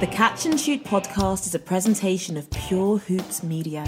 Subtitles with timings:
[0.00, 3.86] The Catch and Shoot podcast is a presentation of Pure Hoops Media.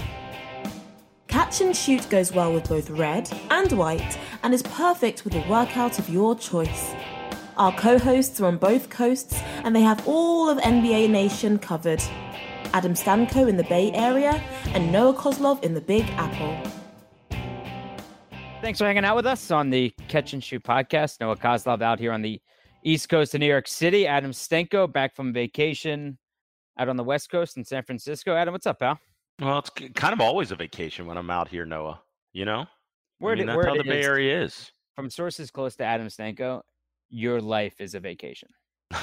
[1.27, 5.43] Catch and Shoot goes well with both red and white and is perfect with a
[5.49, 6.93] workout of your choice.
[7.57, 12.03] Our co hosts are on both coasts and they have all of NBA Nation covered.
[12.73, 14.33] Adam Stanco in the Bay Area
[14.67, 16.71] and Noah Coslov in the Big Apple.
[18.61, 21.19] Thanks for hanging out with us on the Catch and Shoot podcast.
[21.19, 22.39] Noah Coslov out here on the
[22.83, 24.05] East Coast of New York City.
[24.07, 26.17] Adam Stanco back from vacation
[26.77, 28.35] out on the West Coast in San Francisco.
[28.35, 28.99] Adam, what's up, pal?
[29.39, 32.01] Well, it's kind of always a vacation when I'm out here, Noah.
[32.33, 32.65] You know,
[33.19, 34.71] where I mean, did, that's where how the Bay is- Area is.
[34.95, 36.61] From sources close to Adam Stanco,
[37.09, 38.49] your life is a vacation.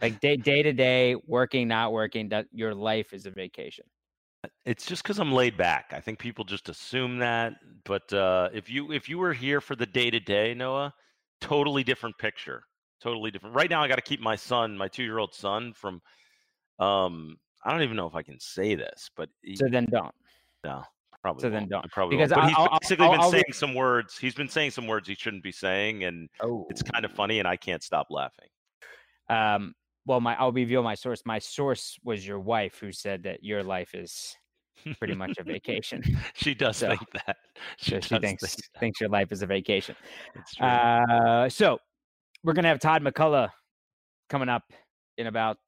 [0.00, 3.84] Like day day to day, working, not working, your life is a vacation.
[4.64, 5.92] it's just because I'm laid back.
[5.92, 7.54] I think people just assume that.
[7.84, 10.92] But uh, if you if you were here for the day to day, Noah,
[11.40, 12.62] totally different picture.
[13.04, 13.54] Totally different.
[13.54, 16.00] Right now, I got to keep my son, my two year old son, from.
[16.78, 20.14] Um, I don't even know if I can say this, but he, So then don't.
[20.64, 20.82] no,
[21.22, 21.42] probably.
[21.42, 21.70] so then won't.
[21.70, 21.84] don't.
[21.84, 22.40] I probably Because won't.
[22.42, 24.16] But he's I'll- I'll- basically I'll- been I'll saying some words.
[24.18, 27.38] He's been saying some words he shouldn't be saying, and Oh, it's kind of funny,
[27.40, 28.48] and I can't stop laughing.
[29.28, 29.74] Um,
[30.06, 31.22] well, my I'll reveal my source.
[31.26, 34.34] My source was your wife, who said that your life is
[34.98, 36.02] pretty much a vacation.
[36.34, 37.36] she does So- think that.
[37.76, 38.80] She, So she thinks think that.
[38.80, 39.94] thinks your life is a vacation.
[40.34, 40.66] It's true.
[40.66, 41.78] Uh, so
[42.44, 43.50] we're gonna have Todd McCullough
[44.28, 44.64] coming up
[45.18, 45.58] in about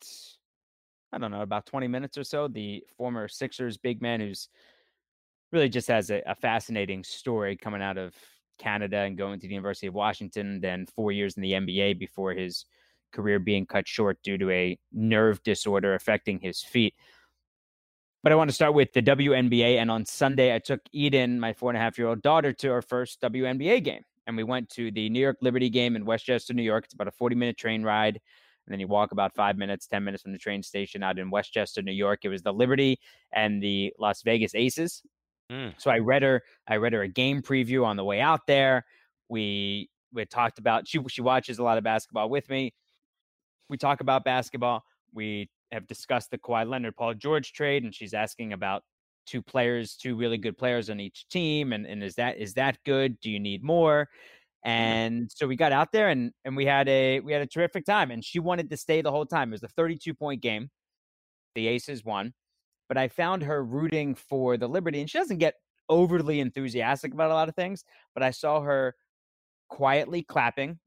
[1.12, 2.46] I don't know about 20 minutes or so.
[2.46, 4.48] The former Sixers big man who's
[5.52, 8.14] really just has a, a fascinating story coming out of
[8.58, 12.32] Canada and going to the University of Washington, then four years in the NBA before
[12.32, 12.66] his
[13.12, 16.94] career being cut short due to a nerve disorder affecting his feet.
[18.22, 19.76] But I want to start with the WNBA.
[19.76, 22.68] And on Sunday, I took Eden, my four and a half year old daughter, to
[22.68, 24.02] our first WNBA game.
[24.26, 26.84] And we went to the New York Liberty game in Westchester, New York.
[26.84, 28.20] It's about a 40 minute train ride.
[28.66, 31.30] And then you walk about five minutes, 10 minutes from the train station out in
[31.30, 32.20] Westchester, New York.
[32.24, 32.98] It was the Liberty
[33.32, 35.02] and the Las Vegas Aces.
[35.52, 35.74] Mm.
[35.78, 38.84] So I read her, I read her a game preview on the way out there.
[39.28, 42.74] We we talked about she she watches a lot of basketball with me.
[43.68, 44.84] We talk about basketball.
[45.12, 48.82] We have discussed the Kawhi Leonard Paul George trade, and she's asking about
[49.26, 52.78] two players, two really good players on each team, and and is that is that
[52.84, 53.20] good?
[53.20, 54.08] Do you need more?
[54.64, 57.84] And so we got out there and and we had a we had a terrific
[57.84, 58.10] time.
[58.10, 59.50] And she wanted to stay the whole time.
[59.50, 60.70] It was a 32 point game.
[61.54, 62.34] The Aces won,
[62.88, 65.54] but I found her rooting for the Liberty, and she doesn't get
[65.88, 67.84] overly enthusiastic about a lot of things.
[68.12, 68.94] But I saw her
[69.68, 70.78] quietly clapping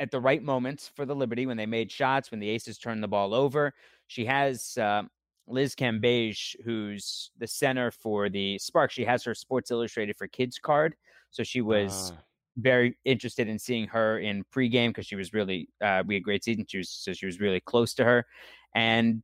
[0.00, 3.02] at the right moments for the Liberty when they made shots, when the Aces turned
[3.02, 3.74] the ball over.
[4.08, 5.02] She has uh,
[5.46, 8.90] Liz Cambage, who's the center for the Spark.
[8.90, 10.94] She has her Sports Illustrated for Kids card,
[11.30, 12.22] so she was Ah.
[12.56, 16.44] very interested in seeing her in pregame because she was really uh, we had great
[16.44, 16.66] season.
[16.68, 18.26] She was so she was really close to her,
[18.74, 19.22] and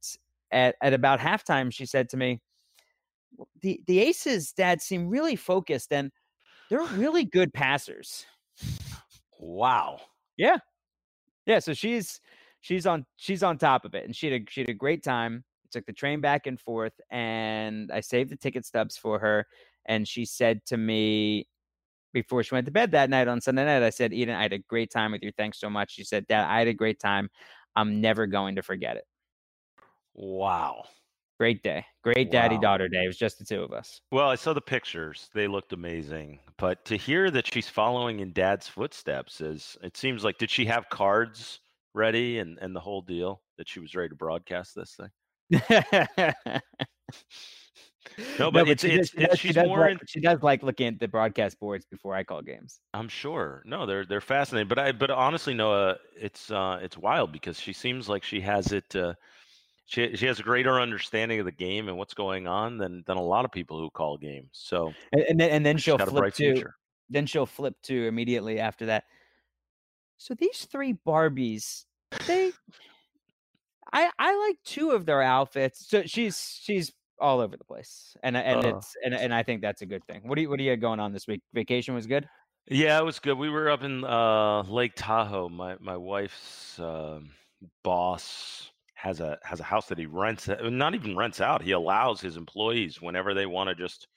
[0.50, 2.40] at at about halftime, she said to me,
[3.60, 6.10] "the The Aces, Dad, seem really focused, and
[6.70, 8.26] they're really good passers."
[9.38, 10.00] Wow.
[10.36, 10.58] Yeah,
[11.46, 11.58] yeah.
[11.60, 12.20] So she's
[12.60, 15.02] she's on she's on top of it, and she had a, she had a great
[15.02, 15.44] time.
[15.70, 19.46] Took the train back and forth, and I saved the ticket stubs for her.
[19.86, 21.48] And she said to me
[22.12, 24.52] before she went to bed that night on Sunday night, I said, "Eden, I had
[24.54, 25.32] a great time with you.
[25.32, 27.30] Thanks so much." She said, "Dad, I had a great time.
[27.76, 29.04] I'm never going to forget it.
[30.14, 30.84] Wow.
[31.40, 32.58] Great day, great daddy Wow.
[32.58, 33.04] daughter day.
[33.04, 35.30] It was just the two of us." Well, I saw the pictures.
[35.34, 36.40] They looked amazing.
[36.58, 40.66] But to hear that she's following in dad's footsteps is it seems like did she
[40.66, 41.60] have cards
[41.94, 45.10] ready and, and the whole deal that she was ready to broadcast this thing?
[48.38, 50.06] No, but it's- she it's- does- she it's- does- she she's does more like, in-
[50.08, 52.80] she does like looking at the broadcast boards before I call games.
[52.92, 53.62] I'm sure.
[53.64, 54.66] No, they're they're fascinating.
[54.68, 58.72] But I but honestly, Noah, it's uh it's wild because she seems like she has
[58.72, 59.14] it uh
[59.86, 63.18] she she has a greater understanding of the game and what's going on than than
[63.18, 64.50] a lot of people who call games.
[64.52, 66.74] So And, and then and then she'll flip to future.
[67.08, 69.04] then she'll flip to immediately after that.
[70.16, 71.84] So these three Barbies,
[72.26, 72.50] they
[73.92, 75.88] I I like two of their outfits.
[75.88, 78.16] So she's she's all over the place.
[78.22, 78.76] And I- and Uh.
[78.76, 80.22] it's and and I think that's a good thing.
[80.28, 81.42] What do you what do you got going on this week?
[81.54, 82.28] Vacation was good?
[82.70, 83.38] Yeah, it was good.
[83.38, 85.48] We were up in uh, Lake Tahoe.
[85.48, 87.30] My my wife's um
[87.82, 90.48] boss has a has a house that he rents.
[90.48, 91.62] uh, Not even rents out.
[91.62, 94.08] He allows his employees whenever they want to just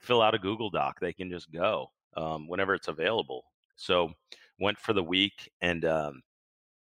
[0.00, 3.44] fill out a Google Doc, they can just go um, whenever it's available.
[3.76, 4.12] So
[4.60, 6.22] went for the week and um,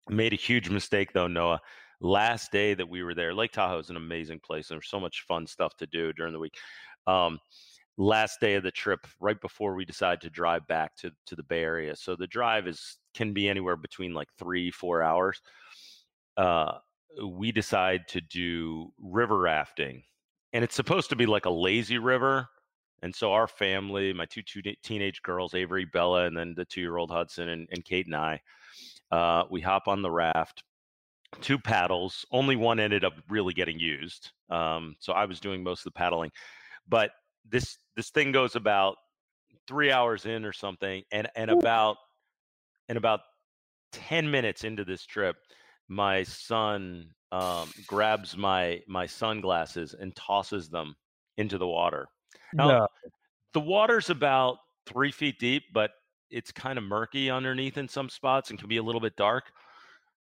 [0.10, 1.60] made a huge mistake though, Noah.
[2.04, 4.68] Last day that we were there, Lake Tahoe is an amazing place.
[4.68, 6.58] There's so much fun stuff to do during the week.
[7.08, 7.40] Um,
[7.98, 11.44] last day of the trip, right before we decide to drive back to to the
[11.44, 11.96] Bay Area.
[11.96, 15.42] So the drive is can be anywhere between like three four hours.
[16.36, 16.74] Uh,
[17.26, 20.04] we decide to do river rafting,
[20.52, 22.50] and it's supposed to be like a lazy river.
[23.02, 27.12] And so our family, my two, two teenage girls, Avery, Bella, and then the two-year-old
[27.12, 28.42] Hudson and, and Kate and I,
[29.12, 30.64] uh, we hop on the raft
[31.42, 32.26] two paddles.
[32.32, 34.32] Only one ended up really getting used.
[34.50, 36.32] Um, so I was doing most of the paddling.
[36.88, 37.12] But
[37.50, 38.96] this this thing goes about
[39.68, 41.98] three hours in or something, and and about
[42.90, 43.22] and about
[43.92, 45.36] ten minutes into this trip,
[45.88, 50.96] my son um, grabs my my sunglasses and tosses them
[51.38, 52.08] into the water.
[52.54, 52.88] Now, No.
[53.54, 55.92] the water's about three feet deep, but
[56.30, 59.52] it's kind of murky underneath in some spots and can be a little bit dark.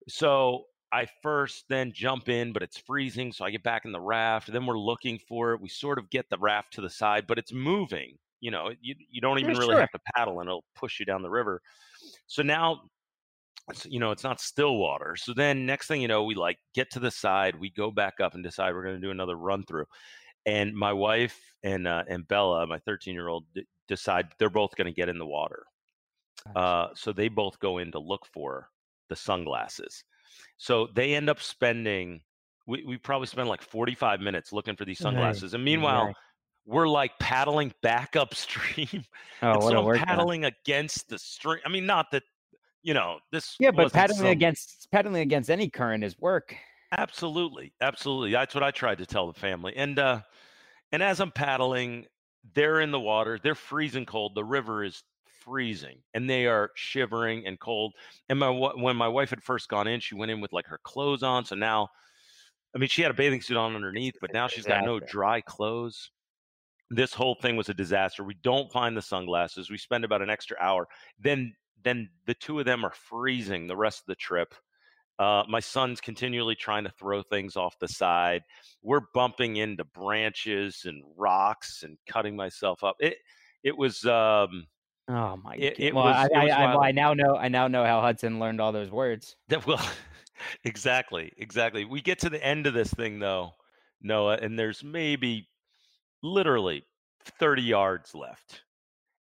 [0.08, 3.32] So I first then jump in, but it's freezing.
[3.32, 4.50] So I get back in the raft.
[4.52, 5.60] Then we're looking for it.
[5.60, 8.18] We sort of get the raft to the side, but it's moving.
[8.40, 9.80] You know, you, you don't even Yeah, really sure.
[9.80, 11.60] have to paddle and it'll push you down the river.
[12.26, 12.90] So now,
[13.70, 15.16] it's, you know, it's not still water.
[15.16, 18.20] So then next thing you know, we like get to the side, we go back
[18.20, 19.86] up and decide we're going to do another run through.
[20.46, 24.76] And my wife and uh, and Bella, my 13 year old, d- decide they're both
[24.76, 25.64] going to get in the water.
[26.54, 28.70] Uh, so they both go in to look for
[29.08, 30.04] the sunglasses.
[30.56, 32.20] So they end up spending,
[32.66, 35.54] we, we probably spend like 45 minutes looking for these Right, sunglasses.
[35.54, 36.14] And meanwhile, right.
[36.66, 39.04] we're like paddling back upstream.
[39.40, 40.06] Oh, and what so workout.
[40.06, 41.60] paddling against the stream.
[41.64, 42.24] I mean, not that,
[42.82, 43.54] you know, this.
[43.60, 46.56] Yeah, but paddling some- against paddling against any current is work.
[46.96, 48.32] Absolutely, absolutely.
[48.32, 49.74] That's what I tried to tell the family.
[49.76, 50.22] And uh
[50.90, 52.06] and as I'm paddling,
[52.54, 53.38] they're in the water.
[53.40, 54.34] They're freezing cold.
[54.34, 55.02] The river is
[55.40, 57.94] freezing, and they are shivering and cold.
[58.28, 60.80] And my when my wife had first gone in, she went in with like her
[60.82, 61.44] clothes on.
[61.44, 61.88] So now,
[62.74, 65.40] I mean, she had a bathing suit on underneath, but now she's got no dry
[65.40, 66.10] clothes.
[66.90, 68.24] This whole thing was a disaster.
[68.24, 69.70] We don't find the sunglasses.
[69.70, 70.88] We spend about an extra hour.
[71.20, 74.54] Then then the two of them are freezing the rest of the trip.
[75.18, 78.42] Uh, my son's continually trying to throw things off the side.
[78.82, 82.96] We're bumping into branches and rocks and cutting myself up.
[83.00, 83.16] It
[83.64, 84.66] it was um,
[85.08, 85.84] Oh my It- god!
[85.84, 86.88] it well, was- I, it I.
[86.88, 87.36] I now know.
[87.36, 89.36] I now know how Hudson learned all those words.
[89.48, 89.84] that well
[90.64, 91.84] exactly exactly.
[91.84, 93.54] We get to the end of this thing though,
[94.02, 95.48] Noah, and there's maybe
[96.22, 96.84] literally
[97.38, 98.62] 30 yards left,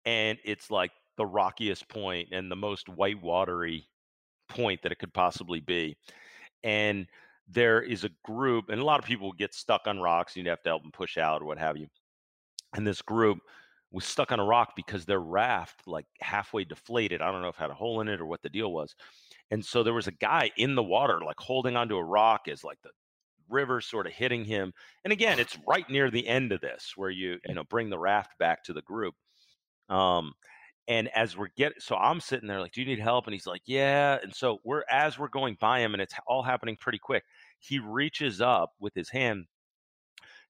[0.05, 3.87] and it's like the rockiest point and the most white watery
[4.49, 5.95] point that it could possibly be.
[6.63, 7.07] And
[7.47, 10.35] there is a group, and a lot of people get stuck on rocks.
[10.35, 11.87] You'd have to help them push out or what have you.
[12.75, 13.39] And this group
[13.91, 17.21] was stuck on a rock because their raft, like halfway deflated.
[17.21, 18.95] I don't know if it had a hole in it or what the deal was.
[19.51, 22.63] And so there was a guy in the water, like holding onto a rock as
[22.63, 22.91] like the
[23.49, 24.73] river sort of hitting him.
[25.03, 27.97] And again, it's right near the end of this where you, you know, bring the
[27.97, 29.15] raft back to the group.
[29.89, 30.33] Um,
[30.87, 33.25] and as we're getting, so I'm sitting there like, do you need help?
[33.25, 34.17] And he's like, yeah.
[34.21, 37.23] And so we're, as we're going by him and it's all happening pretty quick,
[37.59, 39.45] he reaches up with his hand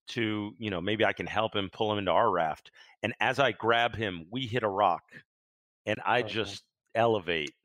[0.10, 2.72] to, you know, maybe I can help him pull him into our raft.
[3.04, 5.04] And as I grab him, we hit a rock
[5.86, 6.30] and I Oh, no.
[6.30, 6.64] just
[6.96, 7.56] elevate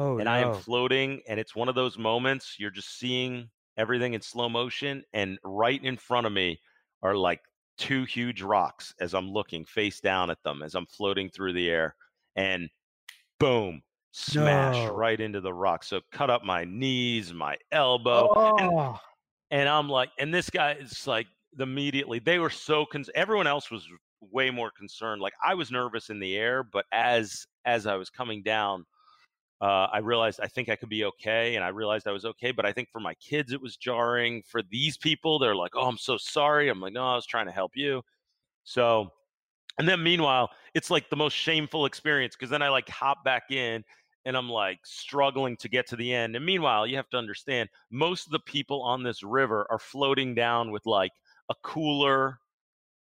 [0.00, 4.14] Oh and I am floating, and it's one of those moments you're just seeing everything
[4.14, 6.60] in slow motion, and right in front of me
[7.02, 7.40] are like
[7.78, 11.70] two huge rocks as I'm looking face down at them as I'm floating through the
[11.70, 11.96] air,
[12.36, 12.70] and
[13.38, 14.94] boom, smash No.
[14.94, 15.84] right into the rock.
[15.84, 19.00] So cut up my knees, my elbow, and Oh,
[19.50, 21.26] and I'm like, and this guy is like,
[21.58, 23.86] immediately they were so cons- everyone else was
[24.20, 25.20] way more concerned.
[25.20, 28.84] Like I was nervous in the air, but as as I was coming down,
[29.60, 32.52] uh, I realized I think I could be okay, and I realized I was okay.
[32.52, 34.42] But I think for my kids, it was jarring.
[34.46, 37.46] For these people, they're like, "Oh, I'm so sorry." I'm like, "No, I was trying
[37.46, 38.02] to help you."
[38.64, 39.10] So,
[39.78, 43.50] and then meanwhile, it's like the most shameful experience because then I like hop back
[43.50, 43.84] in
[44.24, 46.36] and I'm like struggling to get to the end.
[46.36, 50.34] And meanwhile, you have to understand most of the people on this river are floating
[50.34, 51.12] down with like
[51.48, 52.38] a cooler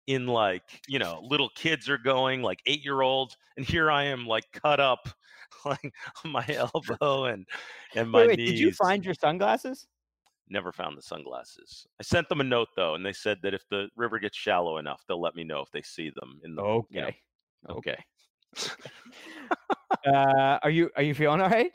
[0.06, 4.44] in like, you know, little kids are going like 8-year-olds and here I am like
[4.52, 5.08] cut up
[5.64, 7.46] like on my elbow and
[7.94, 8.44] and my wait, wait, knees.
[8.44, 9.86] did you find your sunglasses?
[10.48, 11.86] Never found the sunglasses.
[11.98, 14.78] I sent them a note though, and they said that if the river gets shallow
[14.78, 16.64] enough, they'll let me know if they see them in the.
[16.88, 17.22] you know, Okay.
[17.68, 18.04] okay.
[20.06, 21.72] uh, are you are you feeling all right?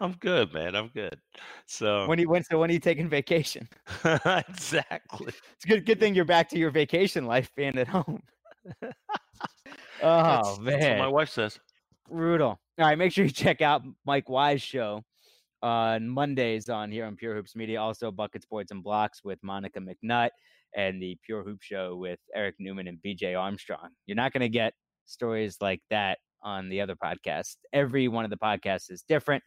[0.00, 0.74] I'm good, man.
[0.74, 1.18] I'm good.
[1.66, 3.68] So When you when so when are you taking vacation?
[4.04, 5.32] exactly.
[5.54, 8.22] It's good good thing you're back to your vacation life being at home.
[8.80, 8.94] That's-
[10.02, 11.58] oh that's what man, my wife says.
[12.08, 12.58] brutal.
[12.78, 15.02] All right, make sure you check out Mike Wise show
[15.62, 17.80] on Mondays on here on Pure Hoops Media.
[17.80, 20.30] Also, Buckets, Boards, and Blocks with Monica McNutt
[20.76, 23.88] and the Pure Hoop Show with Eric Newman and BJ Armstrong.
[24.06, 24.74] You're not going to get
[25.06, 27.56] stories like that on the other podcast.
[27.72, 29.42] Every one of the podcasts is different.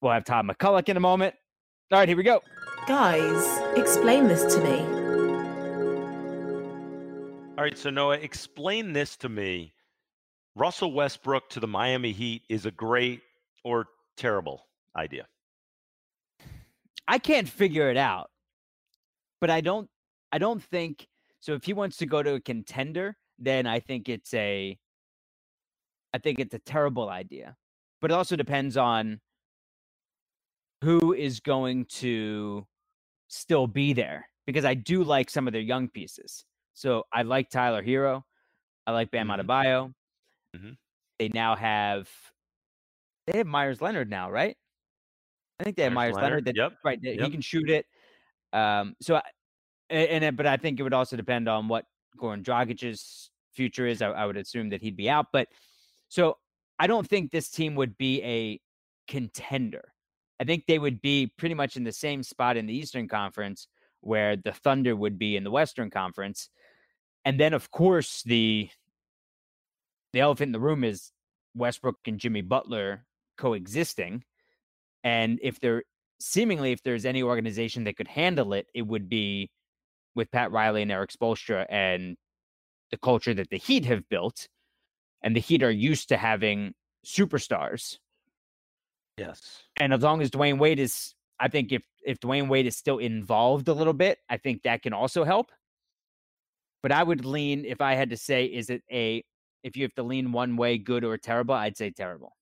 [0.00, 1.34] We'll have Todd MacCulloch in a moment.
[1.92, 2.40] All right, here we go.
[2.86, 4.80] Guys, explain this to me.
[7.56, 9.74] All right, so Noah, explain this to me.
[10.56, 13.22] Russell Westbrook to the Miami Heat is a great
[13.64, 14.66] or terrible
[14.96, 15.26] idea.
[17.06, 18.30] I can't figure it out.
[19.40, 19.88] But I don't
[20.32, 21.06] I don't think
[21.40, 24.78] so if he wants to go to a contender, then I think it's a
[26.14, 27.56] I think it's a terrible idea.
[28.00, 29.20] But it also depends on
[30.82, 32.66] who is going to
[33.28, 36.44] still be there because I do like some of their young pieces.
[36.74, 38.22] So I like Tyler Herro.
[38.86, 39.40] I like Bam Mhm.
[39.44, 39.94] Adebayo.
[40.56, 40.76] Mhm.
[41.18, 42.08] They now have
[43.26, 44.54] they have Meyers Leonard now, right?
[45.58, 46.30] I think they have Meyers Meyers Leonard.
[46.30, 47.00] Leonard, that, yep, Right.
[47.02, 47.86] that He can shoot it.
[48.52, 49.22] Um, so, I,
[49.88, 51.86] and, it- but I think it would also depend on what
[52.18, 54.02] Goran Dragic's future is.
[54.02, 55.28] I, I would assume that he'd be out.
[55.32, 55.48] But
[56.14, 56.36] so
[56.78, 58.60] I don't think this team would be a
[59.10, 59.92] contender.
[60.38, 63.66] I think they would be pretty much in the same spot in the Eastern Conference
[64.00, 66.50] where the Thunder would be in the Western Conference.
[67.24, 68.68] And then, of course, the
[70.12, 71.10] the elephant in the room is
[71.56, 73.04] Westbrook and Jimmy Butler
[73.36, 74.22] coexisting.
[75.02, 75.82] And if there
[76.20, 79.50] seemingly if there's any organization that could handle it, it would be
[80.14, 82.16] with Pat Riley and Erik Spoelstra and
[82.92, 84.46] the culture that the Heat have built.
[85.24, 87.98] And the Heat are used to having superstars.
[89.16, 89.62] Yes.
[89.76, 92.98] And as long as Dwyane Wade is, I think if if Dwyane Wade is still
[92.98, 95.50] involved a little bit, I think that can also help.
[96.82, 99.24] But I would lean, if I had to say, is it a
[99.62, 102.36] if you have to lean one way, good or terrible, I'd say terrible.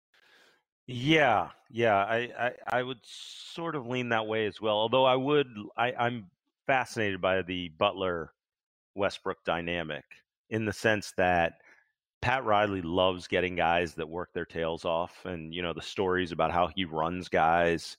[0.89, 4.75] Yeah, yeah, I, I I would sort of lean that way as well.
[4.75, 5.47] Although I would,
[5.77, 6.27] I, I'm
[6.67, 8.33] fascinated by the Butler
[8.97, 10.05] Westbrook dynamic
[10.51, 11.55] in the sense that
[12.23, 16.33] Pat Riley loves getting guys that work their tails off, and you know the stories
[16.33, 17.97] about how he runs guys.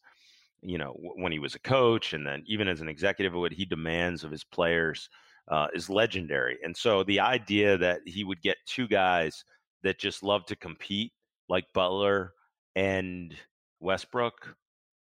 [0.61, 3.65] You know when he was a coach, and then even as an executive, what he
[3.65, 5.09] demands of his players
[5.49, 6.57] uh, is legendary.
[6.63, 9.43] And so the idea that he would get two guys
[9.83, 11.11] that just love to compete,
[11.49, 12.31] like Butler
[12.75, 13.35] and
[13.81, 14.55] Westbrook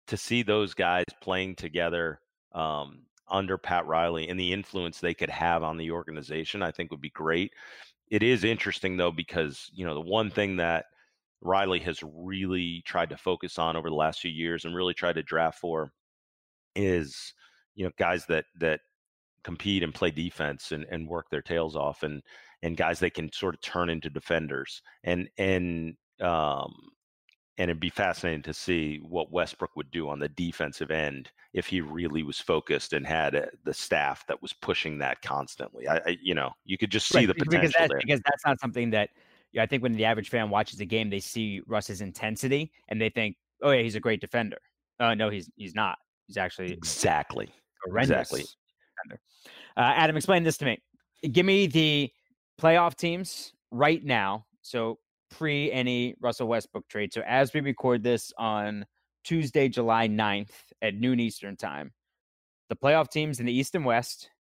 [0.07, 2.21] to see those guys playing together
[2.53, 6.91] um, under Pat Riley and the influence they could have on the organization, I think
[6.91, 7.53] would be great.
[8.11, 10.87] It is interesting though because you know the one thing that
[11.41, 15.15] Riley has really tried to focus on over the last few years and really tried
[15.15, 15.93] to draft for
[16.77, 17.35] is
[17.75, 18.81] you know guys that that
[19.45, 22.23] compete and play defense and, and work their tails off and
[22.63, 24.83] and guys they can sort of turn into defenders.
[25.05, 26.75] And and um
[27.61, 31.67] and it'd be fascinating to see what Westbrook would do on the defensive end if
[31.67, 35.87] he really was focused and had uh, the staff that was pushing that constantly.
[35.87, 38.01] I, I you know, you could just see Right, the because potential that's, there.
[38.01, 39.11] Because that's not something that
[39.59, 43.11] I think when the average fan watches a game, they see Russ's intensity and they
[43.11, 44.59] think, "Oh yeah, he's a great defender."
[44.99, 45.99] Uh, no, he's he's not.
[46.29, 47.53] He's actually Exactly.
[47.85, 48.45] horrendous Exactly.
[48.97, 49.21] defender.
[49.77, 50.79] Uh, Adam, explain this to me.
[51.31, 52.11] Give me the
[52.59, 54.47] playoff teams right now.
[54.63, 54.99] So
[55.31, 57.13] pre any Russell Westbrook trade.
[57.13, 58.87] So as we record this on
[59.25, 61.93] Tuesday, July 9th at noon Eastern time,
[62.69, 64.31] the playoff teams in the East and West.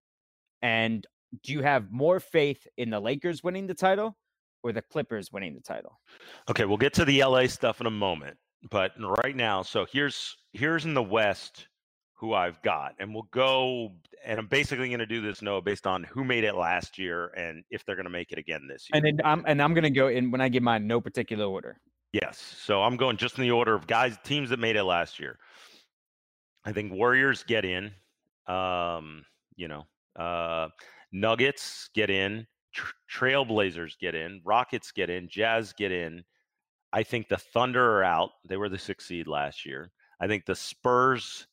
[0.62, 1.06] And
[1.42, 4.16] do you have more faith in the Lakers winning the title
[4.62, 6.00] or the Clippers winning the title?
[6.48, 8.36] Okay, we'll get to the LA stuff in a moment,
[8.70, 8.92] but
[9.22, 11.68] right now, so here's here's in the West
[12.20, 13.92] who I've got, and we'll go.
[14.22, 17.28] And I'm basically going to do this, Noah, based on who made it last year
[17.28, 19.02] and if they're going to make it again this year.
[19.02, 21.80] And then I'm and I'm gonna go in when I give mine no particular order.
[22.12, 22.38] Yes.
[22.38, 25.38] So I'm going just in the order of guys, teams that made it last year.
[26.64, 27.92] I think Warriors get in.
[28.46, 29.24] Um,
[29.56, 29.86] you know,
[30.18, 30.68] uh,
[31.12, 32.46] Nuggets get in.
[32.74, 34.42] Tr- Trailblazers get in.
[34.44, 35.28] Rockets get in.
[35.28, 36.22] Jazz get in.
[36.92, 38.30] I think the Thunder are out.
[38.48, 39.90] They were the sixth seed last year.
[40.20, 41.46] I think the Spurs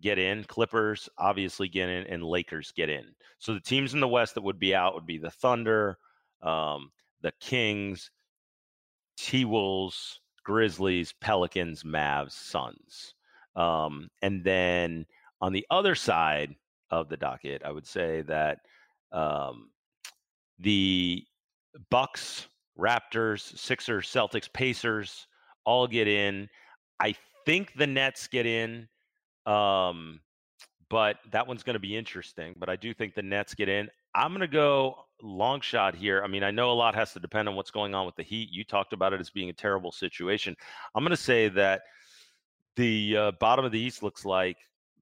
[0.00, 0.44] get in.
[0.44, 3.04] Clippers obviously get in, and Lakers get in.
[3.38, 5.98] So the teams in the West that would be out would be the Thunder,
[6.42, 6.90] um,
[7.22, 8.10] the Kings,
[9.16, 13.14] T Wolves, Grizzlies, Pelicans, Mavs, Suns.
[13.56, 15.06] Um, and then
[15.40, 16.54] on the other side
[16.90, 18.58] of the docket, I would say that
[19.12, 19.70] um,
[20.58, 21.24] the
[21.90, 22.46] Bucks
[22.78, 25.26] Raptors, Sixers, Celtics, Pacers
[25.64, 26.48] all get in.
[27.00, 27.14] I
[27.46, 28.88] think the Nets get in.
[29.46, 30.20] Um,
[30.90, 32.54] but that one's going to be interesting.
[32.58, 33.88] But I do think the Nets get in.
[34.14, 36.22] I'm going to go long shot here.
[36.22, 38.22] I mean, I know a lot has to depend on what's going on with the
[38.22, 38.50] Heat.
[38.52, 40.54] You talked about it as being a terrible situation.
[40.94, 41.82] I'm going to say that
[42.76, 44.56] the uh, bottom of the East looks like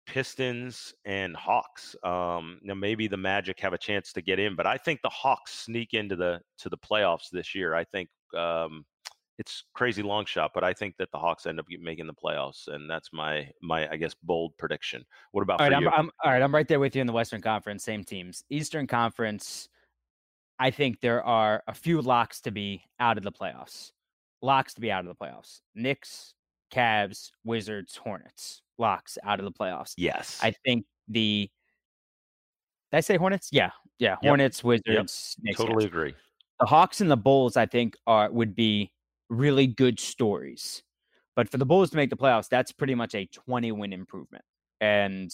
[0.07, 1.95] Pistons and Hawks.
[2.03, 5.09] Um, now maybe the Magic have a chance to get in, but I think the
[5.09, 7.75] Hawks sneak into the to the playoffs this year.
[7.75, 8.85] I think um,
[9.39, 12.69] it's crazy long shot, but I think that the Hawks end up making the playoffs,
[12.69, 15.05] and that's my my I guess bold prediction.
[15.33, 15.75] What about all right?
[15.75, 16.43] I'm, I'm, all right.
[16.43, 17.85] I'm right there with you in the Western Conference.
[17.85, 18.45] Same teams.
[18.51, 19.69] Eastern Conference.
[20.59, 23.91] I think there are a few locks to be out of the playoffs.
[24.43, 25.61] Locks to be out of the playoffs.
[25.75, 26.35] Knicks,
[26.73, 28.63] Cavs, Wizards, Hornets.
[28.79, 29.95] Locks out of the playoffs.
[29.97, 30.39] Yes.
[30.43, 31.51] I think the
[32.93, 33.49] did I say Hornets?
[33.51, 33.71] Yeah.
[33.99, 34.17] Yeah.
[34.23, 34.29] Yep.
[34.29, 35.45] Hornets, Wizards, yep.
[35.45, 35.89] Knicks, totally Cavs.
[35.89, 36.15] agree.
[36.61, 38.93] The Hawks and the Bulls, I think, are would be
[39.33, 40.83] really good stories.
[41.35, 44.45] But for the Bulls to make the playoffs, that's pretty much a 20 win improvement.
[44.81, 45.33] And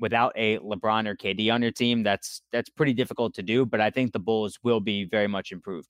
[0.00, 3.64] without a LeBron or KD on your team, that's that's pretty difficult to do.
[3.64, 5.88] But I think the Bulls will be very much improved.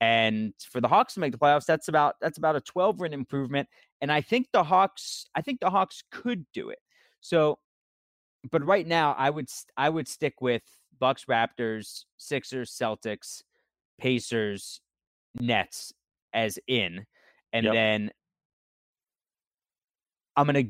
[0.00, 3.14] And for the Hawks to make the playoffs, that's about that's about a 12 win
[3.14, 3.68] improvement.
[4.00, 6.80] And I think the Hawks, I think the Hawks could do it.
[7.20, 7.58] So,
[8.50, 10.62] but right now, I would I would stick with
[10.98, 13.42] Bucks, Raptors, Sixers, Celtics,
[13.98, 14.80] Pacers,
[15.40, 15.92] Nets
[16.32, 17.04] as in,
[17.52, 17.74] and Yep.
[17.74, 18.10] then
[20.36, 20.64] I'm gonna.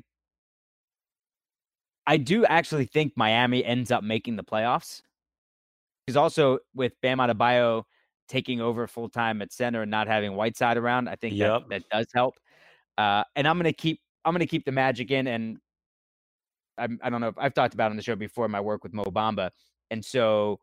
[2.07, 5.03] I do actually think Miami ends up making the playoffs.
[6.07, 7.83] Because also with Bam Adebayo
[8.29, 11.63] taking over full time at center and not having Whiteside around, I think Yep.
[11.69, 12.35] that, that does help.
[12.97, 15.59] Uh, and I'm gonna keep I'm gonna keep the Magic in, and
[16.79, 18.93] I'm, I don't know if I've talked about on the show before my work with
[18.93, 19.51] Mo Bamba,
[19.91, 20.61] and so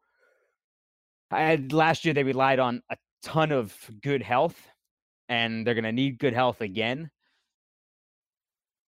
[1.30, 4.70] I had last year they relied on a ton of good health,
[5.30, 7.10] and they're gonna need good health again.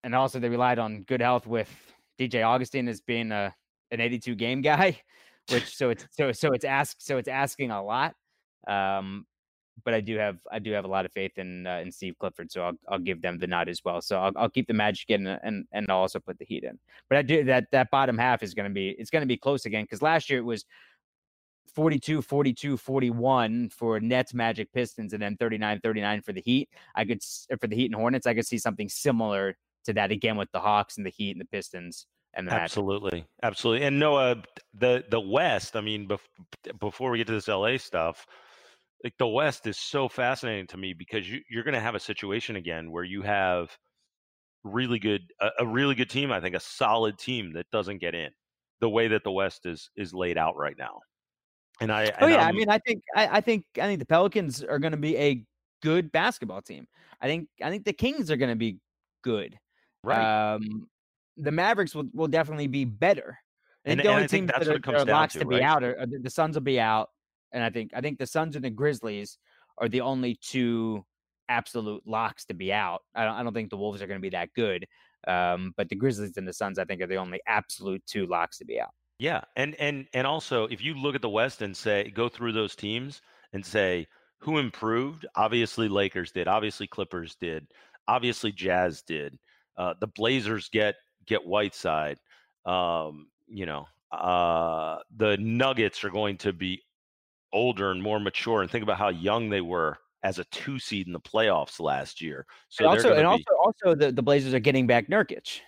[0.02, 1.70] And also they relied on good health with
[2.18, 3.54] DJ Augustin as being a
[3.90, 5.00] an 82 game guy,
[5.50, 8.14] which so it's so so it's ask so it's asking a lot.
[8.66, 9.26] Um,
[9.84, 12.16] but I do have I do have a lot of faith in uh, in Steve
[12.18, 14.00] Clifford, so I'll I'll give them the nod as well.
[14.00, 16.78] So I'll I'll keep the Magic in and and I'll also put the Heat in.
[17.08, 19.36] But I do that that bottom half is going to be it's going to be
[19.36, 20.64] close again because last year it was
[21.74, 26.68] 42 42 41 for Nets Magic Pistons and then 39 39 for the Heat.
[26.94, 27.20] I could
[27.60, 30.60] for the Heat and Hornets I could see something similar to that again with the
[30.60, 32.64] Hawks and the Heat and the Pistons and the Magic.
[32.64, 33.86] Absolutely, absolutely.
[33.86, 34.42] And Noah,
[34.74, 35.76] the the West.
[35.76, 38.26] I mean, bef- before we get to this LA stuff,
[39.02, 42.00] like the West is so fascinating to me because you, you're going to have a
[42.00, 43.76] situation again where you have
[44.64, 46.32] really good a, a really good team.
[46.32, 48.30] I think a solid team that doesn't get in
[48.80, 51.00] the way that the West is is laid out right now.
[51.80, 53.98] And I Oh and yeah, i I'm- mean, I think I, I think I think
[53.98, 55.44] the Pelicans are going to be a
[55.82, 56.86] good basketball team.
[57.20, 58.78] I think I think the Kings are going to be
[59.22, 59.58] good.
[60.02, 60.54] right.
[60.54, 60.88] Um,
[61.36, 63.36] the Mavericks will, will definitely be better.
[63.84, 65.32] I think And- the only I think teams that's that what are, that are locks
[65.32, 65.64] to, to, be right?
[65.64, 67.10] out are, are the, the Suns will be out,
[67.52, 69.38] and I think I think the Suns and the Grizzlies
[69.78, 71.04] are the only two
[71.48, 73.02] absolute locks to be out.
[73.14, 74.86] I don't, I don't think the Wolves are going to be that good,
[75.26, 78.58] um, but the Grizzlies and the Suns I think are the only absolute two locks
[78.58, 78.90] to be out.
[79.18, 82.52] Yeah, and and and also if you look at the West and say go through
[82.52, 83.22] those teams
[83.52, 84.06] and say
[84.38, 87.66] who improved, obviously Lakers did, obviously Clippers did,
[88.08, 89.38] obviously Jazz did.
[89.76, 90.96] Uh, the Blazers get
[91.26, 92.18] get Whiteside.
[92.66, 96.82] Um, you know, uh, the Nuggets are going to be
[97.52, 98.62] older and more mature.
[98.62, 102.20] And think about how young they were as a two seed in the playoffs last
[102.20, 102.46] year.
[102.68, 105.60] So and also, and be also, also the, the Blazers are getting back Nurkic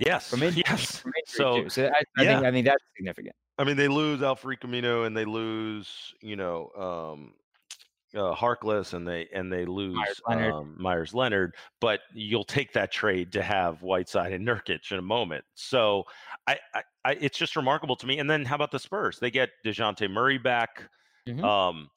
[0.00, 0.62] yes, from injury.
[0.66, 0.96] yes.
[0.98, 2.44] from injury So so I, I think.
[2.44, 3.34] I think that's significant.
[3.58, 7.34] I mean, they lose Al-Farouq Aminu and they lose, you know, um,
[8.14, 10.52] uh, Harkless and they and they lose Leonard.
[10.52, 11.54] um, Meyers Leonard.
[11.80, 15.44] But you'll take that trade to have Whiteside and Nurkic in a moment.
[15.54, 16.04] So
[16.46, 18.18] I, I, I it's just remarkable to me.
[18.18, 19.18] And then how about the Spurs?
[19.18, 20.88] They get Dejounte Murray back.
[21.28, 21.44] Mhm.
[21.44, 21.90] Um,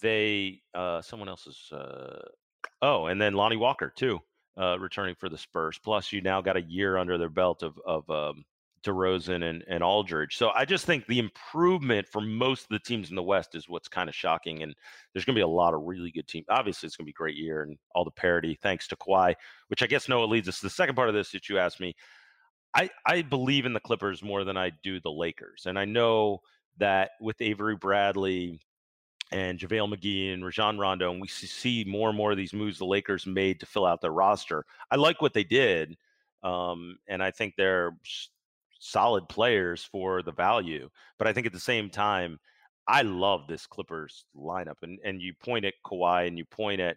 [0.00, 1.70] they uh, someone else's.
[1.72, 2.22] Uh,
[2.82, 4.20] oh, and then Lonnie Walker too,
[4.58, 5.78] uh, returning for the Spurs.
[5.82, 8.44] Plus, you now got a year under their belt of of um,
[8.84, 10.36] DeRozan and, and Aldridge.
[10.36, 13.68] So I just think the improvement for most of the teams in the West is
[13.68, 14.62] what's kind of shocking.
[14.62, 14.74] And
[15.12, 16.46] there's going to be a lot of really good teams.
[16.48, 19.34] Obviously, it's going to be a great year and all the parity thanks to Kawhi,
[19.68, 21.80] which I guess Noah leads us to the second part of this that you asked
[21.80, 21.94] me.
[22.74, 25.64] I, I believe in the Clippers more than I do the Lakers.
[25.66, 26.40] And I know
[26.78, 28.60] that with Avery Bradley
[29.32, 32.78] and JaVale McGee and Rajon Rondo, and we see more and more of these moves
[32.78, 34.64] the Lakers made to fill out their roster.
[34.90, 35.96] I like what they did.
[36.42, 37.94] Um, and I think they're
[38.78, 40.88] solid players for the value.
[41.18, 42.40] But I think at the same time,
[42.88, 46.96] I love this Clippers lineup, and and you point at Kawhi and you point at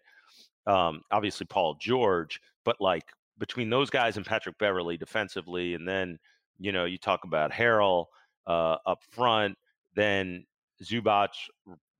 [0.65, 3.03] um, obviously Paul George, but like
[3.37, 6.17] between those guys and Patrick Beverley defensively, and then
[6.57, 8.05] you know you talk about Harrell
[8.47, 9.55] uh, up front,
[9.95, 10.45] then
[10.81, 11.29] Zubac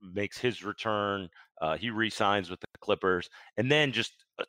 [0.03, 1.29] makes his return.
[1.61, 4.45] Uh, he re-signs with the Clippers, and then just a,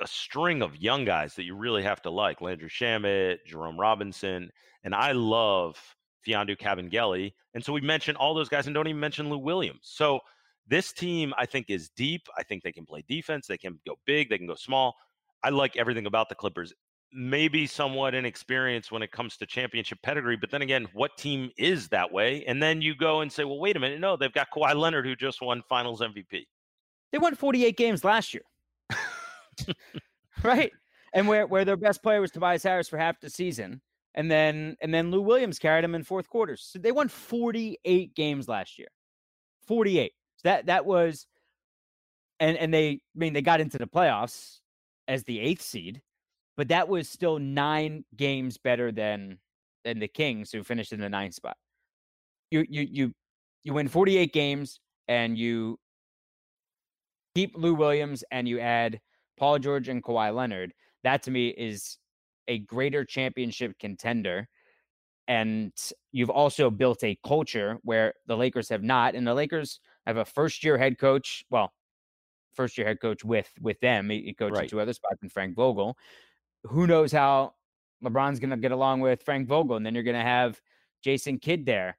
[0.00, 4.50] a, string of young guys that you really have to like: Landry Shamet, Jerome Robinson,
[4.84, 5.76] and I love
[6.26, 7.32] Mfiondu Kabengele.
[7.54, 9.80] And so we mentioned all those guys, and don't even mention Lou Williams.
[9.82, 10.20] So
[10.66, 12.22] this team, I think, is deep.
[12.36, 13.46] I think they can play defense.
[13.46, 14.28] They can go big.
[14.28, 14.94] They can go small.
[15.44, 16.72] I like everything about the Clippers
[17.16, 20.36] maybe somewhat inexperienced when it comes to championship pedigree.
[20.36, 22.44] But then again, what team is that way?
[22.46, 24.00] And then you go and say, well, wait a minute.
[24.00, 26.46] No, they've got Kawhi Leonard, who just won finals MVP.
[27.12, 28.42] They won 48 games last year.
[30.42, 30.70] right.
[31.14, 33.80] And where, where their best player was Tobias Harris for half the season.
[34.14, 36.66] And then and then Lou Williams carried them in fourth quarters.
[36.70, 38.88] So they won 48 games last year.
[39.66, 40.12] 48.
[40.36, 41.26] So that that was
[42.40, 44.60] and and they I mean they got into the playoffs
[45.06, 46.00] as the eighth seed
[46.56, 49.38] but that was still nine games better than
[49.84, 51.56] than the Kings, who finished in the ninth spot.
[52.50, 53.12] You you you
[53.62, 55.78] you win 48 games and you
[57.34, 59.00] keep Lou Williams and you add
[59.38, 60.72] Paul George and Kawhi Leonard.
[61.04, 61.98] That to me is
[62.48, 64.48] a greater championship contender.
[65.28, 65.72] And
[66.12, 69.16] you've also built a culture where the Lakers have not.
[69.16, 71.44] And the Lakers have a first year head coach.
[71.50, 71.72] Well,
[72.54, 74.08] first year head coach with with them.
[74.10, 74.68] He, he coached right.
[74.68, 75.96] two other spots in Frank Vogel
[76.68, 77.54] who knows how
[78.04, 80.60] LeBron's going to get along with Frank Vogel, and then you're going to have
[81.02, 81.96] Jason Kidd there.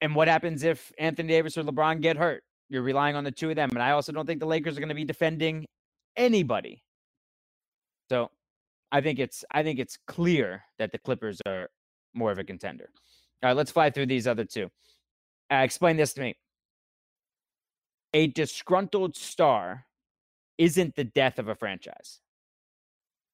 [0.00, 2.42] And what happens if Anthony Davis or LeBron get hurt?
[2.68, 4.80] You're relying on the two of them, and I also don't think the Lakers are
[4.80, 5.66] going to be defending
[6.16, 6.82] anybody.
[8.10, 8.30] So,
[8.92, 11.68] I think it's I think it's clear that the Clippers are
[12.14, 12.88] more of a contender.
[13.42, 14.70] All right, let's fly through these other two.
[15.52, 16.36] Uh, explain this to me.
[18.14, 19.86] A disgruntled star
[20.58, 22.20] isn't the death of a franchise.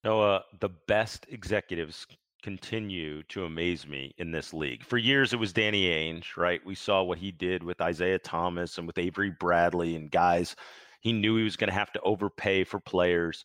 [0.04, 2.06] Noah, the best executives
[2.42, 4.84] continue to amaze me in this league.
[4.84, 6.60] For years, it was Danny Ainge, right?
[6.66, 10.56] We saw what he did with Isaiah Thomas and with Avery Bradley and guys.
[11.00, 13.44] He knew he was going to have to overpay for players,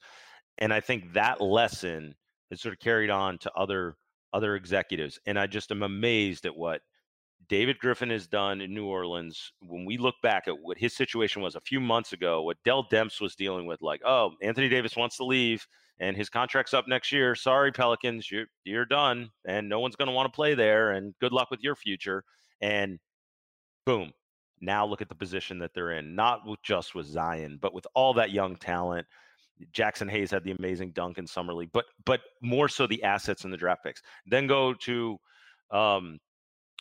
[0.58, 2.16] and I think that lesson
[2.50, 3.96] has sort of carried on to other
[4.34, 5.20] other executives.
[5.26, 6.82] And I just am amazed at what
[7.50, 9.52] David Griffin has done in New Orleans.
[9.62, 12.86] When we look back at what his situation was a few months ago, what Dell
[12.92, 15.66] Demps was dealing with, like, oh, Anthony Davis wants to leave
[16.00, 17.36] and his contract's up next year.
[17.36, 20.92] Sorry, Pelicans, you're you're done, and no one's going to want to play there.
[20.92, 22.24] And good luck with your future.
[22.62, 23.00] And
[23.86, 24.12] boom,
[24.62, 26.16] now look at the position that they're in.
[26.16, 29.08] Not just with Zion, but with all that young talent.
[29.74, 33.44] Jaxson Hayes had the amazing dunk in summer league, but but more so the assets
[33.44, 34.04] and the draft picks.
[34.28, 35.18] Then go to
[35.72, 36.20] um,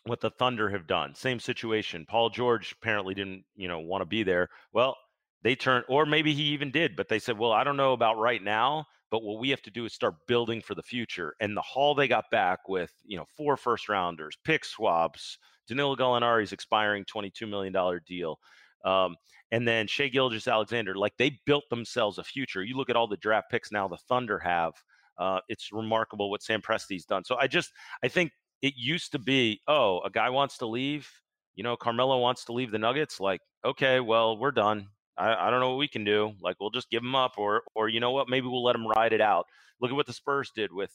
[0.04, 1.14] what the Thunder have done.
[1.14, 2.04] Same situation.
[2.06, 4.48] Paul George apparently didn't you know want to be there.
[4.74, 4.94] Well,
[5.42, 8.18] they turned, or maybe he even did, but they said, well, I don't know about
[8.18, 11.34] right now but what we have to do is start building for the future.
[11.40, 15.96] And the haul they got back with, you know, four first rounders, pick swaps, Danilo
[15.96, 17.74] Gallinari's expiring $22 million
[18.06, 18.38] deal.
[18.84, 19.16] Um,
[19.52, 22.64] and then Shai Gilgeous-Alexander, like they built themselves a future.
[22.64, 24.72] You look at all the draft picks now the Thunder have.
[25.18, 27.24] Uh, it's remarkable what Sam Presti's done.
[27.24, 27.72] So I just,
[28.02, 31.08] I think it used to be, oh, a guy wants to leave.
[31.54, 33.18] You know, Carmelo wants to leave the Nuggets.
[33.18, 34.88] Like, okay, well, we're done.
[35.18, 36.32] I, I don't know what we can do.
[36.40, 38.28] Like we'll just give him up, or or you know what?
[38.28, 39.46] Maybe we'll let him ride it out.
[39.80, 40.92] Look at what the Spurs did with,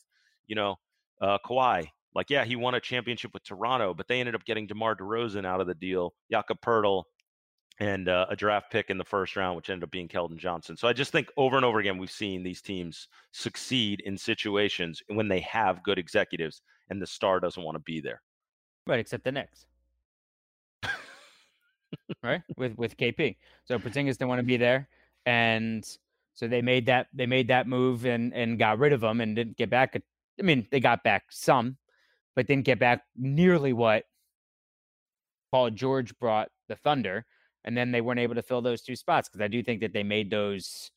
[0.47, 0.77] you know,
[1.21, 1.87] uh, Kawhi.
[2.13, 5.45] Like yeah, he won a championship with Toronto, but they ended up getting DeMar DeRozan
[5.45, 7.03] out of the deal, Jakob Poeltl,
[7.79, 10.75] and uh, a draft pick in the first round, which ended up being Keldon Johnson.
[10.75, 15.01] So I just think over and over again we've seen these teams succeed in situations
[15.07, 18.21] when they have good executives and the star doesn't want to be there.
[18.85, 19.65] Right, except the Knicks
[22.23, 22.41] right?
[22.57, 23.37] With with KP.
[23.65, 24.87] So Porzingis didn't want to be there,
[25.25, 25.85] and
[26.33, 29.35] so they made that they made that move and and got rid of him and
[29.35, 29.95] didn't get back.
[29.95, 30.01] A,
[30.39, 31.77] I mean, they got back some,
[32.35, 34.05] but didn't get back nearly what
[35.51, 37.25] Paul George brought the Thunder,
[37.63, 39.93] and then they weren't able to fill those two spots because I do think that
[39.93, 40.91] they made those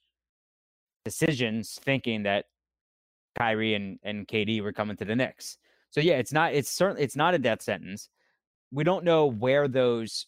[1.04, 2.46] decisions thinking that
[3.36, 5.58] Kyrie and and KD were coming to the Knicks.
[5.90, 8.08] So yeah, it's not it's certainly it's not a death sentence.
[8.72, 10.26] We don't know where those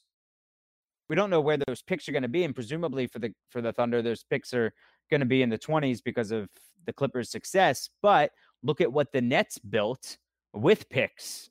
[1.08, 3.60] we don't know where those picks are going to be, and presumably for the for
[3.60, 4.72] the Thunder, those picks are
[5.10, 6.48] going to be in the 20s because of
[6.84, 7.88] the Clippers' success.
[8.02, 10.18] But look at what the Nets built
[10.52, 11.50] with picks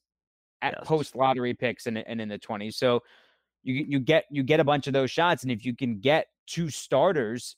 [0.61, 0.87] at yes.
[0.87, 2.73] post lottery picks and, and in the 20s.
[2.73, 3.01] So
[3.63, 6.27] you you get you get a bunch of those shots, and if you can get
[6.47, 7.55] two starters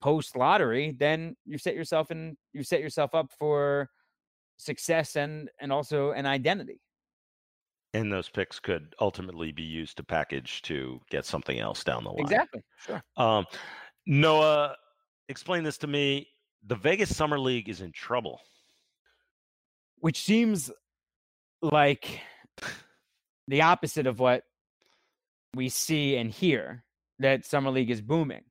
[0.00, 3.90] post lottery, then you set yourself in you set yourself up for
[4.56, 6.80] success and and also an identity.
[7.96, 12.10] And those picks could ultimately be used to package to get something else down the
[12.10, 12.20] line.
[12.20, 12.62] Exactly.
[12.84, 13.02] Sure.
[13.16, 13.46] Um,
[14.06, 14.76] Noah,
[15.30, 16.28] explain this to me.
[16.66, 18.40] The Vegas Summer League is in trouble.
[20.00, 20.70] Which seems
[21.62, 22.20] like
[23.48, 24.42] the opposite of what
[25.54, 26.84] we see and hear
[27.18, 28.44] that Summer League is booming.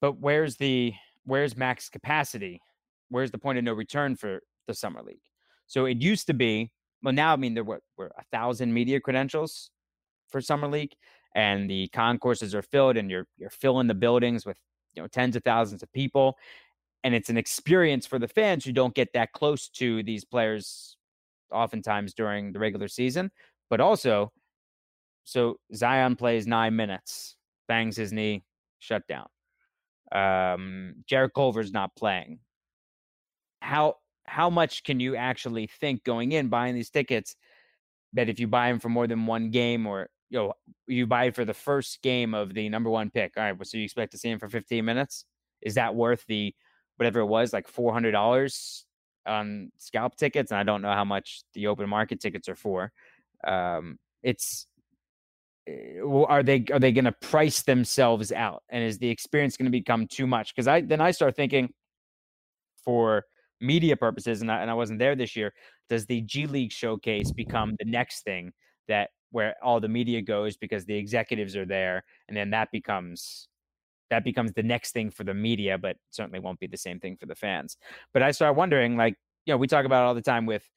[0.00, 2.60] But where's the where's max capacity?
[3.08, 5.22] Where's the point of no return for the Summer League?
[5.68, 6.72] So it used to be,
[7.02, 9.70] well, now I mean there were, were a thousand media credentials
[10.30, 10.94] for Summer League,
[11.34, 14.58] and the concourses are filled, and you're you're filling the buildings with
[14.94, 16.36] you know tens of thousands of people,
[17.04, 20.96] and it's an experience for the fans who don't get that close to these players
[21.52, 23.30] oftentimes during the regular season,
[23.68, 24.32] but also
[25.24, 27.36] so Zion plays nine minutes,
[27.68, 28.44] bangs his knee,
[28.78, 29.26] shut down.
[30.12, 32.40] Um, Jarrett Culver's not playing.
[33.60, 37.36] How how much can you actually think going in buying these tickets
[38.12, 40.52] that if you buy them for more than one game or you know
[40.86, 43.76] you buy for the first game of the number one pick, all right, well, so
[43.78, 45.24] you expect to see him for 15 minutes?
[45.60, 46.54] Is that worth the
[46.96, 48.84] whatever it was, like four hundred dollars
[49.26, 50.50] on scalp tickets?
[50.50, 52.92] And I don't know how much the open market tickets are for.
[53.46, 54.66] Um, it's
[55.68, 59.66] Eh, are they are they going to price themselves out and is the experience going
[59.66, 61.72] to become too much because i then i start thinking
[62.84, 63.24] for
[63.62, 65.52] media purposes and I, and I wasn't there this year
[65.88, 68.52] does the g league showcase become the next thing
[68.88, 73.48] that where all the media goes because the executives are there and then that becomes
[74.10, 77.16] that becomes the next thing for the media but certainly won't be the same thing
[77.16, 77.76] for the fans
[78.12, 79.14] but i start wondering like
[79.46, 80.68] you know we talk about it all the time with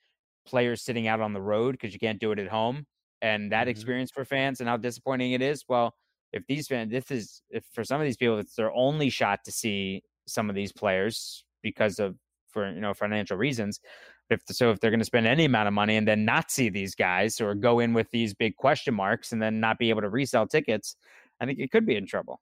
[0.46, 2.86] players sitting out on the road because you can't do it at home
[3.22, 3.70] and that mm-hmm.
[3.70, 5.64] experience for fans and how disappointing it is.
[5.68, 5.96] Well,
[6.32, 9.40] if these fans, this is if for some of these people, it's their only shot
[9.46, 12.16] to see some of these players because of
[12.56, 13.82] for you know financial reasons.
[14.30, 16.70] If so, if they're going to spend any amount of money and then not see
[16.70, 20.02] these guys or go in with these big question marks and then not be able
[20.02, 20.96] to resell tickets,
[21.40, 22.40] I think it could be in trouble.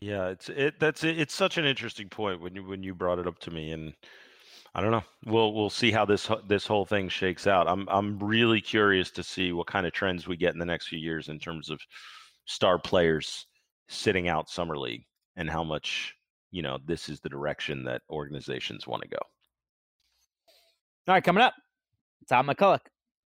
[0.00, 0.80] Yeah, it's it.
[0.80, 3.50] That's it, it's such an interesting point when you when you brought it up to
[3.50, 3.92] me, and
[4.74, 5.04] I don't know.
[5.26, 7.68] We'll we'll see how this this whole thing shakes out.
[7.68, 10.88] I'm I'm really curious to see what kind of trends we get in the next
[10.88, 11.78] few years in terms of
[12.46, 13.46] star players
[13.88, 15.04] sitting out summer league
[15.36, 16.14] and how much
[16.50, 19.18] you know this is the direction that organizations want to go.
[21.08, 21.54] All right, coming up,
[22.28, 22.80] Todd MacCulloch.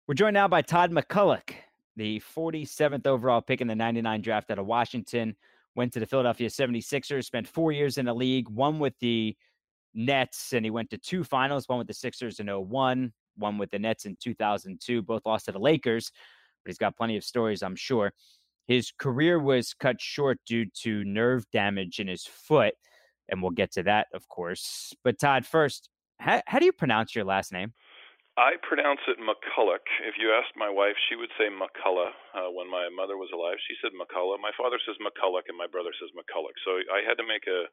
[0.08, 1.54] We're joined now by Todd MacCulloch,
[1.95, 5.36] the 47th overall pick in the 99 draft out of Washington.
[5.76, 9.38] Went to the Philadelphia 76ers, spent four years in the league, one with the
[9.93, 13.71] Nets, and he went to two finals, one with the Sixers in 01, one with
[13.71, 15.02] the Nets in 2002.
[15.02, 16.12] Both lost to the Lakers,
[16.63, 18.13] but he's got plenty of stories, I'm sure.
[18.67, 22.74] His career was cut short due to nerve damage in his foot,
[23.32, 24.94] and we'll get to that, of course.
[25.04, 25.89] But Todd, first,
[26.20, 27.74] how, how do you pronounce your last name?
[28.38, 29.84] I pronounce it McCulloch.
[30.08, 32.15] If you asked my wife, she would say McCullough.
[32.32, 34.39] Uh, when my mother was alive, she said McCullough.
[34.39, 36.56] My father says McCulloch, and my brother says McCulloch.
[36.63, 37.67] So I had to make a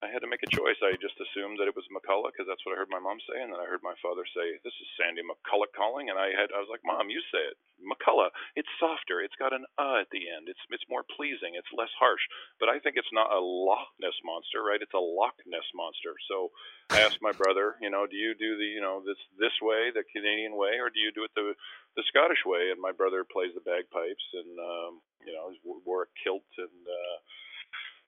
[0.00, 0.78] I had to make a choice.
[0.84, 3.40] I just assumed that it was McCullough because that's what I heard my mom say,
[3.42, 6.52] and then I heard my father say, "This is Sandy McCulloch calling," and I had
[6.54, 8.30] I was like, "Mom, you say it, McCullough.
[8.56, 9.20] It's softer.
[9.26, 10.48] It's got an uh at the end.
[10.48, 11.56] It's it's more pleasing.
[11.58, 12.22] It's less harsh."
[12.60, 14.80] But I think it's not a Loch Ness monster, right?
[14.82, 16.14] It's a Loch Ness monster.
[16.30, 16.52] So
[16.94, 19.90] I asked my brother, you know, do you do the you know this this way,
[19.90, 21.56] the Canadian way, or do you do it the
[21.96, 22.70] the Scottish way?
[22.70, 24.92] And my brother plays the bagpipes and um,
[25.26, 26.84] you know he wore a kilt and.
[26.86, 27.18] uh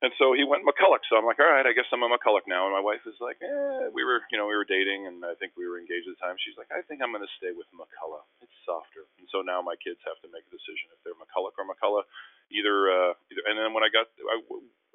[0.03, 1.07] and so he went McCulloch.
[1.07, 2.67] So I'm like, all right, I guess I'm a McCulloch now.
[2.67, 5.39] And my wife is like, eh, we were, you know, we were dating, and I
[5.39, 6.35] think we were engaged at the time.
[6.43, 8.27] She's like, I think I'm going to stay with McCulloch.
[8.43, 9.07] It's softer.
[9.23, 12.03] And so now my kids have to make a decision if they're McCulloch or McCullough.
[12.51, 13.47] Either, uh, either.
[13.47, 14.43] And then when I got, I,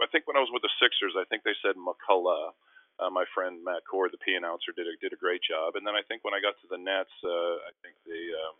[0.03, 2.53] I think when I was with the Sixers, I think they said McCullough.
[2.97, 5.77] Uh, my friend Matt Cord, the P announcer, did a did a great job.
[5.77, 8.57] And then I think when I got to the Nets, uh, I think the um,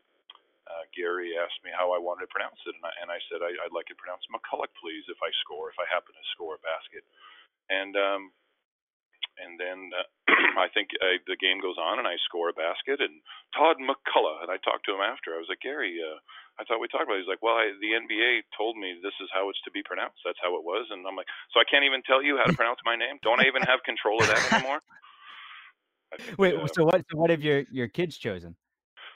[0.67, 3.39] uh, Gary asked me how I wanted to pronounce it, and I, and I said
[3.39, 6.60] I, I'd like it pronounced McCulloch, please, if I score, if I happen to score
[6.60, 7.08] a basket.
[7.71, 8.36] And um,
[9.39, 10.08] and then uh,
[10.65, 13.21] I think uh, the game goes on, and I score a basket, and
[13.53, 15.34] Todd McCullough, and I talked to him after.
[15.34, 16.19] I was like, Gary, uh,
[16.60, 17.21] I thought we talked about.
[17.21, 17.23] it.
[17.23, 20.19] He's like, well, I, the NBA told me this is how it's to be pronounced.
[20.25, 22.58] That's how it was, and I'm like, so I can't even tell you how to
[22.58, 23.21] pronounce my name.
[23.21, 24.82] Don't I even have control of that anymore?
[26.17, 27.03] Think, Wait, uh, so what?
[27.12, 28.56] So what have your your kids chosen?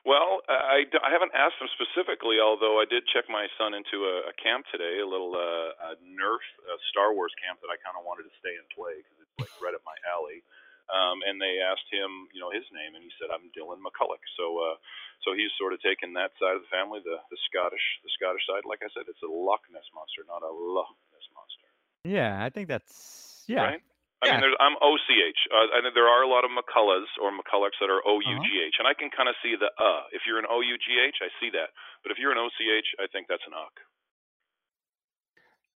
[0.01, 4.33] Well, I, I haven't asked them specifically, although I did check my son into a,
[4.33, 7.93] a camp today, a little uh, a Nerf a Star Wars camp that I kind
[7.93, 10.41] of wanted to stay and play because it's like right up my alley.
[10.89, 14.25] Um, and they asked him, you know, his name, and he said, "I'm Dylan McCulloch."
[14.35, 14.75] So, uh,
[15.21, 18.41] so he's sort of taken that side of the family, the the Scottish, the Scottish
[18.49, 18.65] side.
[18.65, 21.69] Like I said, it's a Loch Ness monster, not a Loch Ness monster.
[22.03, 23.77] Yeah, I think that's yeah.
[23.77, 23.85] Right?
[24.23, 24.31] I Yeah.
[24.33, 25.39] mean, there's, I'm OCH.
[25.49, 28.77] Uh, and there are a lot of McCulloughs or McCullochs that are OUGH, Uh-huh.
[28.79, 30.03] and I can kind of see the uh.
[30.11, 31.69] If you're an OUGH, I see that.
[32.03, 33.81] But if you're an OCH, I think that's an UCK.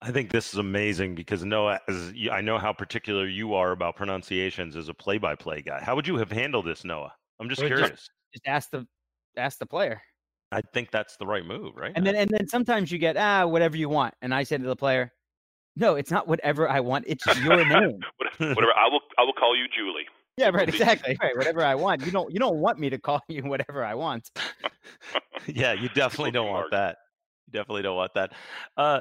[0.05, 3.70] I think this is amazing because Noah, as y- I know how particular you are
[3.70, 5.81] about pronunciations as a play-by-play guy.
[5.81, 7.14] How would you have handled this, Noah?
[7.38, 8.09] I'm just Well, just- curious.
[8.33, 8.87] Just ask the
[9.37, 10.02] ask the player.
[10.50, 11.92] I think that's the right move, right?
[11.94, 14.64] And then and then sometimes you get ah whatever you want, and I say to
[14.64, 15.12] the player,
[15.76, 17.04] no, it's not whatever I want.
[17.06, 18.00] It's your name.
[18.38, 18.72] Whatever.
[18.76, 19.00] I will.
[19.18, 20.06] I will call you Julie.
[20.37, 20.68] yeah, right.
[20.68, 21.16] Exactly.
[21.22, 21.37] Right.
[21.37, 22.04] Whatever I want.
[22.04, 24.30] You don't you don't want me to call you whatever I want.
[25.46, 26.70] yeah, you definitely don't want mark.
[26.72, 26.96] that.
[27.46, 28.32] You definitely don't want that.
[28.76, 29.00] Uh,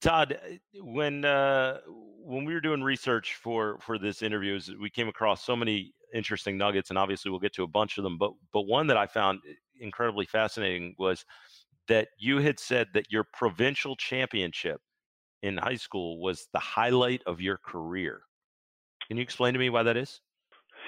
[0.00, 1.78] Todd, uh, when uh,
[2.24, 6.58] when we were doing research for for this interview, we came across so many interesting
[6.58, 8.18] nuggets, and obviously we'll get to a bunch of them.
[8.18, 9.40] But but one that I found
[9.80, 11.24] incredibly fascinating was
[11.88, 14.80] that you had said that your provincial championship
[15.42, 18.22] in high school was the highlight of your career.
[19.08, 20.20] Can you explain to me why that is?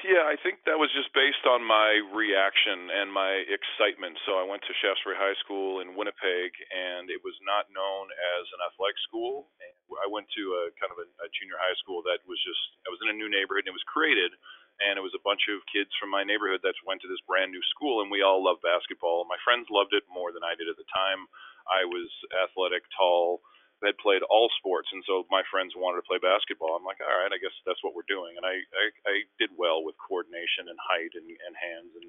[0.05, 4.21] Yeah, I think that was just based on my reaction and my excitement.
[4.29, 8.45] So I went to Shaftesbury High School in Winnipeg, and it was not known as
[8.53, 9.49] an athletic school.
[9.97, 12.93] I went to a kind of a, a junior high school that was just I
[12.93, 14.37] was in a new neighborhood, and it was created,
[14.85, 17.49] and it was a bunch of kids from my neighborhood that went to this brand
[17.49, 19.25] new school, and we all loved basketball.
[19.25, 21.25] My friends loved it more than I did at the time.
[21.65, 22.13] I was
[22.45, 23.41] athletic, tall,
[23.85, 26.75] had played all sports, and so my friends wanted to play basketball.
[26.75, 29.53] I'm like, all right, I guess that's what we're doing, and I I, I did
[29.57, 32.09] well with coordination and height and, and hands and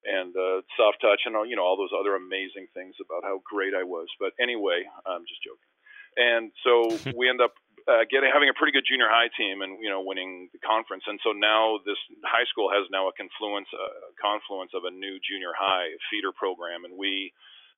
[0.00, 3.40] and uh, soft touch and all you know all those other amazing things about how
[3.44, 4.08] great I was.
[4.20, 5.70] But anyway, I'm just joking.
[6.16, 6.72] And so
[7.18, 7.54] we end up
[7.88, 11.04] uh, getting having a pretty good junior high team and you know winning the conference.
[11.06, 15.20] And so now this high school has now a confluence a confluence of a new
[15.20, 17.32] junior high feeder program, and we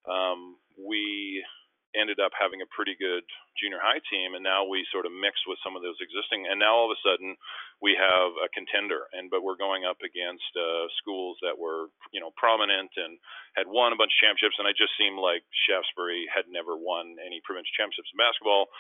[0.06, 1.44] um, we
[1.92, 3.24] ended up having a pretty good
[3.60, 6.56] junior high team and now we sort of mix with some of those existing and
[6.56, 7.36] now all of a sudden
[7.84, 12.20] we have a contender and but we're going up against uh, schools that were you
[12.20, 13.20] know prominent and
[13.52, 17.20] had won a bunch of championships and I just seemed like Shaftesbury had never won
[17.20, 18.72] any provincial championships in basketball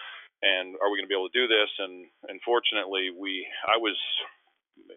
[0.42, 1.70] and are we going to be able to do this?
[1.78, 3.94] And unfortunately we I was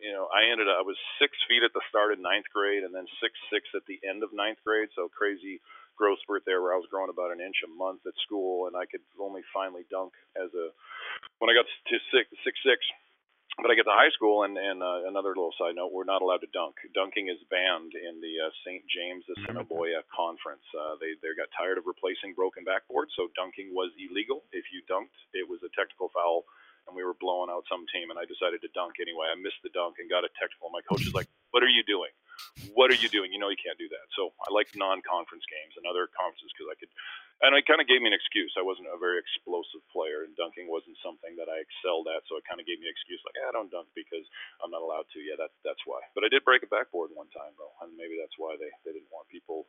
[0.02, 2.84] you know I ended up I was six feet at the start of ninth grade
[2.84, 5.62] and then six six at the end of ninth grade so crazy
[5.96, 8.76] growth spurt there where I was growing about an inch a month at school and
[8.76, 10.72] I could only finally dunk as a
[11.40, 12.80] when I got to six six six
[13.56, 16.20] but I get to high school and and uh, another little side note we're not
[16.20, 16.76] allowed to dunk.
[16.92, 20.66] Dunking is banned in the uh, St James Assiniboia conference.
[20.76, 24.44] Uh, they they got tired of replacing broken backboards so dunking was illegal.
[24.52, 26.44] If you dunked it was a technical foul
[26.86, 29.32] and we were blowing out some team and I decided to dunk anyway.
[29.32, 30.70] I missed the dunk and got a technical.
[30.70, 32.12] My coach is like what are you doing
[32.74, 33.32] what are you doing?
[33.34, 34.06] You know you can't do that.
[34.16, 36.92] So I like non-conference games and other conferences because I could,
[37.44, 38.56] and it kind of gave me an excuse.
[38.56, 42.24] I wasn't a very explosive player, and dunking wasn't something that I excelled at.
[42.32, 44.24] So it kind of gave me an excuse, like "Eh, I don't dunk because
[44.64, 45.20] I'm not allowed to.
[45.20, 46.00] Yeah, that's that's why.
[46.16, 48.96] But I did break a backboard one time though, and maybe that's why they they
[48.96, 49.68] didn't want people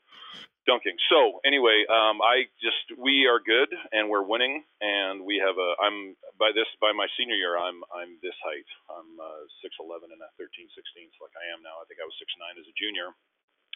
[0.66, 0.94] dunking.
[1.10, 5.70] So anyway, um, I just we are good and we're winning, and we have a.
[5.82, 8.68] I'm by this by my senior year, I'm I'm this height.
[8.90, 11.82] I'm uh, 6'11 and a 13 16 like I am now.
[11.82, 13.10] I think I was 6'9 as a junior,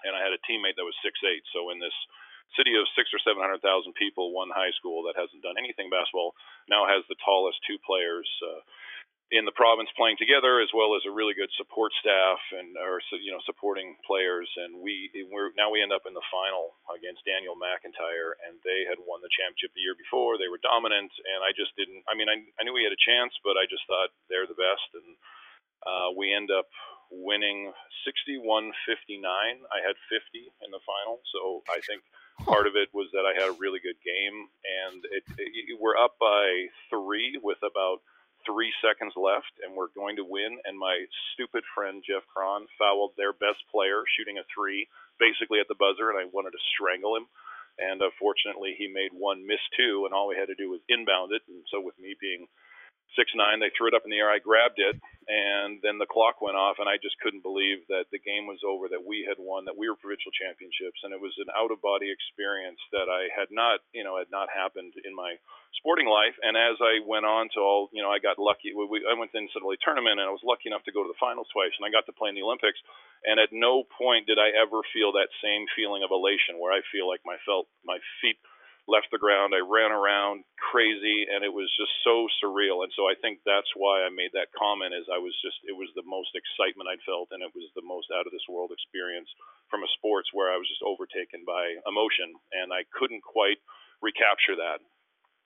[0.06, 1.42] and I had a teammate that was 6'8.
[1.50, 1.94] So in this
[2.58, 5.90] city of six or seven hundred thousand people, one high school that hasn't done anything
[5.90, 6.34] basketball
[6.68, 8.28] now has the tallest two players.
[8.42, 8.62] Uh,
[9.30, 12.98] in the province playing together, as well as a really good support staff and or
[13.22, 17.22] you know supporting players, and we we're now we end up in the final against
[17.22, 20.34] Daniel McIntyre, and they had won the championship the year before.
[20.34, 22.02] They were dominant, and I just didn't.
[22.10, 24.58] I mean, I I knew we had a chance, but I just thought they're the
[24.58, 25.14] best, and
[25.86, 26.66] uh, we end up
[27.10, 27.74] winning
[28.06, 28.70] 61-59.
[29.26, 32.06] I had 50 in the final, so I think
[32.44, 35.96] part of it was that I had a really good game, and it, it, we're
[35.96, 38.00] up by three with about
[38.46, 40.58] three seconds left, and we're going to win.
[40.64, 45.68] And my stupid friend Jeff Cron fouled their best player shooting a three, basically at
[45.68, 47.26] the buzzer, and I wanted to strangle him.
[47.78, 50.84] And uh, fortunately, he made one miss two, and all we had to do was
[50.88, 51.42] inbound it.
[51.48, 52.48] And so, with me being
[53.16, 54.30] six nine, they threw it up in the air.
[54.30, 54.96] I grabbed it,
[55.30, 58.62] and then the clock went off, and I just couldn't believe that the game was
[58.66, 61.70] over, that we had won, that we were provincial championships, and it was an out
[61.70, 65.38] of body experience that I had not, you know, had not happened in my
[65.78, 66.34] sporting life.
[66.42, 68.74] And as I went on to all, you know, I got lucky.
[68.74, 71.06] We, we, I went to the NCAA tournament, and I was lucky enough to go
[71.06, 72.82] to the finals twice, and I got to play in the Olympics.
[73.22, 76.82] And at no point did I ever feel that same feeling of elation, where I
[76.90, 78.40] feel like my felt my feet
[78.90, 79.54] left the ground.
[79.54, 82.82] I ran around crazy, and it was just so surreal.
[82.82, 84.92] And so I think that's why I made that comment.
[84.92, 87.86] Is I was just it was the most excitement I'd felt, and it was the
[87.86, 89.30] most out of this world experience
[89.70, 93.62] from a sports where I was just overtaken by emotion, and I couldn't quite
[94.02, 94.82] recapture that.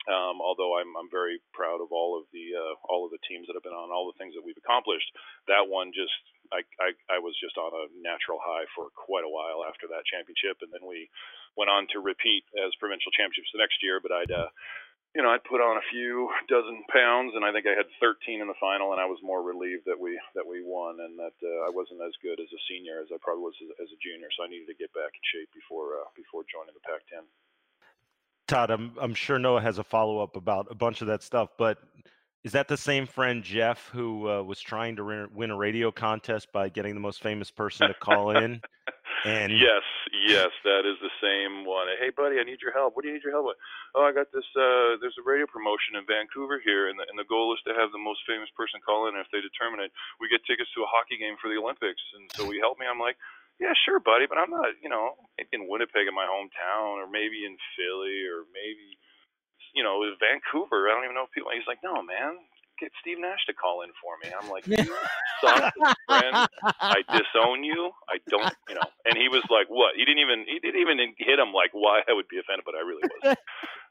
[0.04, 3.48] Um, although I'm I'm very proud of all of the uh, all of the teams
[3.48, 5.08] that have been on, all the things that we've accomplished.
[5.48, 6.12] That one just
[6.52, 10.04] I, I I was just on a natural high for quite a while after that
[10.04, 11.08] championship, and then we
[11.56, 13.96] went on to repeat as provincial championships the next year.
[13.96, 14.52] But I'd uh,
[15.16, 18.44] you know I'd put on a few dozen pounds, and I think I had 13
[18.44, 21.36] in the final, and I was more relieved that we that we won, and that
[21.40, 24.02] uh, I wasn't as good as a senior as I probably was as, as a
[24.04, 24.28] junior.
[24.36, 27.24] So I needed to get back in shape before uh, before joining the Pac-10.
[28.46, 31.50] Todd, I'm I'm sure Noah has a follow up about a bunch of that stuff,
[31.58, 31.78] but
[32.44, 36.52] is that the same friend Jeff who uh, was trying to win a radio contest
[36.52, 38.60] by getting the most famous person to call in?
[39.24, 39.80] And yes,
[40.28, 41.88] yes, that is the same one.
[41.96, 42.92] Hey, buddy, I need your help.
[42.92, 43.56] What do you need your help with?
[43.96, 44.44] Oh, I got this.
[44.52, 47.72] Uh, there's a radio promotion in Vancouver here, and the, and the goal is to
[47.72, 49.16] have the most famous person call in.
[49.16, 52.04] And if they determine it, we get tickets to a hockey game for the Olympics.
[52.20, 52.84] And so he helped me.
[52.84, 53.16] I'm like,
[53.60, 57.06] yeah, sure, buddy, but I'm not, you know, maybe in Winnipeg in my hometown, or
[57.06, 58.98] maybe in Philly, or maybe,
[59.74, 60.90] you know, in Vancouver.
[60.90, 61.54] I don't even know if people.
[61.54, 62.42] He's like, no, man,
[62.82, 64.34] get Steve Nash to call in for me.
[64.34, 64.82] I'm like, you
[65.40, 65.70] suck,
[66.10, 66.50] friend.
[66.82, 67.94] I disown you.
[68.10, 68.88] I don't, you know.
[69.06, 69.94] And he was like, what?
[69.94, 72.74] He didn't even, he didn't even hit him like why I would be offended, but
[72.74, 73.38] I really was.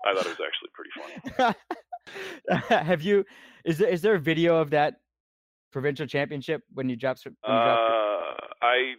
[0.06, 1.56] I thought it was actually pretty funny.
[2.84, 3.24] Have you?
[3.64, 5.00] Is there is there a video of that
[5.72, 7.24] provincial championship when you dropped?
[7.24, 8.96] When you dropped uh, I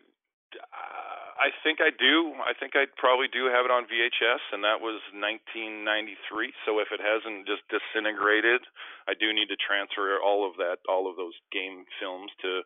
[1.45, 2.33] I think I do.
[2.41, 6.57] I think I probably do have it on VHS, and that was 1993.
[6.65, 8.63] So if it hasn't just disintegrated,
[9.11, 12.63] I do need to transfer all of that, all of those game films to.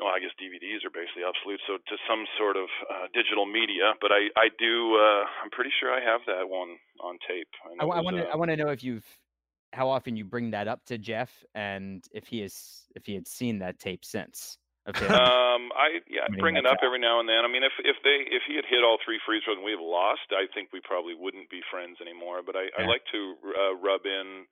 [0.00, 3.98] Well, I guess DVDs are basically obsolete, so to some sort of uh, digital media.
[4.00, 4.94] But I, I do.
[4.94, 7.50] Uh, I'm pretty sure I have that one on tape.
[7.66, 8.26] I, I want to.
[8.26, 9.06] Uh, I want to know if you've
[9.72, 13.28] how often you bring that up to Jeff, and if he is if he had
[13.28, 14.58] seen that tape since.
[14.88, 17.44] Um, I yeah, I bring it up every now and then.
[17.44, 19.72] I mean, if if they if he had hit all three free throws and we
[19.72, 22.40] have lost, I think we probably wouldn't be friends anymore.
[22.40, 22.84] But I, yeah.
[22.84, 24.48] I like to uh, rub in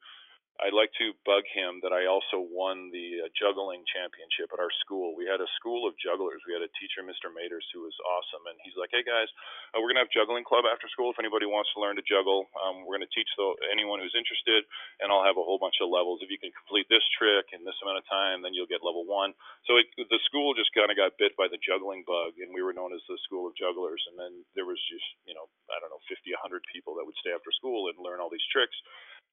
[0.56, 4.72] I'd like to bug him that I also won the uh, juggling championship at our
[4.80, 5.12] school.
[5.12, 6.40] We had a school of jugglers.
[6.48, 7.28] We had a teacher, Mr.
[7.28, 9.28] Maters, who was awesome, and he's like, "Hey guys,
[9.76, 11.12] uh, we're gonna have juggling club after school.
[11.12, 14.64] If anybody wants to learn to juggle, um, we're gonna teach the, anyone who's interested,
[15.04, 16.24] and I'll have a whole bunch of levels.
[16.24, 19.04] If you can complete this trick in this amount of time, then you'll get level
[19.04, 19.36] one."
[19.68, 22.64] So it, the school just kind of got bit by the juggling bug, and we
[22.64, 24.00] were known as the school of jugglers.
[24.08, 27.18] And then there was just, you know, I don't know, 50, 100 people that would
[27.20, 28.76] stay after school and learn all these tricks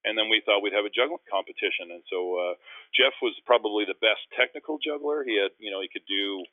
[0.03, 1.91] and then we thought we'd have a juggling competition.
[1.95, 2.55] And so uh,
[2.91, 5.23] Jeff was probably the best technical juggler.
[5.23, 6.43] He had, you know, he could do.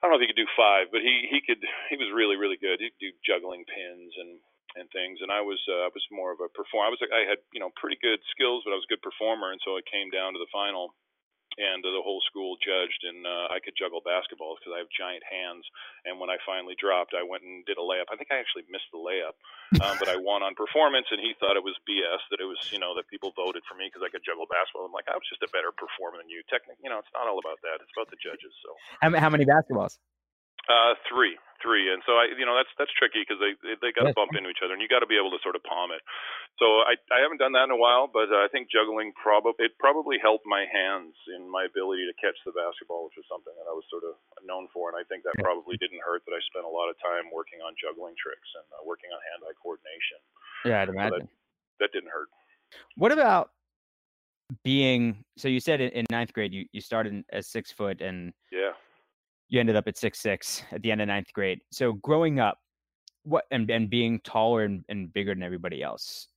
[0.00, 1.60] I don't know if he could do five, but he he could.
[1.92, 2.80] He was really really good.
[2.80, 4.40] He could do juggling pins and
[4.74, 5.22] and things.
[5.22, 6.88] And I was uh, I was more of a performer.
[6.88, 9.52] I was I had you know pretty good skills, but I was a good performer.
[9.52, 10.92] And so it came down to the final
[11.58, 15.22] and the whole school judged, and uh, I could juggle basketballs because I have giant
[15.22, 15.64] hands.
[16.04, 18.10] And when I finally dropped, I went and did a layup.
[18.10, 19.38] I think I actually missed the layup,
[19.82, 22.58] um, but I won on performance, and he thought it was BS that it was
[22.74, 24.86] you know that people voted for me because I could juggle basketball.
[24.86, 26.42] I'm like I was just a better performer than you.
[26.50, 27.82] Technic, you know, it's not all about that.
[27.82, 28.52] It's about the judges.
[28.62, 29.98] So how, how many basketballs?
[30.64, 33.52] Uh, three, three, and so I, you know, that's that's tricky because they
[33.84, 35.52] they got to bump into each other, and you got to be able to sort
[35.52, 36.00] of palm it.
[36.56, 39.60] So I I haven't done that in a while, but uh, I think juggling probably
[39.60, 43.52] it probably helped my hands in my ability to catch the basketball, which was something
[43.60, 46.32] that I was sort of known for, and I think that probably didn't hurt that
[46.32, 49.56] I spent a lot of time working on juggling tricks and uh, working on hand-eye
[49.60, 50.20] coordination.
[50.64, 52.32] Yeah, I'd imagine so that, that didn't hurt.
[52.96, 53.52] What about
[54.64, 58.32] being so you said in, in ninth grade you, you started as six foot and
[58.52, 58.72] yeah
[59.54, 61.60] you ended up at six six at the end of ninth grade.
[61.70, 62.58] So growing up,
[63.22, 66.28] what and and being taller and, and bigger than everybody else,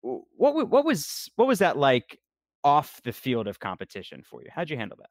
[0.00, 2.18] what what was what was that like
[2.64, 4.48] off the field of competition for you?
[4.54, 5.10] How'd you handle that?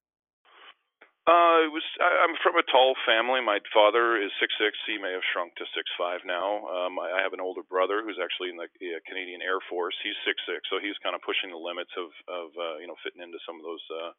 [1.29, 1.85] Uh, it was.
[2.01, 3.45] I, I'm from a tall family.
[3.45, 4.73] My father is six six.
[4.89, 6.65] He may have shrunk to six five now.
[6.65, 9.93] Um, I, I have an older brother who's actually in the uh, Canadian Air Force.
[10.01, 12.97] He's six six, so he's kind of pushing the limits of of uh, you know
[13.05, 14.17] fitting into some of those uh,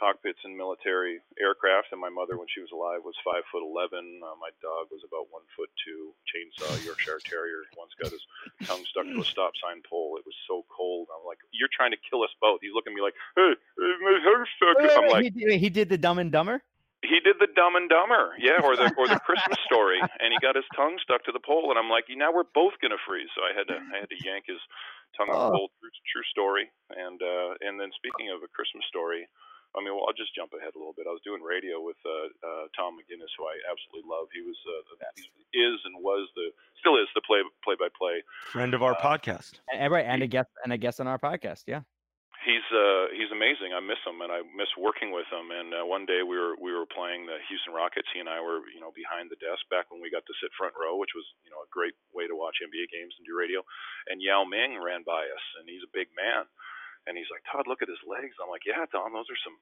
[0.00, 1.92] cockpits in military aircraft.
[1.92, 4.24] And my mother, when she was alive, was five foot eleven.
[4.24, 6.16] Uh, my dog was about one foot two.
[6.32, 7.68] Chainsaw Yorkshire Terrier.
[7.76, 8.24] Once got his
[8.64, 10.16] tongue stuck to a stop sign pole.
[10.16, 11.12] It was so cold.
[11.12, 12.64] I'm like, you're trying to kill us both.
[12.64, 13.52] He's looking at me like, hey,
[14.00, 14.76] my tongue stuck.
[14.96, 16.64] I'm like, he, he did the dumb and dumber.
[17.06, 20.38] He did the Dumb and Dumber, yeah, or the or the Christmas Story, and he
[20.42, 23.30] got his tongue stuck to the pole, and I'm like, now we're both gonna freeze.
[23.38, 24.58] So I had to I had to yank his
[25.14, 25.70] tongue off the pole.
[25.78, 26.66] True, true story.
[26.90, 29.30] And uh, and then speaking of a Christmas Story,
[29.78, 31.06] I mean, well, I'll just jump ahead a little bit.
[31.06, 34.26] I was doing radio with uh, uh, Tom McGinnis, who I absolutely love.
[34.34, 34.82] He was uh,
[35.54, 36.50] is and was the
[36.82, 40.26] still is the play play by play friend of our uh, podcast, and, right, and
[40.26, 41.70] a guest and a guest on our podcast.
[41.70, 41.86] Yeah,
[42.48, 43.76] he's uh he's amazing.
[43.76, 45.52] I miss him and I miss working with him.
[45.52, 48.08] And uh, one day we were we were playing the Houston Rockets.
[48.16, 50.48] He and I were you know behind the desk back when we got to sit
[50.56, 53.36] front row, which was you know a great way to watch NBA games and do
[53.36, 53.60] radio.
[54.08, 56.48] And Yao Ming ran by us, and he's a big man.
[57.08, 58.36] And he's like, Todd, look at his legs.
[58.36, 59.56] I'm like, yeah, Tom, those are some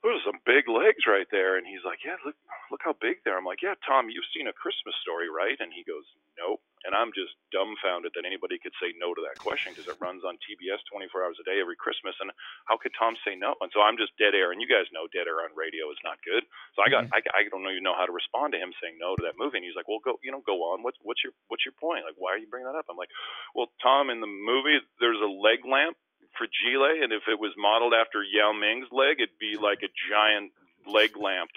[0.00, 1.60] those are some big legs right there.
[1.60, 2.36] And he's like, yeah, look,
[2.72, 3.36] look how big they are.
[3.36, 5.60] I'm like, yeah, Tom, you've seen a Christmas story, right?
[5.60, 6.08] And he goes,
[6.40, 6.64] nope.
[6.88, 10.24] And I'm just dumbfounded that anybody could say no to that question because it runs
[10.24, 12.16] on TBS 24 hours a day every Christmas.
[12.24, 12.32] And
[12.64, 13.52] how could Tom say no?
[13.60, 14.56] And so I'm just dead air.
[14.56, 16.48] And you guys know dead air on radio is not good.
[16.72, 17.20] So I got, mm-hmm.
[17.36, 19.60] I, I don't even know how to respond to him saying no to that movie.
[19.60, 20.80] And he's like, well, go, you know, go on.
[20.80, 22.08] What's, what's your, what's your point?
[22.08, 22.88] Like, why are you bringing that up?
[22.88, 23.12] I'm like,
[23.52, 26.00] well, Tom, in the movie, there's a leg lamp
[26.36, 30.52] fragile, and if it was modeled after Yao Ming's leg, it'd be like a giant
[30.86, 31.50] leg lamp.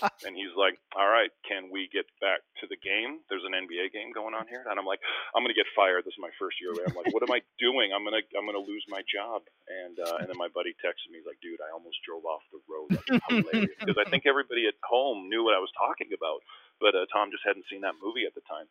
[0.24, 3.20] and he's like, "All right, can we get back to the game?
[3.28, 5.02] There's an NBA game going on here." And I'm like,
[5.34, 6.04] "I'm gonna get fired.
[6.04, 7.92] This is my first year." I'm like, "What am I doing?
[7.92, 11.20] I'm gonna I'm gonna lose my job." And uh, and then my buddy texted me,
[11.20, 15.28] he's like, "Dude, I almost drove off the road." Because I think everybody at home
[15.28, 16.40] knew what I was talking about,
[16.80, 18.68] but uh, Tom just hadn't seen that movie at the time.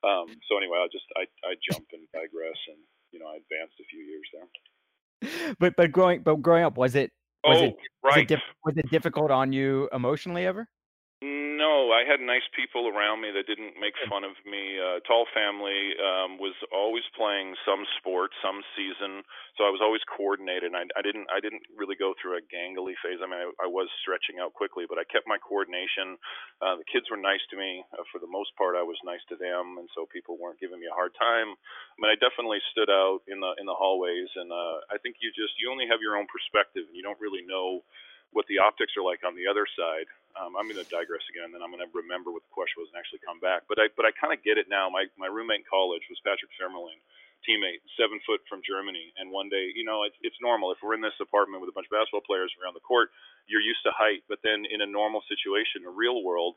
[0.00, 2.80] Um, so anyway, I just I I jump and digress, and
[3.12, 4.48] you know I advanced a few years there
[5.58, 7.10] but but growing but growing up was it
[7.44, 8.16] was oh, it right.
[8.16, 10.68] was it, diff- was it difficult on you emotionally ever?
[11.60, 14.80] No, I had nice people around me that didn't make fun of me.
[14.80, 19.20] Uh, tall family um, was always playing some sport, some season,
[19.60, 20.72] so I was always coordinated.
[20.72, 23.20] I, I didn't, I didn't really go through a gangly phase.
[23.20, 26.16] I mean, I, I was stretching out quickly, but I kept my coordination.
[26.64, 28.72] Uh, the kids were nice to me uh, for the most part.
[28.72, 31.52] I was nice to them, and so people weren't giving me a hard time.
[31.52, 35.20] I mean, I definitely stood out in the in the hallways, and uh, I think
[35.20, 37.84] you just you only have your own perspective, and you don't really know
[38.32, 40.08] what the optics are like on the other side.
[40.38, 42.82] Um, I'm going to digress again, and then I'm going to remember what the question
[42.82, 43.66] was and actually come back.
[43.66, 44.86] But I but I kind of get it now.
[44.90, 47.02] My my roommate in college was Patrick Femerling,
[47.42, 49.10] teammate, seven foot from Germany.
[49.18, 51.76] And one day, you know, it's it's normal if we're in this apartment with a
[51.76, 53.10] bunch of basketball players around the court,
[53.50, 54.22] you're used to height.
[54.30, 56.54] But then in a normal situation, the real world,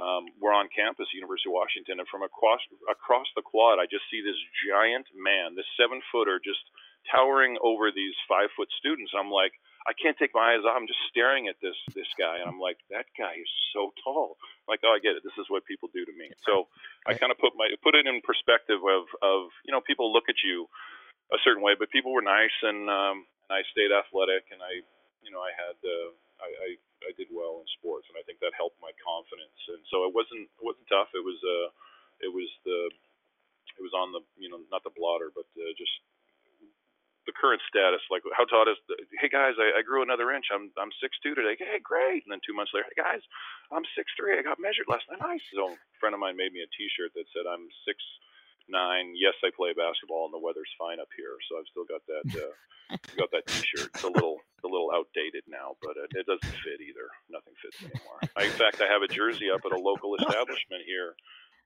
[0.00, 4.08] um, we're on campus, University of Washington, and from across across the quad, I just
[4.10, 6.64] see this giant man, this seven footer, just
[7.10, 9.12] towering over these five foot students.
[9.12, 9.52] I'm like
[9.82, 10.78] I can't take my eyes off.
[10.78, 14.38] I'm just staring at this this guy, and I'm like, that guy is so tall.
[14.38, 15.26] I'm like, oh, I get it.
[15.26, 16.30] This is what people do to me.
[16.46, 16.70] So
[17.06, 20.30] I kind of put my put it in perspective of of you know people look
[20.30, 20.70] at you
[21.34, 24.86] a certain way, but people were nice, and um, and I stayed athletic, and I
[25.22, 26.10] you know I had uh,
[26.42, 26.68] I, I
[27.08, 29.58] I did well in sports, and I think that helped my confidence.
[29.66, 31.10] And so it wasn't it wasn't tough.
[31.14, 31.68] It was uh
[32.22, 32.90] it was the
[33.78, 35.94] it was on the you know not the blotter, but uh, just
[37.26, 38.78] the current status, like how Todd is.
[39.18, 40.50] Hey guys, I, I grew another inch.
[40.50, 41.54] I'm I'm six two today.
[41.58, 42.26] Hey, great.
[42.26, 43.22] And then two months later, hey guys,
[43.70, 44.34] I'm six three.
[44.38, 45.22] I got measured last night.
[45.22, 45.44] Nice.
[45.54, 47.98] So a friend of mine made me a T-shirt that said I'm six
[48.66, 49.14] nine.
[49.14, 51.38] Yes, I play basketball, and the weather's fine up here.
[51.46, 52.54] So I've still got that uh,
[53.14, 53.94] got that T-shirt.
[53.94, 57.06] It's a little a little outdated now, but it, it doesn't fit either.
[57.30, 58.18] Nothing fits anymore.
[58.34, 61.14] I, in fact, I have a jersey up at a local establishment here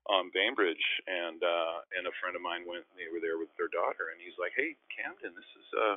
[0.09, 2.87] on Bainbridge, and uh, and a friend of mine went.
[2.95, 5.97] They were there with their daughter, and he's like, "Hey, Camden, this is uh,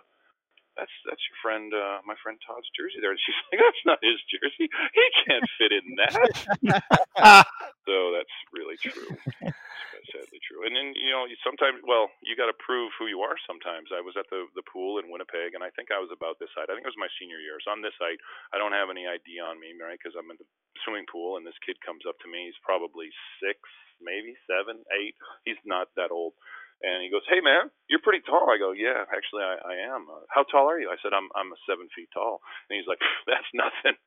[0.78, 4.00] that's that's your friend, uh, my friend Todd's jersey there." And she's like, "That's not
[4.02, 4.68] his jersey.
[4.70, 7.46] He can't fit in that."
[7.88, 9.14] so that's really true.
[9.46, 10.66] That's sadly true.
[10.66, 13.38] And then you know, sometimes, well, you got to prove who you are.
[13.46, 16.42] Sometimes I was at the the pool in Winnipeg, and I think I was about
[16.42, 16.72] this height.
[16.72, 17.62] I think it was my senior year.
[17.62, 18.18] So on this height,
[18.54, 19.98] I don't have any ID on me, right?
[20.00, 20.50] Because I'm in the
[20.82, 22.50] swimming pool, and this kid comes up to me.
[22.50, 23.12] He's probably
[23.44, 23.60] six
[24.02, 25.16] maybe seven, eight.
[25.48, 26.34] He's not that old.
[26.80, 30.08] And he goes, "Hey man, you're pretty tall." I go, "Yeah, actually I, I am."
[30.08, 30.88] Uh, How tall are you?
[30.88, 32.40] I said, "I'm I'm a seven feet tall."
[32.72, 34.00] And he's like, "That's nothing."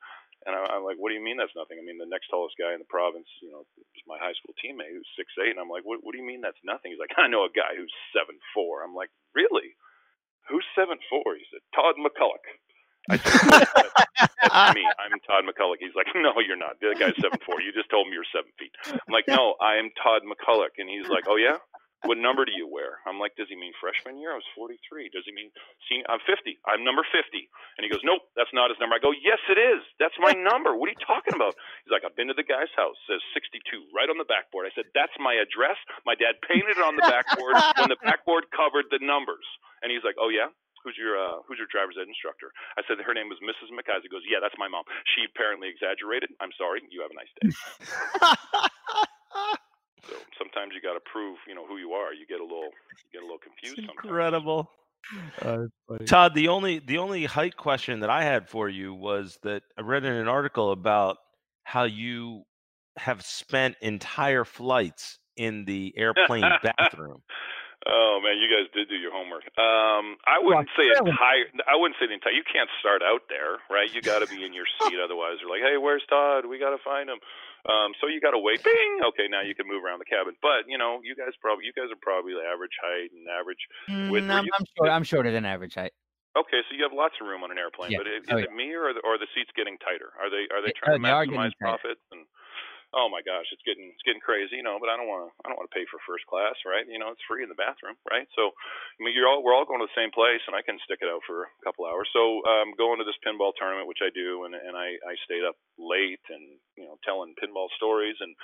[0.49, 2.57] And I, I'm like, "What do you mean that's nothing?" I mean, the next tallest
[2.57, 5.53] guy in the province, you know, is my high school teammate who's six eight.
[5.53, 7.53] And I'm like, "What What do you mean that's nothing?" He's like, "I know a
[7.53, 9.76] guy who's seven four." I'm like, "Really?
[10.49, 11.36] Who's seven four?
[11.36, 12.49] He said, "Todd MacCulloch."
[13.11, 13.32] I said,
[14.42, 14.84] that's me.
[14.98, 15.80] I'm Todd MacCulloch.
[15.80, 16.78] He's like, no, you're not.
[16.80, 17.61] The guy's seven four.
[17.61, 18.72] You just told me you're seven feet.
[18.86, 20.78] I'm like, no, I am Todd MacCulloch.
[20.78, 21.59] And he's like, oh yeah.
[22.03, 22.98] What number do you wear?
[23.07, 24.34] I'm like, does he mean freshman year?
[24.34, 25.14] I was 43.
[25.14, 25.55] Does he mean
[25.86, 26.03] senior?
[26.11, 26.59] I'm 50.
[26.66, 27.46] I'm number 50.
[27.78, 28.98] And he goes, nope, that's not his number.
[28.98, 29.86] I go, yes, it is.
[30.03, 30.74] That's my number.
[30.74, 31.55] What are you talking about?
[31.86, 32.98] He's like, I've been to the guy's house.
[33.07, 33.62] Says 62
[33.94, 34.66] right on the backboard.
[34.66, 35.78] I said, that's my address.
[36.03, 39.46] My dad painted it on the backboard when the backboard covered the numbers.
[39.86, 40.50] And he's like, oh yeah
[40.85, 42.53] who's your uh, who's your driver's ed instructor?
[42.76, 43.70] I said her name was Mrs.
[43.70, 44.03] McIsaac.
[44.03, 44.85] He goes, yeah, that's my mom.
[45.14, 46.30] She apparently exaggerated.
[46.43, 46.83] I'm sorry.
[46.91, 47.51] You have a nice day.
[50.09, 52.12] so sometimes you got to prove, you know, who you are.
[52.12, 53.78] You get a little you get a little confused.
[53.78, 54.70] It's incredible.
[55.41, 55.66] Uh,
[56.07, 59.83] Todd, the only the only height question that I had for you was that I
[59.83, 61.18] read in an article about
[61.64, 62.45] how you
[62.97, 67.22] have spent entire flights in the airplane bathroom.
[67.83, 69.43] Oh man, you guys did do your homework.
[69.59, 71.11] Um, I wouldn't well, say really?
[71.11, 71.47] entire.
[71.66, 72.33] I wouldn't say the entire.
[72.33, 73.91] You can't start out there, right?
[73.91, 76.47] You got to be in your seat, otherwise they're like, "Hey, where's Todd?
[76.47, 77.18] We got to find him."
[77.66, 78.62] Um, so you got to wait.
[78.62, 79.03] Bing.
[79.11, 80.39] Okay, now you can move around the cabin.
[80.39, 83.62] But you know, you guys probably you guys are probably the average height and average
[84.11, 84.26] width.
[84.26, 85.95] Mm, I'm, you, I'm, short, I'm shorter than average height.
[86.33, 87.93] Okay, so you have lots of room on an airplane.
[87.93, 88.01] Yeah.
[88.01, 88.51] But is, oh, is yeah.
[88.51, 90.14] it me or the, or the seats getting tighter?
[90.16, 92.24] Are they are they trying yeah, to maximize profits and
[92.93, 94.76] oh my gosh, it's getting it's getting crazy, you know.
[94.76, 96.84] But I don't want to I don't want to pay for first class, right?
[96.84, 98.28] You know, it's free in the bathroom, right?
[98.36, 100.80] So, I mean, you're all we're all going to the same place, and I can
[100.84, 102.09] stick it out for a couple hours.
[102.12, 105.45] So, um, going to this pinball tournament, which I do, and and I I stayed
[105.45, 108.36] up late and you know telling pinball stories and.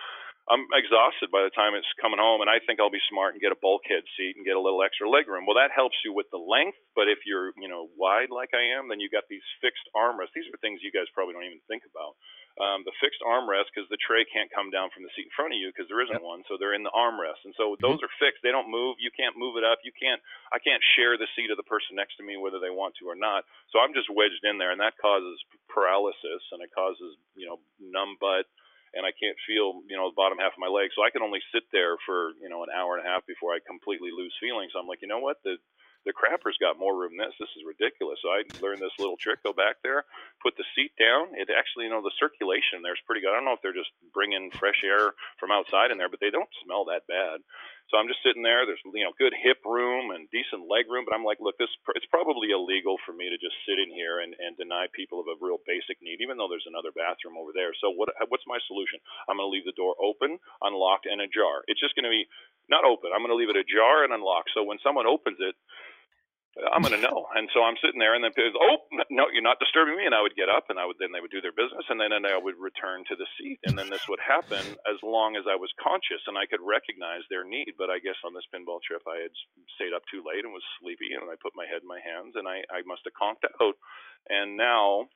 [0.48, 3.44] I'm exhausted by the time it's coming home, and I think I'll be smart and
[3.44, 5.44] get a bulkhead seat and get a little extra leg room.
[5.44, 8.80] Well, that helps you with the length, but if you're, you know, wide like I
[8.80, 10.32] am, then you got these fixed armrests.
[10.32, 12.16] These are things you guys probably don't even think about
[12.58, 15.54] um, the fixed armrest because the tray can't come down from the seat in front
[15.54, 16.26] of you because there isn't yep.
[16.26, 16.42] one.
[16.50, 17.82] So they're in the armrest, and so mm-hmm.
[17.82, 18.42] those are fixed.
[18.42, 18.98] They don't move.
[18.98, 19.80] You can't move it up.
[19.86, 20.18] You can't.
[20.50, 23.06] I can't share the seat of the person next to me whether they want to
[23.06, 23.46] or not.
[23.70, 25.38] So I'm just wedged in there, and that causes
[25.70, 28.48] paralysis and it causes you know numb butt
[28.96, 30.88] and I can't feel, you know, the bottom half of my leg.
[30.96, 33.52] So I can only sit there for, you know, an hour and a half before
[33.52, 34.72] I completely lose feeling.
[34.72, 35.44] So I'm like, you know what?
[35.44, 35.60] The
[36.06, 37.36] the crapper's got more room than this.
[37.38, 38.18] This is ridiculous.
[38.22, 39.42] So I learned this little trick.
[39.42, 40.04] Go back there,
[40.42, 41.34] put the seat down.
[41.34, 43.34] It actually, you know, the circulation there is pretty good.
[43.34, 46.30] I don't know if they're just bringing fresh air from outside in there, but they
[46.30, 47.42] don't smell that bad.
[47.88, 48.68] So I'm just sitting there.
[48.68, 51.72] There's you know good hip room and decent leg room, but I'm like, look, this
[51.96, 55.28] it's probably illegal for me to just sit in here and, and deny people of
[55.28, 57.72] a real basic need, even though there's another bathroom over there.
[57.80, 59.00] So what what's my solution?
[59.28, 61.64] I'm going to leave the door open, unlocked, and ajar.
[61.66, 62.28] It's just going to be
[62.68, 63.10] not open.
[63.12, 64.52] I'm going to leave it ajar and unlocked.
[64.52, 65.56] So when someone opens it,
[66.58, 67.30] I'm going to know.
[67.34, 68.76] And so I'm sitting there, and then oh
[69.10, 70.06] no, you're not disturbing me.
[70.06, 72.00] And I would get up, and I would then they would do their business, and
[72.00, 75.36] then and I would return to the seat, and then this would happen as long
[75.36, 77.78] as I was conscious and I could recognize their need.
[77.78, 79.34] But I guess on this pinball trip, I had
[79.78, 82.34] stayed up too late and was sleepy, and I put my head in my hands,
[82.34, 83.78] and I I must have conked out.
[84.28, 85.08] And now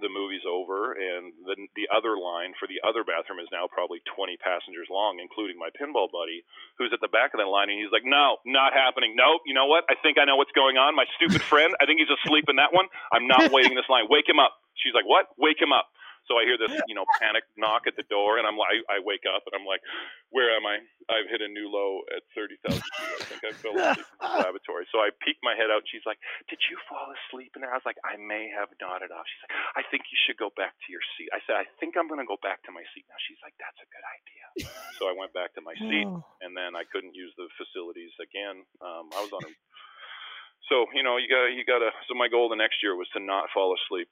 [0.00, 4.00] the movie's over, and the the other line for the other bathroom is now probably
[4.16, 6.44] 20 passengers long, including my pinball buddy,
[6.80, 9.12] who's at the back of that line, and he's like, "No, not happening.
[9.14, 9.84] No, you know what?
[9.92, 10.96] I think I know what's going on.
[10.96, 12.88] My stupid friend, I think he's asleep in that one.
[13.12, 14.08] I'm not waiting this line.
[14.08, 15.28] Wake him up." She's like, "What?
[15.36, 15.92] Wake him up."
[16.30, 19.02] So I hear this, you know, panic knock at the door, and I'm like, I
[19.02, 19.82] wake up and I'm like,
[20.30, 20.78] where am I?
[21.10, 22.86] I've hit a new low at 30,000 feet.
[22.88, 24.86] I think I fell asleep in the laboratory.
[24.94, 27.74] So I peek my head out, and she's like, Did you fall asleep in there?
[27.74, 29.26] I was like, I may have nodded off.
[29.26, 31.28] She's like, I think you should go back to your seat.
[31.34, 33.18] I said, I think I'm going to go back to my seat now.
[33.26, 34.44] She's like, That's a good idea.
[35.02, 36.22] so I went back to my seat, oh.
[36.40, 38.62] and then I couldn't use the facilities again.
[38.78, 39.52] Um, I was on a
[40.70, 43.10] so you know you got you got to so my goal the next year was
[43.12, 44.08] to not fall asleep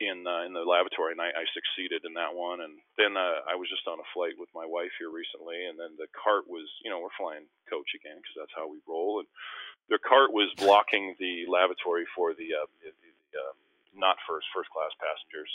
[0.00, 2.60] in uh, in the laboratory, and I, I succeeded in that one.
[2.60, 5.80] And then uh, I was just on a flight with my wife here recently, and
[5.80, 9.24] then the cart was, you know, we're flying coach again because that's how we roll,
[9.24, 9.28] and
[9.88, 13.56] their cart was blocking the lavatory for the, uh, the, the um,
[13.94, 15.50] not first first class passengers.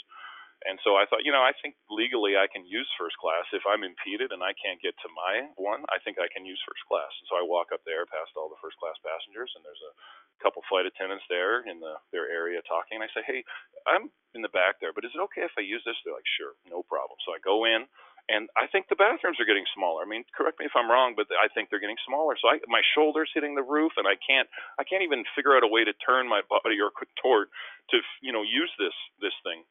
[0.66, 3.46] And so I thought, you know, I think legally I can use first class.
[3.50, 6.60] If I'm impeded and I can't get to my one, I think I can use
[6.62, 7.10] first class.
[7.18, 9.94] And so I walk up there past all the first class passengers, and there's a
[10.42, 12.98] couple flight attendants there in the their area talking.
[12.98, 13.42] And I say, hey,
[13.86, 15.98] I'm in the back there, but is it okay if I use this?
[16.02, 17.18] They're like, sure, no problem.
[17.26, 17.86] So I go in.
[18.30, 20.06] And I think the bathrooms are getting smaller.
[20.06, 22.38] I mean, correct me if I'm wrong, but I think they're getting smaller.
[22.38, 24.46] So I, my shoulders hitting the roof, and I can't,
[24.78, 27.50] I can't even figure out a way to turn my body or contort
[27.90, 29.66] to, you know, use this this thing.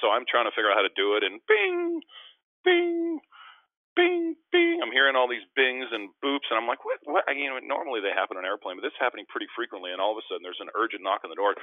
[0.00, 2.04] So I'm trying to figure out how to do it, and bing,
[2.64, 3.20] bing,
[3.96, 4.78] bing, bing.
[4.84, 7.00] I'm hearing all these bings and boops, and I'm like, what?
[7.08, 7.24] What?
[7.24, 9.90] I, you know, normally they happen on an airplane, but this is happening pretty frequently.
[9.90, 11.56] And all of a sudden, there's an urgent knock on the door.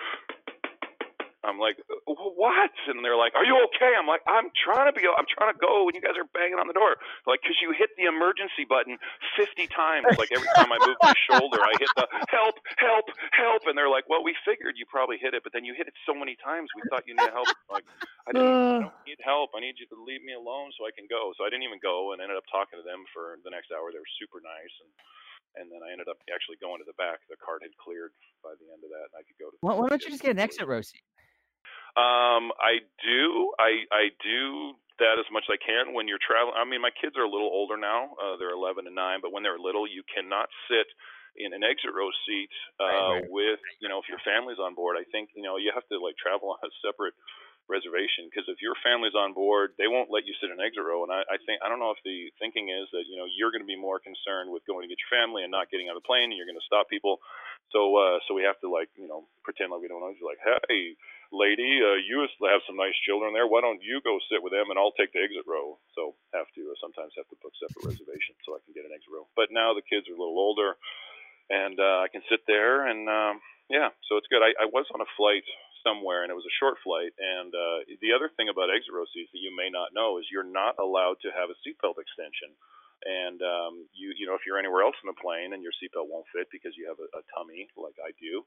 [1.45, 1.77] I'm like,
[2.09, 2.73] what?
[2.89, 3.93] And they're like, are you okay?
[3.93, 6.57] I'm like, I'm trying to be, I'm trying to go, and you guys are banging
[6.57, 6.97] on the door.
[6.97, 8.97] They're like, because you hit the emergency button
[9.37, 10.09] 50 times.
[10.17, 13.05] Like every time I move my shoulder, I hit the help, help,
[13.37, 15.85] help, and they're like, well, we figured you probably hit it, but then you hit
[15.85, 17.47] it so many times, we thought you needed help.
[17.69, 17.85] Like,
[18.25, 18.89] I didn't I uh.
[18.89, 19.53] don't need help.
[19.53, 21.31] I need you to leave me alone so I can go.
[21.37, 23.93] So I didn't even go, and ended up talking to them for the next hour.
[23.93, 24.89] They were super nice and
[25.55, 27.23] and then I ended up actually going to the back.
[27.31, 28.11] The cart had cleared
[28.43, 29.55] by the end of that, and I could go to.
[29.63, 31.03] Well, why don't you just get an exit row seat?
[31.95, 33.53] Um, I do.
[33.59, 36.55] I I do that as much as I can when you're traveling.
[36.55, 38.15] I mean, my kids are a little older now.
[38.15, 40.87] Uh, they're 11 and 9, but when they're little, you cannot sit
[41.35, 43.27] in an exit row seat uh, right, right.
[43.27, 44.95] with you know if your family's on board.
[44.95, 47.15] I think you know you have to like travel on a separate
[47.67, 51.01] reservation because if your family's on board, they won't let you sit in exit row.
[51.01, 53.51] And I, I think I don't know if the thinking is that you know you're
[53.51, 55.97] going to be more concerned with going to get your family and not getting on
[55.97, 57.19] the plane, and you're going to stop people.
[57.75, 60.13] So uh, so we have to like you know pretend like we don't know.
[60.15, 60.95] You're like, hey,
[61.31, 63.47] lady, uh, you have some nice children there.
[63.47, 65.77] Why don't you go sit with them and I'll take the exit row?
[65.97, 68.93] So have to uh, sometimes have to book separate reservations so I can get an
[68.93, 69.25] exit row.
[69.33, 70.77] But now the kids are a little older,
[71.49, 74.45] and uh, I can sit there and um, yeah, so it's good.
[74.45, 75.45] I, I was on a flight
[75.85, 77.13] somewhere and it was a short flight.
[77.17, 80.25] And uh, the other thing about exit row seats that you may not know is
[80.29, 82.53] you're not allowed to have a seatbelt extension.
[83.05, 86.09] And um, you you know if you're anywhere else in the plane and your seatbelt
[86.09, 88.41] won't fit because you have a, a tummy like I do,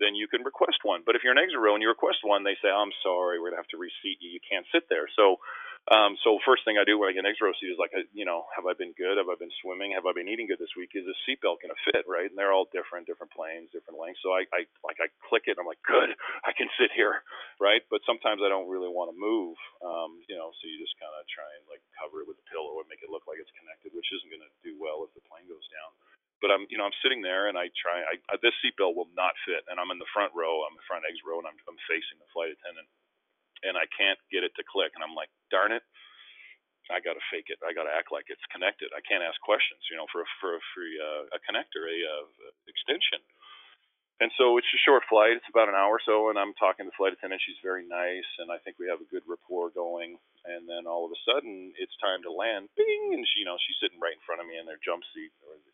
[0.00, 1.02] then you can request one.
[1.04, 3.38] But if you're an exit row and you request one, they say, oh, "I'm sorry,
[3.38, 4.30] we're gonna have to reseat you.
[4.30, 5.38] You can't sit there." So
[5.92, 7.92] um, so first thing I do when I get an exit row seat is like,
[8.16, 9.20] you know, have I been good?
[9.20, 9.92] Have I been swimming?
[9.92, 10.96] Have I been eating good this week?
[10.96, 12.08] Is the seatbelt going to fit?
[12.08, 12.24] Right?
[12.24, 14.24] And they're all different, different planes, different lengths.
[14.24, 15.60] So I, I like I click it.
[15.60, 16.16] And I'm like, good,
[16.48, 17.20] I can sit here,
[17.60, 17.84] right?
[17.92, 20.56] But sometimes I don't really want to move, um, you know.
[20.56, 23.04] So you just kind of try and like cover it with a pillow and make
[23.04, 25.68] it look like it's connected, which isn't going to do well if the plane goes
[25.68, 25.92] down.
[26.44, 28.04] But I'm, you know, I'm sitting there and I try.
[28.04, 30.68] I, I this seatbelt will not fit, and I'm in the front row.
[30.68, 32.88] I'm the front exit row, and I'm, I'm facing the flight attendant,
[33.64, 34.92] and I can't get it to click.
[34.92, 35.80] And I'm like, darn it
[36.92, 37.56] I got to fake it.
[37.64, 38.92] I got to act like it's connected.
[38.92, 41.98] I can't ask questions, you know, for a, for a free uh, a connector, a
[42.04, 42.26] uh,
[42.68, 43.24] extension.
[44.20, 45.34] And so it's a short flight.
[45.34, 47.42] It's about an hour or so, and I'm talking to the flight attendant.
[47.42, 50.20] She's very nice, and I think we have a good rapport going.
[50.46, 52.70] And then all of a sudden, it's time to land.
[52.78, 53.16] Bing!
[53.16, 55.32] And she, you know, she's sitting right in front of me in their jump seat,
[55.50, 55.64] and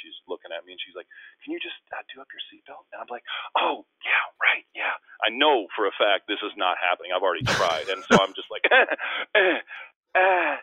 [0.00, 1.06] she's looking at me, and she's like,
[1.44, 3.24] "Can you just uh, do up your seatbelt?" And I'm like,
[3.54, 7.12] "Oh, yeah, right, yeah." I know for a fact this is not happening.
[7.12, 9.60] I've already tried, and so I'm just like, eh,
[10.16, 10.56] ah,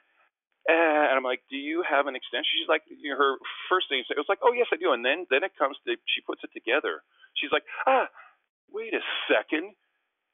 [0.67, 1.03] ah.
[1.09, 2.57] and I'm like, do you have an extension?
[2.57, 3.37] She's like, her
[3.69, 4.91] first thing, it was like, oh yes, I do.
[4.91, 7.05] And then then it comes to, she puts it together.
[7.37, 8.09] She's like, ah,
[8.73, 9.77] wait a second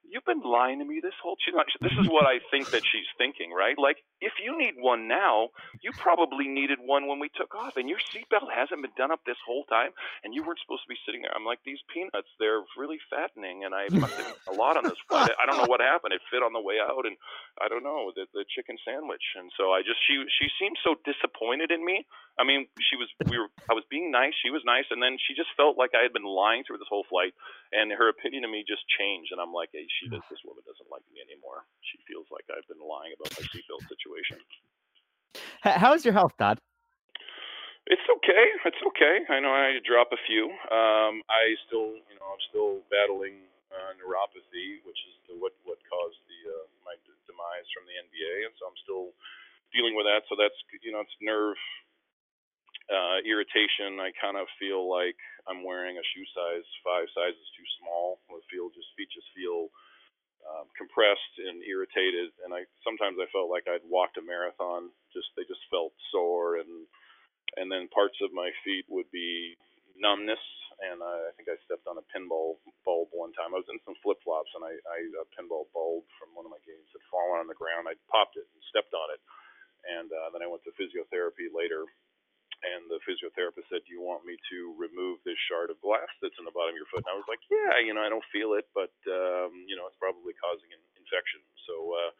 [0.09, 3.07] you've been lying to me this whole not, this is what I think that she's
[3.17, 3.77] thinking, right?
[3.77, 5.49] Like if you need one now,
[5.81, 9.21] you probably needed one when we took off and your seatbelt hasn't been done up
[9.25, 9.91] this whole time
[10.23, 11.33] and you weren't supposed to be sitting there.
[11.35, 14.99] I'm like these peanuts, they're really fattening and I must have a lot on this
[15.09, 15.31] flight.
[15.39, 16.13] I don't know what happened.
[16.13, 17.17] It fit on the way out and
[17.61, 19.23] I don't know, the the chicken sandwich.
[19.37, 22.05] And so I just she she seemed so disappointed in me.
[22.39, 25.17] I mean, she was we were I was being nice, she was nice and then
[25.21, 27.33] she just felt like I had been lying through this whole flight
[27.71, 30.63] and her opinion of me just changed and I'm like, hey, she does this woman
[30.65, 31.65] doesn't like me anymore.
[31.85, 34.37] She feels like I've been lying about my seatbelt situation.
[35.63, 36.59] How's your health, Todd?
[37.87, 38.45] It's okay.
[38.63, 39.27] It's okay.
[39.27, 40.47] I know I drop a few.
[40.71, 45.81] Um, I still, you know, I'm still battling uh, neuropathy, which is the, what what
[45.83, 49.11] caused the uh, my d- demise from the NBA, and so I'm still
[49.75, 50.23] dealing with that.
[50.31, 51.59] So that's you know, it's nerve
[52.91, 53.99] uh, irritation.
[53.99, 55.15] I kind of feel like
[55.47, 58.19] I'm wearing a shoe size five sizes too small.
[58.27, 59.71] I feel just feet just feel
[60.43, 64.91] um, compressed and irritated, and I sometimes I felt like I'd walked a marathon.
[65.15, 66.87] Just they just felt sore, and
[67.55, 69.55] and then parts of my feet would be
[69.95, 70.41] numbness,
[70.83, 73.55] and I, I think I stepped on a pinball bulb one time.
[73.55, 76.51] I was in some flip flops, and I, I a pinball bulb from one of
[76.51, 77.87] my games had fallen on the ground.
[77.87, 79.21] I popped it and stepped on it,
[79.87, 81.87] and uh, then I went to physiotherapy later
[82.63, 86.37] and the physiotherapist said, "Do you want me to remove this shard of glass that's
[86.39, 88.25] in the bottom of your foot?" And I was like, "Yeah, you know, I don't
[88.31, 92.11] feel it, but um, you know, it's probably causing an infection." So, uh,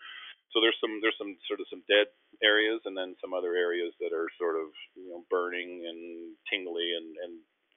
[0.51, 2.11] so there's some there's some sort of some dead
[2.43, 4.69] areas, and then some other areas that are sort of
[4.99, 7.33] you know burning and tingly, and and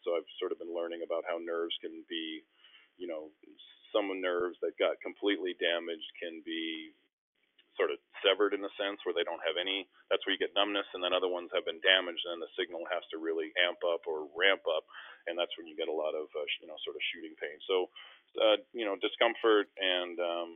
[0.07, 2.47] so I've sort of been learning about how nerves can be,
[2.95, 3.35] you know,
[3.91, 6.95] some nerves that got completely damaged can be
[7.77, 10.57] sort of severed in a sense where they don't have any that's where you get
[10.57, 13.81] numbness and then other ones have been damaged and the signal has to really amp
[13.85, 14.85] up or ramp up
[15.27, 17.59] and that's when you get a lot of uh, you know sort of shooting pain.
[17.67, 17.91] So
[18.39, 20.51] uh, you know discomfort and um,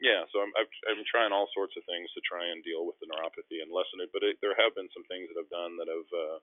[0.00, 3.08] yeah so I'm, I'm trying all sorts of things to try and deal with the
[3.10, 5.90] neuropathy and lessen it but it, there have been some things that I've done that
[5.90, 6.38] have uh,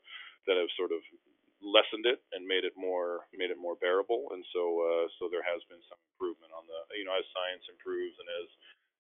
[0.49, 1.01] that have sort of
[1.64, 5.45] lessened it and made it more made it more bearable and so uh, so there
[5.45, 8.47] has been some improvement on the you know as science improves and as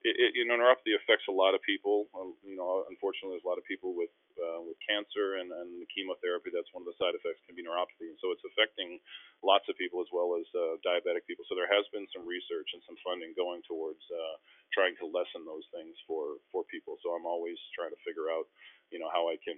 [0.05, 2.05] it, it, you know, neuropathy affects a lot of people.
[2.45, 5.89] You know, unfortunately, there's a lot of people with uh, with cancer and, and the
[5.89, 6.53] chemotherapy.
[6.53, 9.01] That's one of the side effects can be neuropathy, and so it's affecting
[9.41, 11.49] lots of people as well as uh, diabetic people.
[11.49, 14.37] So there has been some research and some funding going towards uh,
[14.69, 17.01] trying to lessen those things for for people.
[17.01, 18.45] So I'm always trying to figure out,
[18.93, 19.57] you know, how I can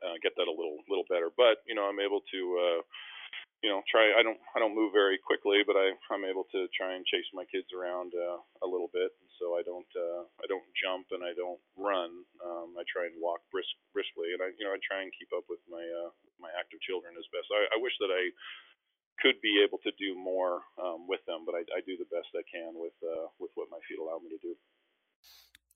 [0.00, 1.28] uh, get that a little little better.
[1.28, 2.40] But you know, I'm able to.
[2.56, 2.82] Uh,
[3.62, 4.10] you know, try.
[4.10, 7.26] I don't I don't move very quickly, but I I'm able to try and chase
[7.30, 9.14] my kids around uh, a little bit.
[9.38, 12.10] So I don't uh, I don't jump and I don't run.
[12.42, 15.30] Um, I try and walk brisk briskly, and I you know I try and keep
[15.30, 16.10] up with my uh,
[16.42, 17.46] my active children as best.
[17.54, 18.34] I, I wish that I
[19.22, 22.34] could be able to do more um, with them, but I, I do the best
[22.34, 24.58] I can with uh, with what my feet allow me to do.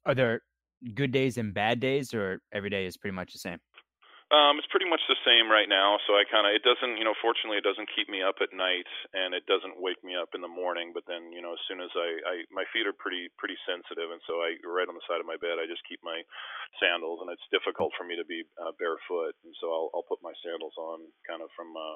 [0.02, 0.42] Are there
[0.94, 3.62] good days and bad days, or every day is pretty much the same?
[4.26, 6.02] Um, it's pretty much the same right now.
[6.02, 8.50] So I kind of it doesn't you know fortunately it doesn't keep me up at
[8.50, 10.90] night and it doesn't wake me up in the morning.
[10.90, 14.10] But then you know as soon as I, I my feet are pretty pretty sensitive,
[14.10, 16.26] and so I right on the side of my bed I just keep my
[16.82, 20.18] sandals, and it's difficult for me to be uh, barefoot, and so I'll I'll put
[20.26, 21.94] my sandals on kind of from uh,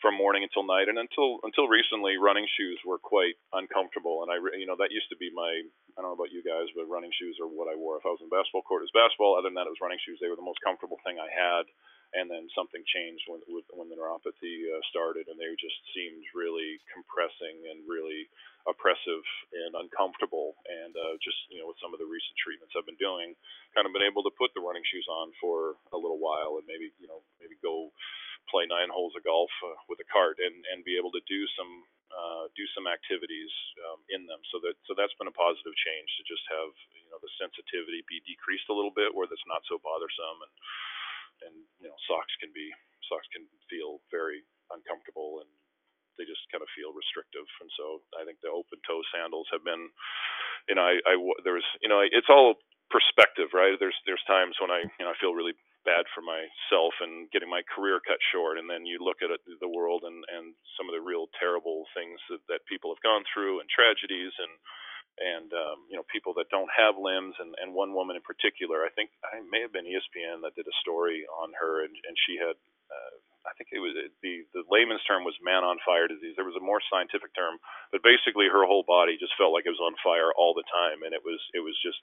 [0.00, 4.36] from morning until night, and until until recently, running shoes were quite uncomfortable, and I
[4.56, 5.64] you know that used to be my
[5.96, 8.12] I don't know about you guys, but running shoes are what I wore if I
[8.12, 8.84] was in basketball court.
[8.84, 9.36] Was basketball.
[9.36, 10.20] Other than that, it was running shoes.
[10.20, 11.66] They were the most comfortable thing I had
[12.14, 13.42] and then something changed when
[13.74, 18.30] when the neuropathy uh, started, and they just seemed really compressing and really
[18.64, 20.54] oppressive and uncomfortable.
[20.64, 23.34] And uh, just you know, with some of the recent treatments I've been doing,
[23.74, 26.66] kind of been able to put the running shoes on for a little while, and
[26.68, 27.90] maybe you know maybe go
[28.50, 31.44] play nine holes of golf uh, with a cart and and be able to do
[31.58, 31.72] some
[32.12, 33.50] uh, do some activities
[33.90, 34.40] um, in them.
[34.54, 38.06] So that so that's been a positive change to just have you know the sensitivity
[38.06, 40.54] be decreased a little bit, where that's not so bothersome and
[41.44, 42.70] and you know socks can be
[43.10, 44.40] socks can feel very
[44.72, 45.50] uncomfortable and
[46.16, 49.64] they just kind of feel restrictive and so i think the open toe sandals have
[49.66, 49.90] been
[50.70, 52.56] you know i i there's you know it's all
[52.88, 55.54] perspective right there's there's times when i you know i feel really
[55.86, 58.58] bad for myself and getting my career cut short.
[58.58, 61.86] And then you look at it, the world and and some of the real terrible
[61.94, 64.54] things that, that people have gone through and tragedies and
[65.16, 68.82] and um, you know people that don't have limbs and, and one woman in particular.
[68.84, 72.16] I think I may have been ESPN that did a story on her and, and
[72.26, 72.58] she had
[72.90, 73.14] uh,
[73.46, 76.34] I think it was the the layman's term was man on fire disease.
[76.36, 77.56] There was a more scientific term
[77.92, 81.06] but basically her whole body just felt like it was on fire all the time.
[81.06, 82.00] And it was it was just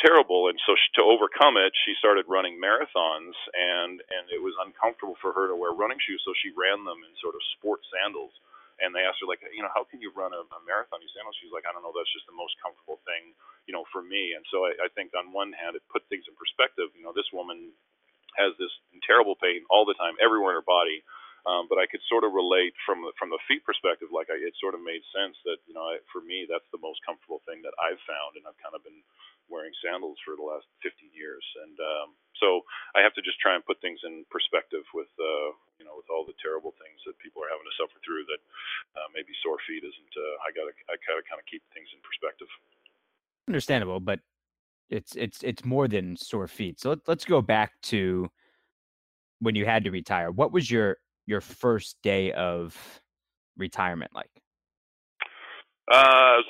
[0.00, 4.54] terrible and so she, to overcome it she started running marathons and and it was
[4.62, 7.80] uncomfortable for her to wear running shoes so she ran them in sort of sport
[7.90, 8.32] sandals
[8.82, 11.10] and they asked her like, you know, how can you run a, a marathon in
[11.14, 11.38] sandals?
[11.38, 13.30] She's like, I don't know, that's just the most comfortable thing,
[13.70, 14.34] you know, for me.
[14.34, 16.90] And so I, I think on one hand, it put things in perspective.
[16.98, 17.70] You know, this woman
[18.34, 18.72] has this
[19.06, 21.06] terrible pain all the time, everywhere in her body.
[21.42, 24.54] Um, but I could sort of relate from from the feet perspective, like I, it
[24.62, 27.66] sort of made sense that you know I, for me that's the most comfortable thing
[27.66, 29.02] that I've found, and I've kind of been
[29.50, 32.62] wearing sandals for the last 15 years, and um, so
[32.94, 35.50] I have to just try and put things in perspective with uh,
[35.82, 38.22] you know with all the terrible things that people are having to suffer through.
[38.30, 38.42] That
[38.94, 40.12] uh, maybe sore feet isn't.
[40.14, 42.46] Uh, I gotta I gotta kind of keep things in perspective.
[43.50, 44.22] Understandable, but
[44.94, 46.78] it's it's it's more than sore feet.
[46.78, 48.30] So let, let's go back to
[49.42, 50.30] when you had to retire.
[50.30, 52.76] What was your your first day of
[53.56, 54.30] retirement like?
[55.90, 56.40] Uh,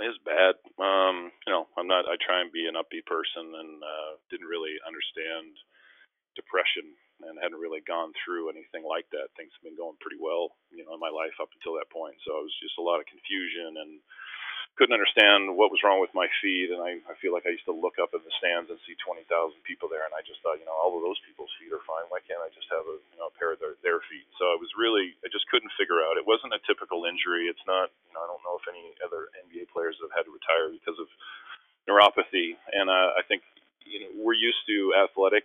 [0.00, 0.56] it's, bad.
[0.80, 2.08] Um, you know, I'm not.
[2.08, 5.52] I try and be an upbeat person, and uh, didn't really understand
[6.34, 9.32] depression, and hadn't really gone through anything like that.
[9.36, 12.16] Things have been going pretty well, you know, in my life up until that point.
[12.24, 14.00] So it was just a lot of confusion and
[14.78, 17.68] couldn't understand what was wrong with my feet, and I, I feel like I used
[17.68, 19.28] to look up in the stands and see 20,000
[19.66, 22.08] people there, and I just thought, you know, all of those people's feet are fine.
[22.08, 24.24] Why can't I just have a, you know, a pair of their, their feet?
[24.40, 26.16] So I was really, I just couldn't figure out.
[26.16, 27.50] It wasn't a typical injury.
[27.50, 30.32] It's not, you know, I don't know if any other NBA players have had to
[30.32, 31.08] retire because of
[31.84, 33.44] neuropathy, and uh, I think,
[33.84, 35.44] you know, we're used to athletic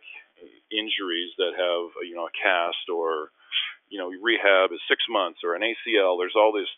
[0.71, 3.36] injuries that have, you know, a cast or,
[3.89, 6.19] you know, rehab is six months or an ACL.
[6.19, 6.69] There's all this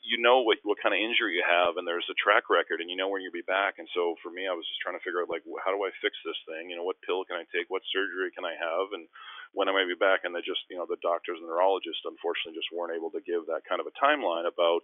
[0.00, 2.88] you know what what kind of injury you have, and there's a track record, and
[2.88, 3.76] you know when you'll be back.
[3.76, 5.92] And so for me, I was just trying to figure out like how do I
[6.00, 6.72] fix this thing?
[6.72, 7.68] You know, what pill can I take?
[7.68, 8.96] What surgery can I have?
[8.96, 9.04] And
[9.52, 10.24] when am I be back?
[10.24, 13.44] And they just you know the doctors and neurologists unfortunately just weren't able to give
[13.52, 14.80] that kind of a timeline about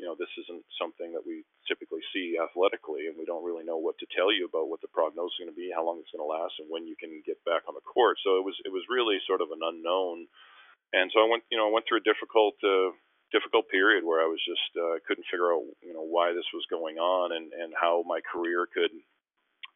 [0.00, 3.78] you know this isn't something that we typically see athletically, and we don't really know
[3.78, 6.10] what to tell you about what the prognosis is going to be, how long it's
[6.10, 8.16] going to last, and when you can get back on the court.
[8.24, 10.24] So it was it was really sort of an unknown.
[10.94, 12.94] And so I went, you know, I went through a difficult uh,
[13.34, 16.62] difficult period where I was just uh, couldn't figure out you know why this was
[16.70, 18.94] going on and and how my career could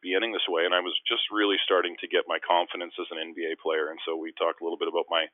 [0.01, 0.63] be ending this way.
[0.63, 3.91] And I was just really starting to get my confidence as an NBA player.
[3.91, 5.27] And so we talked a little bit about my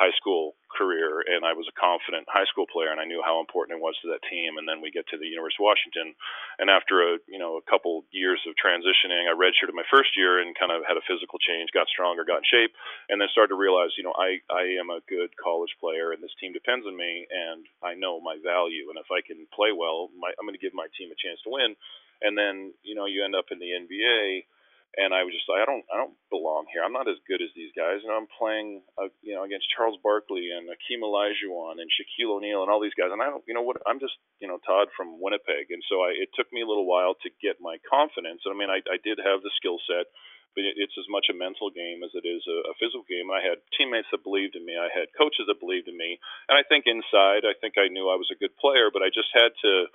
[0.00, 3.44] high school career and I was a confident high school player and I knew how
[3.44, 6.16] important it was to that team and then we get to the University of Washington
[6.56, 10.40] and after a you know a couple years of transitioning I redshirted my first year
[10.40, 12.72] and kind of had a physical change got stronger got in shape
[13.12, 16.24] and then started to realize you know I I am a good college player and
[16.24, 19.76] this team depends on me and I know my value and if I can play
[19.76, 21.76] well my, I'm going to give my team a chance to win
[22.24, 24.48] and then you know you end up in the NBA
[24.92, 26.84] and I was just like, I don't, I don't belong here.
[26.84, 28.04] I'm not as good as these guys.
[28.04, 32.60] And I'm playing, uh, you know, against Charles Barkley and Akeem Olajuwon and Shaquille O'Neal
[32.60, 33.08] and all these guys.
[33.08, 33.80] And I don't, you know, what?
[33.88, 35.72] I'm just, you know, Todd from Winnipeg.
[35.72, 38.44] And so I, it took me a little while to get my confidence.
[38.44, 40.12] And I mean, I, I did have the skill set,
[40.52, 43.32] but it, it's as much a mental game as it is a, a physical game.
[43.32, 44.76] I had teammates that believed in me.
[44.76, 46.20] I had coaches that believed in me.
[46.52, 49.08] And I think inside, I think I knew I was a good player, but I
[49.08, 49.88] just had to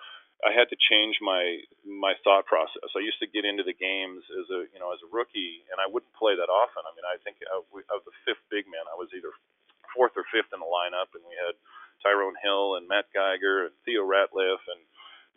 [0.45, 2.93] I had to change my my thought process.
[2.93, 5.81] I used to get into the games as a you know as a rookie, and
[5.81, 6.85] I wouldn't play that often.
[6.85, 9.33] I mean, I think of, the fifth big man, I was either
[9.97, 11.57] fourth or fifth in the lineup, and we had
[12.05, 14.81] Tyrone Hill and Matt Geiger and Theo Ratliff and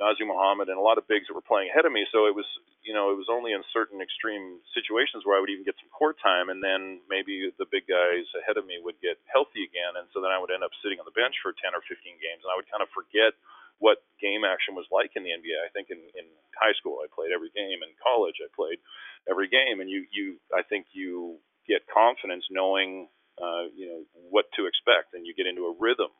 [0.00, 2.08] Nazr Mohammed and a lot of bigs that were playing ahead of me.
[2.08, 2.48] So it was,
[2.80, 5.92] you know, it was only in certain extreme situations where I would even get some
[5.92, 10.00] court time, and then maybe the big guys ahead of me would get healthy again,
[10.00, 12.00] and so then I would end up sitting on the bench for 10 or 15
[12.16, 13.36] games, and I would kind of forget
[13.76, 15.56] what game action was like in the NBA.
[15.60, 18.80] I think in, in high school I played every game, in college I played
[19.28, 24.00] every game, and you, you, I think you get confidence knowing, uh, you know,
[24.32, 26.12] what to expect, and you get into a rhythm.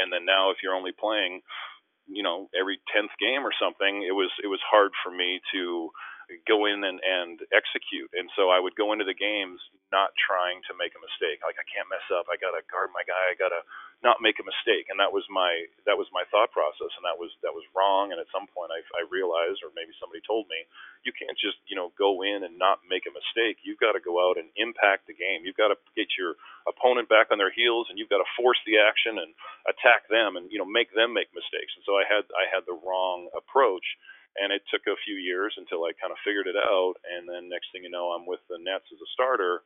[0.00, 1.44] And then now, if you're only playing
[2.06, 5.90] you know every tenth game or something, it was it was hard for me to
[6.48, 8.10] go in and, and execute.
[8.14, 9.60] And so I would go into the games
[9.92, 11.44] not trying to make a mistake.
[11.44, 12.26] Like I can't mess up.
[12.32, 13.32] I gotta guard my guy.
[13.32, 13.62] I gotta
[14.02, 14.90] not make a mistake.
[14.90, 16.90] And that was my that was my thought process.
[16.98, 18.10] And that was that was wrong.
[18.10, 20.66] And at some point I, I realized, or maybe somebody told me,
[21.06, 23.62] you can't just you know go in and not make a mistake.
[23.62, 25.46] You've got to go out and impact the game.
[25.46, 26.34] You've got to get your
[26.66, 29.30] opponent back on their heels, and you've got to force the action and
[29.70, 31.74] attack them, and you know make them make mistakes.
[31.78, 33.86] And so I had I had the wrong approach
[34.40, 36.96] and it took a few years until I kind of figured it out.
[37.04, 39.60] And then next thing you know, I'm with the Nets as a starter,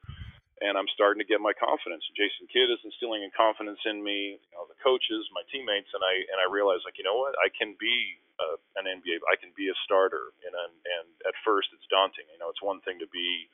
[0.59, 2.03] and I'm starting to get my confidence.
[2.17, 6.03] Jason Kidd is instilling in confidence in me, you know, the coaches, my teammates, and
[6.03, 9.37] I and I realized like, you know what, I can be uh, an NBA, I
[9.37, 10.33] can be a starter.
[10.43, 12.27] And and at first it's daunting.
[12.33, 13.47] You know, it's one thing to be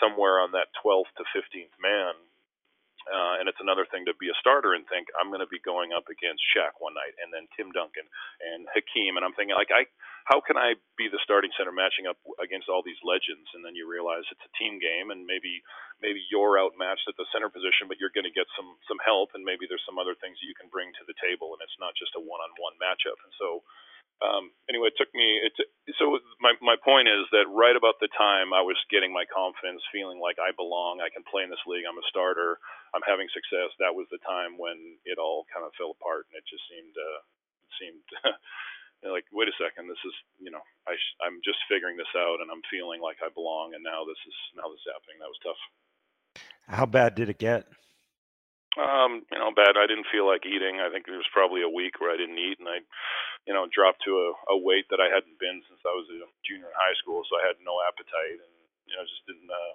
[0.00, 2.14] somewhere on that 12th to 15th man
[3.08, 5.60] uh, and it's another thing to be a starter and think I'm going to be
[5.64, 8.06] going up against Shaq one night, and then Tim Duncan
[8.44, 9.88] and Hakeem, and I'm thinking like I,
[10.28, 13.48] how can I be the starting center matching up against all these legends?
[13.56, 15.64] And then you realize it's a team game, and maybe
[16.04, 19.32] maybe you're outmatched at the center position, but you're going to get some some help,
[19.32, 21.80] and maybe there's some other things that you can bring to the table, and it's
[21.80, 23.16] not just a one-on-one matchup.
[23.24, 23.64] And so
[24.18, 25.38] um, anyway, it took me.
[25.46, 25.54] It,
[25.94, 29.78] so my my point is that right about the time I was getting my confidence,
[29.94, 32.58] feeling like I belong, I can play in this league, I'm a starter,
[32.98, 33.70] I'm having success.
[33.78, 36.94] That was the time when it all kind of fell apart, and it just seemed
[36.98, 37.20] uh,
[37.62, 38.06] it seemed
[39.14, 42.42] like wait a second, this is you know I sh- I'm just figuring this out,
[42.42, 45.22] and I'm feeling like I belong, and now this is now this is happening.
[45.22, 45.62] That was tough.
[46.66, 47.70] How bad did it get?
[48.78, 49.74] Um, you know, bad.
[49.74, 50.78] I didn't feel like eating.
[50.78, 52.78] I think there was probably a week where I didn't eat, and I,
[53.48, 56.20] you know, dropped to a, a weight that I hadn't been since I was a
[56.44, 57.24] junior in high school.
[57.24, 59.74] So I had no appetite, and you know, just didn't uh,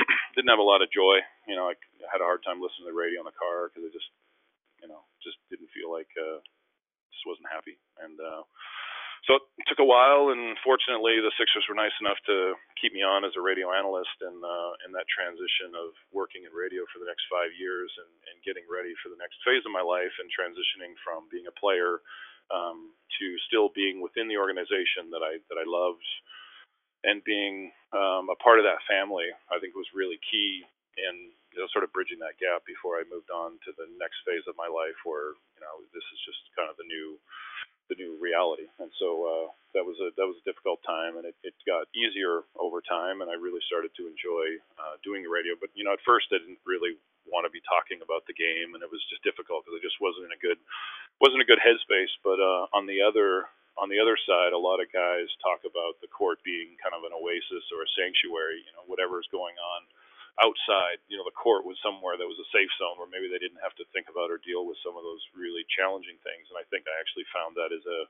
[0.34, 1.20] didn't have a lot of joy.
[1.44, 1.76] You know, I
[2.08, 4.08] had a hard time listening to the radio in the car because I just,
[4.80, 6.40] you know, just didn't feel like, uh,
[7.12, 8.48] just wasn't happy, and uh,
[9.28, 13.04] so it took a while, and fortunately, the Sixers were nice enough to keep me
[13.04, 17.04] on as a radio analyst, and uh, in that transition of working in radio for
[17.04, 20.16] the next five years and, and getting ready for the next phase of my life,
[20.16, 22.00] and transitioning from being a player
[22.52, 26.06] um, to still being within the organization that I that I loved,
[27.04, 30.64] and being um, a part of that family, I think was really key
[30.98, 34.20] in you know, sort of bridging that gap before I moved on to the next
[34.26, 37.16] phase of my life, where you know this is just kind of the new
[37.88, 38.68] the new reality.
[38.78, 41.88] And so uh, that was a that was a difficult time, and it, it got
[41.96, 45.56] easier over time, and I really started to enjoy uh, doing the radio.
[45.56, 47.00] But you know, at first I didn't really
[47.30, 50.00] want to be talking about the game, and it was just difficult because I just
[50.00, 50.58] wasn't in a good
[51.20, 52.12] wasn't a good headspace.
[52.24, 53.48] But uh, on the other
[53.78, 57.06] on the other side, a lot of guys talk about the court being kind of
[57.06, 58.64] an oasis or a sanctuary.
[58.64, 59.80] You know, whatever is going on
[60.38, 63.42] outside, you know, the court was somewhere that was a safe zone where maybe they
[63.42, 66.46] didn't have to think about or deal with some of those really challenging things.
[66.50, 68.00] And I think I actually found that as a,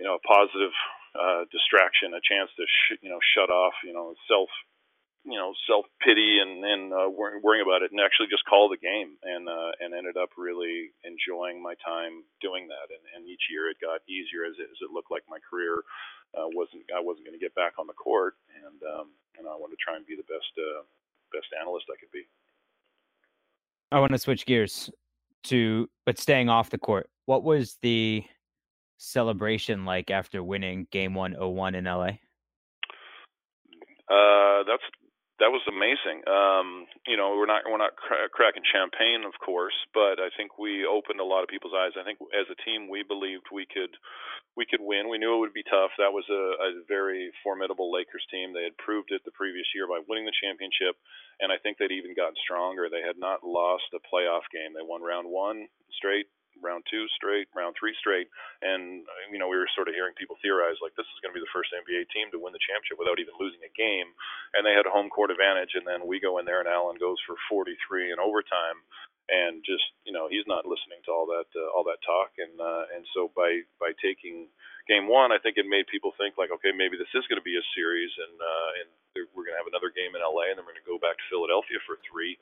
[0.00, 0.72] you know, a positive
[1.12, 4.48] uh, distraction, a chance to, sh- you know, shut off, you know, self,
[5.24, 8.76] you know, self pity and and uh, worrying about it, and actually just call the
[8.76, 12.92] game, and uh, and ended up really enjoying my time doing that.
[12.92, 15.80] And, and each year it got easier as it, as it looked like my career
[16.36, 19.56] uh, wasn't I wasn't going to get back on the court, and um, and I
[19.56, 20.84] wanted to try and be the best uh,
[21.32, 22.28] best analyst I could be.
[23.92, 24.90] I want to switch gears
[25.44, 27.08] to, but staying off the court.
[27.26, 28.24] What was the
[28.98, 32.18] celebration like after winning Game 101 in LA?
[34.10, 34.82] Uh, that's
[35.44, 36.24] that was amazing.
[36.24, 40.56] Um, you know, we're not we're not cra- cracking champagne, of course, but I think
[40.56, 41.92] we opened a lot of people's eyes.
[42.00, 43.92] I think as a team, we believed we could
[44.56, 45.12] we could win.
[45.12, 45.92] We knew it would be tough.
[46.00, 48.56] That was a, a very formidable Lakers team.
[48.56, 50.96] They had proved it the previous year by winning the championship,
[51.44, 52.88] and I think they'd even gotten stronger.
[52.88, 54.72] They had not lost a playoff game.
[54.72, 56.32] They won round one straight,
[56.62, 58.28] round two straight, round three straight,
[58.62, 61.38] and you know we were sort of hearing people theorize like this is going to
[61.38, 64.10] be the first NBA team to win the championship without even losing a game,
[64.54, 67.00] and they had a home court advantage, and then we go in there and Allen
[67.00, 68.78] goes for 43 in overtime,
[69.28, 72.54] and just you know he's not listening to all that uh, all that talk, and
[72.60, 74.48] uh, and so by by taking
[74.84, 77.46] game one, I think it made people think like okay maybe this is going to
[77.46, 78.88] be a series, and uh, and
[79.32, 81.16] we're going to have another game in LA, and then we're going to go back
[81.16, 82.36] to Philadelphia for three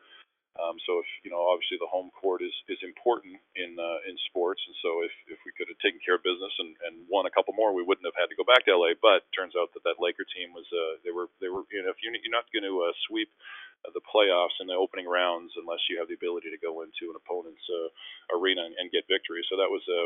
[0.61, 4.13] Um, so if you know, obviously the home court is is important in uh, in
[4.29, 7.25] sports, and so if if we could have taken care of business and, and won
[7.25, 8.93] a couple more, we wouldn't have had to go back to LA.
[9.01, 11.89] But turns out that that Laker team was uh, they were they were you know
[11.89, 13.33] if you're, you're not going to uh, sweep
[13.91, 17.19] the playoffs in the opening rounds unless you have the ability to go into an
[17.19, 17.89] opponent's uh,
[18.37, 19.43] arena and, and get victory.
[19.51, 20.01] So that was a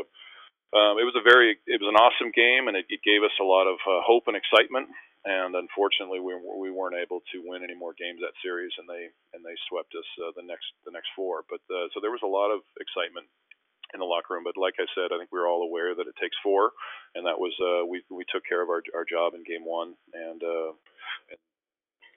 [0.75, 3.35] um, it was a very it was an awesome game, and it, it gave us
[3.39, 4.87] a lot of uh, hope and excitement
[5.27, 9.11] and unfortunately we we weren't able to win any more games that series and they
[9.35, 12.23] and they swept us uh, the next the next four but uh, so there was
[12.23, 13.27] a lot of excitement
[13.91, 16.07] in the locker room but like I said I think we were all aware that
[16.07, 16.71] it takes four
[17.13, 19.93] and that was uh, we we took care of our our job in game 1
[20.15, 20.71] and uh
[21.27, 21.39] and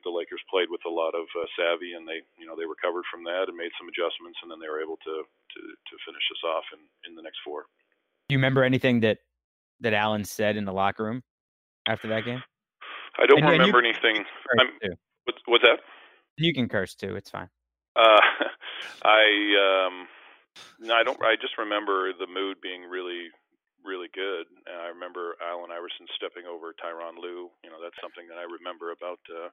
[0.00, 3.04] the Lakers played with a lot of uh, savvy and they you know they recovered
[3.10, 6.26] from that and made some adjustments and then they were able to to to finish
[6.30, 6.80] us off in
[7.10, 7.66] in the next four.
[8.30, 9.18] Do you remember anything that
[9.82, 11.22] that Allen said in the locker room
[11.86, 12.42] after that game?
[13.20, 14.24] I don't and, remember and anything.
[15.24, 15.80] What's, what's that?
[16.36, 17.16] You can curse too.
[17.16, 17.48] It's fine.
[17.94, 18.20] Uh,
[19.04, 19.24] I
[19.60, 20.08] um,
[20.80, 21.20] no, I don't.
[21.20, 23.28] I just remember the mood being really,
[23.84, 24.48] really good.
[24.64, 27.52] And I remember Allen Iverson stepping over Tyronn Lue.
[27.62, 29.52] You know, that's something that I remember about uh,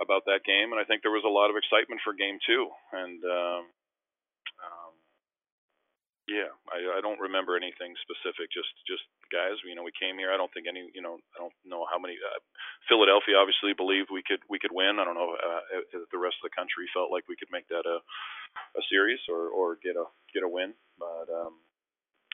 [0.00, 0.72] about that game.
[0.72, 2.72] And I think there was a lot of excitement for Game Two.
[2.96, 3.62] And um,
[6.28, 8.52] yeah, I, I don't remember anything specific.
[8.52, 9.02] Just just
[9.32, 10.28] guys, you know, we came here.
[10.28, 12.20] I don't think any, you know, I don't know how many.
[12.20, 12.40] Uh,
[12.86, 15.00] Philadelphia obviously believed we could we could win.
[15.00, 15.62] I don't know uh,
[15.96, 17.98] if the rest of the country felt like we could make that a
[18.76, 20.04] a series or or get a
[20.36, 20.76] get a win.
[21.00, 21.64] But um,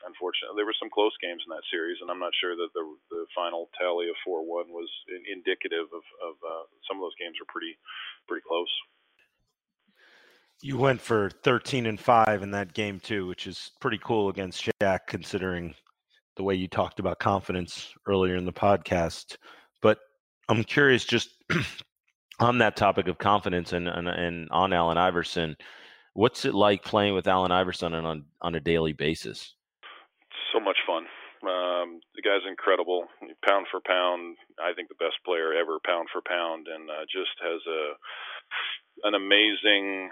[0.03, 2.85] unfortunately, there were some close games in that series, and I'm not sure that the
[3.15, 7.15] the final tally of four one was in, indicative of of uh, some of those
[7.15, 7.79] games are pretty
[8.27, 8.71] pretty close.
[10.61, 14.67] You went for 13 and 5 in that game too, which is pretty cool against
[14.81, 15.75] Shaq considering
[16.37, 19.37] the way you talked about confidence earlier in the podcast.
[19.81, 19.99] But
[20.49, 21.29] I'm curious just
[22.39, 25.55] on that topic of confidence and, and, and on Allen Iverson,
[26.13, 29.53] what's it like playing with Allen Iverson on on a daily basis?
[30.51, 31.05] So much fun.
[31.45, 33.05] Um, the guy's incredible,
[33.47, 34.37] pound for pound.
[34.57, 37.93] I think the best player ever, pound for pound, and uh, just has a
[39.03, 40.09] an amazing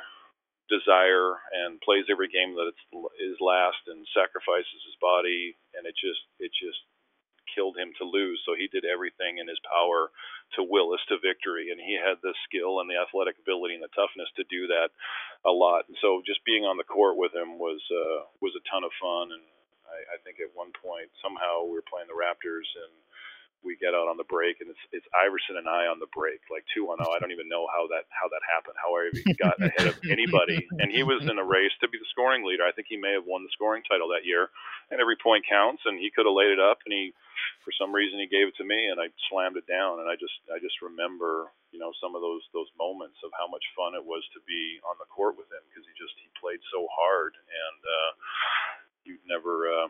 [0.70, 2.86] desire and plays every game that it's,
[3.20, 6.80] is last and sacrifices his body and it just it just
[7.52, 8.42] killed him to lose.
[8.48, 10.10] So he did everything in his power
[10.56, 13.84] to will us to victory and he had the skill and the athletic ability and
[13.84, 14.90] the toughness to do that
[15.46, 15.86] a lot.
[15.92, 18.96] And so just being on the court with him was uh was a ton of
[18.98, 19.44] fun and
[19.88, 22.94] I, I think at one point somehow we were playing the Raptors and
[23.64, 26.44] we get out on the break, and it's it's Iverson and I on the break,
[26.52, 27.00] like two on.
[27.00, 29.98] I don't even know how that how that happened, how I even got ahead of
[30.08, 30.68] anybody.
[30.84, 32.68] And he was in a race to be the scoring leader.
[32.68, 34.52] I think he may have won the scoring title that year.
[34.92, 37.16] And every point counts, and he could have laid it up, and he,
[37.66, 40.04] for some reason, he gave it to me, and I slammed it down.
[40.04, 43.48] And I just I just remember, you know, some of those those moments of how
[43.48, 46.28] much fun it was to be on the court with him because he just he
[46.38, 48.12] played so hard, and uh,
[49.08, 49.72] you'd never.
[49.72, 49.90] Uh,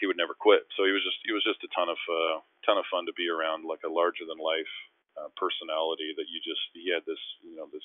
[0.00, 0.64] he would never quit.
[0.76, 2.36] So he was just he was just a ton of uh,
[2.66, 4.72] ton of fun to be around, like a larger than life
[5.20, 7.84] uh, personality that you just he had this you know this.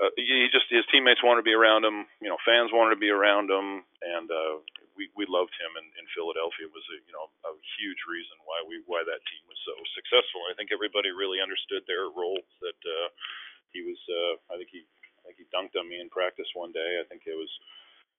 [0.00, 2.08] Uh, he just his teammates wanted to be around him.
[2.24, 4.54] You know, fans wanted to be around him, and uh,
[4.96, 5.72] we we loved him.
[5.76, 9.22] in, in Philadelphia It was a you know a huge reason why we why that
[9.28, 10.46] team was so successful.
[10.48, 12.48] I think everybody really understood their roles.
[12.64, 13.08] That uh,
[13.74, 14.00] he was.
[14.08, 14.82] Uh, I think he
[15.22, 17.00] I think he dunked on me in practice one day.
[17.00, 17.50] I think it was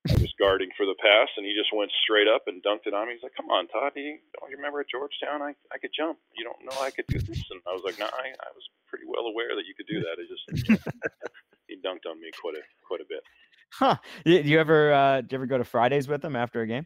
[0.09, 2.93] I was guarding for the pass, and he just went straight up and dunked it
[2.93, 3.13] on me.
[3.13, 3.93] He's like, "Come on, Todd.
[3.95, 5.41] You, don't you remember at Georgetown?
[5.41, 6.17] I I could jump.
[6.35, 8.49] You don't know I could do this." And I was like, "No, nah, I, I
[8.55, 10.17] was pretty well aware that you could do that.
[10.17, 10.45] It just
[11.67, 13.21] he dunked on me quite a quite a bit."
[13.73, 13.97] Huh?
[14.25, 16.85] Do you ever uh, do you ever go to Fridays with him after a game?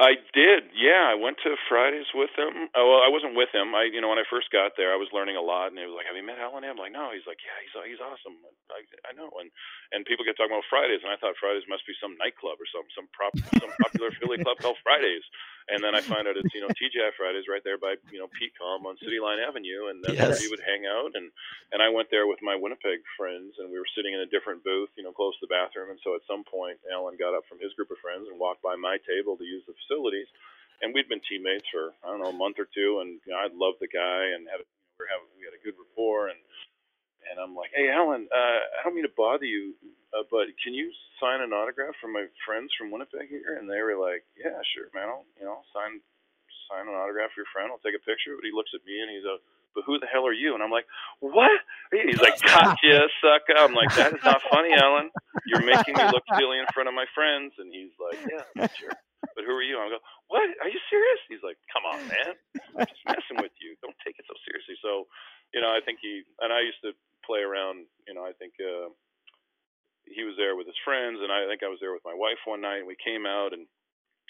[0.00, 0.72] I did.
[0.72, 2.72] Yeah, I went to Fridays with him.
[2.72, 3.76] Oh, well, I wasn't with him.
[3.76, 5.84] I, you know, when I first got there, I was learning a lot, and he
[5.84, 8.40] was like, "Have you met Allen?" I'm like, "No." He's like, "Yeah, he's he's awesome."
[8.72, 9.52] I I know, and
[9.92, 12.68] and people get talking about Fridays, and I thought Fridays must be some nightclub or
[12.72, 15.22] some some prop some popular Philly club called Fridays.
[15.70, 18.28] And then I find out it's you know TGI Fridays right there by you know
[18.34, 20.28] PCOM on City Line Avenue, and that's yes.
[20.28, 21.14] where he would hang out.
[21.14, 21.30] And
[21.72, 24.62] and I went there with my Winnipeg friends, and we were sitting in a different
[24.66, 25.90] booth, you know, close to the bathroom.
[25.94, 28.62] And so at some point, Allen got up from his group of friends and walked
[28.62, 30.28] by my table to use the facilities.
[30.80, 33.38] And we'd been teammates for I don't know a month or two, and you know,
[33.38, 36.40] I loved the guy and had we were having we had a good rapport and
[37.30, 39.74] and I'm like, hey, Allen, uh, I don't mean to bother you,
[40.10, 40.90] uh, but can you
[41.22, 43.58] sign an autograph for my friends from Winnipeg here?
[43.58, 45.08] And they were like, yeah, sure, man.
[45.08, 46.02] I'll, you know, sign
[46.70, 47.70] sign an autograph for your friend.
[47.70, 48.34] I'll take a picture.
[48.38, 49.42] But he looks at me and he's a,
[49.74, 50.54] but who the hell are you?
[50.54, 50.86] And I'm like,
[51.22, 51.50] what?
[51.94, 53.54] He's like, gotcha, sucker.
[53.58, 55.10] I'm like, that is not funny, Allen.
[55.46, 57.54] You're making me look silly in front of my friends.
[57.58, 58.94] And he's like, yeah, sure.
[59.34, 59.78] But who are you?
[59.78, 60.42] I'm go, what?
[60.42, 61.22] Are you serious?
[61.30, 62.34] He's like, come on, man.
[62.74, 63.78] I'm just messing with you.
[63.78, 64.74] Don't take it so seriously.
[64.82, 65.06] So,
[65.54, 67.86] you know, I think he and I used to play around.
[68.10, 68.90] You know, I think uh,
[70.10, 72.42] he was there with his friends, and I think I was there with my wife
[72.44, 73.66] one night, and we came out and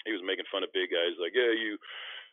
[0.05, 1.77] he was making fun of big guys like, yeah, you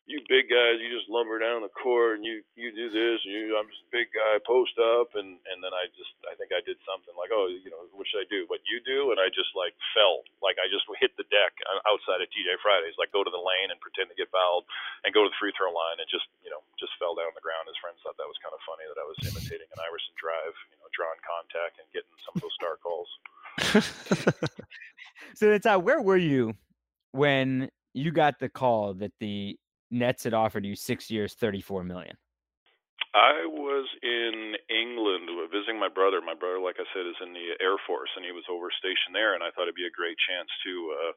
[0.08, 3.32] you big guys, you just lumber down the court and you you do this and
[3.32, 6.48] you I'm just a big guy, post up and and then I just I think
[6.48, 8.48] I did something like oh you know what should I do?
[8.48, 9.12] What you do?
[9.12, 12.56] And I just like fell like I just hit the deck uh, outside of TGI
[12.64, 14.64] Fridays like go to the lane and pretend to get fouled
[15.04, 17.36] and go to the free throw line and just you know just fell down on
[17.36, 17.68] the ground.
[17.68, 20.56] His friends thought that was kind of funny that I was imitating an Iverson drive,
[20.72, 23.12] you know, drawing contact and getting some of those star calls.
[25.34, 26.54] so it's uh, where were you
[27.12, 29.58] when you got the call that the
[29.90, 32.16] Nets had offered you six years, thirty-four million.
[33.16, 36.20] I was in England visiting my brother.
[36.20, 39.16] My brother, like I said, is in the Air Force, and he was over stationed
[39.16, 39.32] there.
[39.32, 41.12] And I thought it'd be a great chance to uh,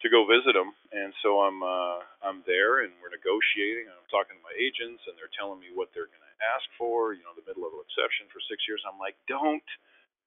[0.00, 0.72] to go visit him.
[0.96, 3.92] And so I'm uh, I'm there, and we're negotiating.
[3.92, 6.64] And I'm talking to my agents, and they're telling me what they're going to ask
[6.80, 7.12] for.
[7.12, 8.80] You know, the mid-level exception for six years.
[8.88, 9.68] I'm like, don't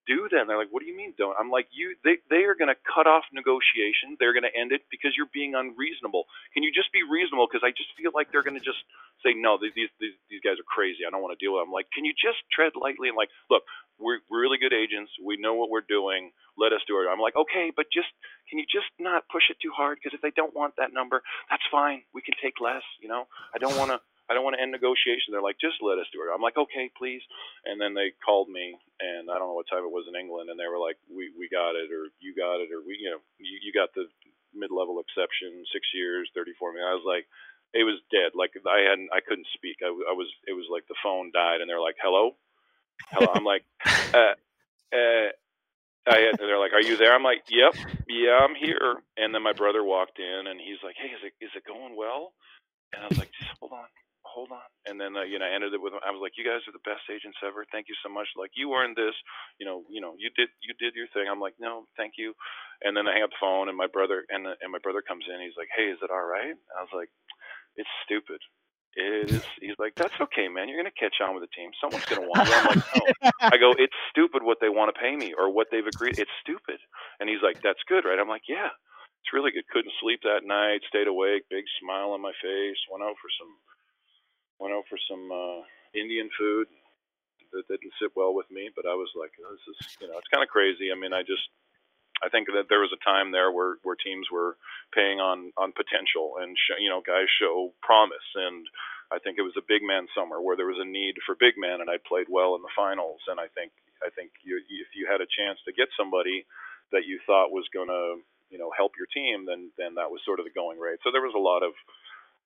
[0.06, 0.42] do that.
[0.42, 1.36] And they're like, what do you mean don't?
[1.40, 4.18] I'm like, you, they, they are going to cut off negotiation.
[4.20, 6.26] They're going to end it because you're being unreasonable.
[6.54, 7.48] Can you just be reasonable?
[7.48, 8.82] Because I just feel like they're going to just
[9.24, 11.08] say, no, these, these, these guys are crazy.
[11.08, 11.72] I don't want to deal with them.
[11.72, 13.64] I'm like, can you just tread lightly and like, look,
[14.02, 15.12] we're really good agents.
[15.22, 16.32] We know what we're doing.
[16.58, 17.08] Let us do it.
[17.08, 18.10] I'm like, okay, but just,
[18.50, 19.98] can you just not push it too hard?
[19.98, 22.04] Because if they don't want that number, that's fine.
[22.14, 24.72] We can take less, you know, I don't want to, I don't want to end
[24.72, 25.36] negotiation.
[25.36, 26.32] They're like, just let us do it.
[26.32, 27.22] I'm like, okay, please.
[27.68, 30.48] And then they called me, and I don't know what time it was in England,
[30.48, 33.12] and they were like, we we got it, or you got it, or we, you
[33.12, 34.08] know, you, you got the
[34.56, 36.88] mid-level exception, six years, 34 million.
[36.88, 37.28] I was like,
[37.76, 38.32] it was dead.
[38.38, 39.84] Like I hadn't, I couldn't speak.
[39.84, 42.40] I, I was, it was like the phone died, and they're like, hello,
[43.12, 43.32] hello.
[43.36, 43.64] I'm like,
[44.16, 44.40] uh,
[44.96, 45.30] uh.
[46.06, 47.76] I had, they're like, "Are you there?" I'm like, "Yep,
[48.10, 51.32] yeah, I'm here." And then my brother walked in, and he's like, "Hey, is it
[51.40, 52.34] is it going well?"
[52.92, 53.88] And I was like, "Just hold on,
[54.26, 54.68] hold on.
[54.88, 56.76] And then uh, you know, I ended it with I was like, you guys are
[56.76, 57.64] the best agents ever.
[57.72, 58.28] Thank you so much.
[58.36, 59.16] Like you earned this.
[59.60, 61.28] You know, you know, you did you did your thing.
[61.30, 62.34] I'm like, no, thank you.
[62.82, 65.26] And then I hang up the phone, and my brother and and my brother comes
[65.28, 65.42] in.
[65.42, 66.56] He's like, hey, is it all right?
[66.56, 67.10] I was like,
[67.76, 68.40] it's stupid.
[68.96, 69.44] It is.
[69.58, 70.70] He's like, that's okay, man.
[70.70, 71.74] You're gonna catch on with the team.
[71.82, 72.54] Someone's gonna want you.
[72.54, 73.32] I'm like, no.
[73.42, 76.20] I go, it's stupid what they want to pay me or what they've agreed.
[76.20, 76.78] It's stupid.
[77.20, 78.20] And he's like, that's good, right?
[78.20, 78.70] I'm like, yeah.
[79.24, 79.64] It's really good.
[79.72, 80.84] Couldn't sleep that night.
[80.92, 81.48] Stayed awake.
[81.50, 82.76] Big smile on my face.
[82.92, 83.56] Went out for some
[84.60, 85.62] went out for some uh,
[85.94, 86.68] Indian food
[87.54, 90.32] that didn't sit well with me, but I was like, this is, you know, it's
[90.34, 90.90] kind of crazy.
[90.90, 91.46] I mean, I just,
[92.26, 94.56] I think that there was a time there where where teams were
[94.96, 98.24] paying on on potential and sh- you know guys show promise.
[98.36, 98.64] And
[99.12, 101.60] I think it was a big man summer where there was a need for big
[101.60, 103.20] men and I played well in the finals.
[103.28, 106.46] And I think I think you, if you had a chance to get somebody
[106.96, 110.22] that you thought was going to you know help your team then then that was
[110.24, 111.04] sort of the going rate.
[111.04, 111.76] So there was a lot of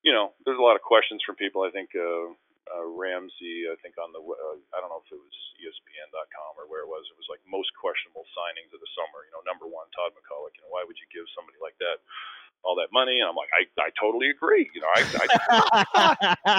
[0.03, 1.63] you know, there's a lot of questions from people.
[1.65, 2.31] I think uh,
[2.69, 6.69] uh, Ramsey, I think on the, uh, I don't know if it was ESPN.com or
[6.69, 7.07] where it was.
[7.09, 9.25] It was like most questionable signings of the summer.
[9.25, 10.53] You know, number one, Todd MacCulloch.
[10.57, 12.03] You know, why would you give somebody like that
[12.65, 13.19] all that money?
[13.23, 14.69] And I'm like, I, I totally agree.
[14.73, 15.25] You know, I, I,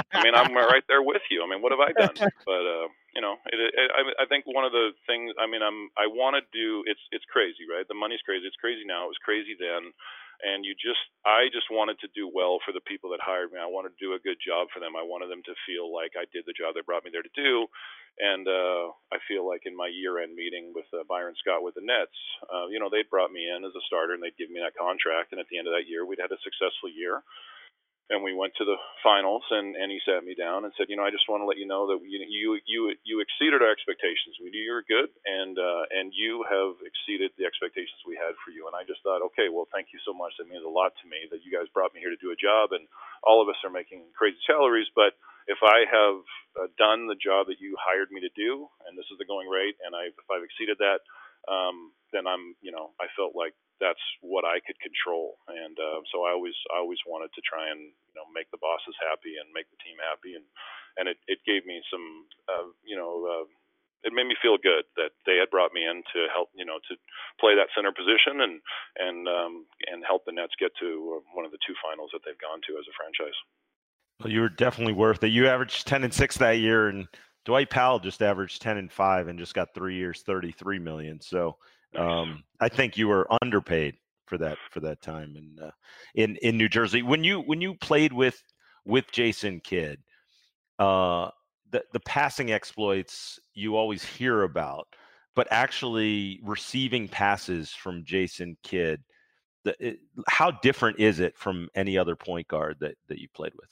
[0.12, 1.44] I mean, I'm right there with you.
[1.44, 2.16] I mean, what have I done?
[2.42, 5.30] But uh, you know, it, it, I, I think one of the things.
[5.38, 6.82] I mean, I'm, I want to do.
[6.86, 7.86] It's, it's crazy, right?
[7.86, 8.46] The money's crazy.
[8.46, 9.06] It's crazy now.
[9.06, 9.94] It was crazy then
[10.42, 13.58] and you just I just wanted to do well for the people that hired me.
[13.58, 14.94] I wanted to do a good job for them.
[14.94, 17.38] I wanted them to feel like I did the job they brought me there to
[17.38, 17.66] do.
[18.18, 21.86] And uh, I feel like in my year-end meeting with uh, Byron Scott with the
[21.86, 22.18] Nets,
[22.50, 24.74] uh, you know, they'd brought me in as a starter and they'd give me that
[24.74, 25.30] contract.
[25.30, 27.22] And at the end of that year, we'd had a successful year
[28.10, 30.96] and we went to the finals and and he sat me down and said you
[30.96, 33.72] know i just want to let you know that you you you, you exceeded our
[33.72, 34.36] expectations.
[34.42, 38.34] We knew you were good and uh and you have exceeded the expectations we had
[38.44, 38.66] for you.
[38.68, 40.34] And i just thought okay well thank you so much.
[40.38, 42.38] That means a lot to me that you guys brought me here to do a
[42.38, 42.86] job and
[43.24, 45.16] all of us are making crazy salaries but
[45.48, 46.20] if i have
[46.60, 49.48] uh, done the job that you hired me to do and this is the going
[49.48, 51.00] rate and i if i've exceeded that
[51.50, 55.38] um then i'm you know i felt like that's what I could control.
[55.48, 58.62] And uh, so I always I always wanted to try and you know make the
[58.62, 60.46] bosses happy and make the team happy, and
[60.98, 63.24] and it it gave me some uh, you know.
[63.24, 63.46] Uh,
[64.04, 66.78] it made me feel good that they had brought me in to help, you know,
[66.88, 66.94] to
[67.40, 68.62] play that center position and
[68.94, 72.38] and um, and help the Nets get to one of the two finals that they've
[72.38, 73.34] gone to as a franchise.
[74.22, 75.34] Well, you were definitely worth it.
[75.34, 77.08] You averaged ten and six that year, and
[77.44, 81.20] Dwight Powell just averaged ten and five and just got three years, thirty three million.
[81.20, 81.56] So
[81.96, 83.94] um, I think you were underpaid
[84.26, 85.70] for that for that time in uh,
[86.14, 87.02] in in New Jersey.
[87.02, 88.42] When you when you played with
[88.84, 89.98] with Jason Kidd,
[90.78, 91.30] uh,
[91.70, 94.88] the the passing exploits you always hear about,
[95.34, 99.02] but actually receiving passes from Jason Kidd,
[99.64, 99.98] the, it,
[100.28, 103.68] how different is it from any other point guard that that you played with?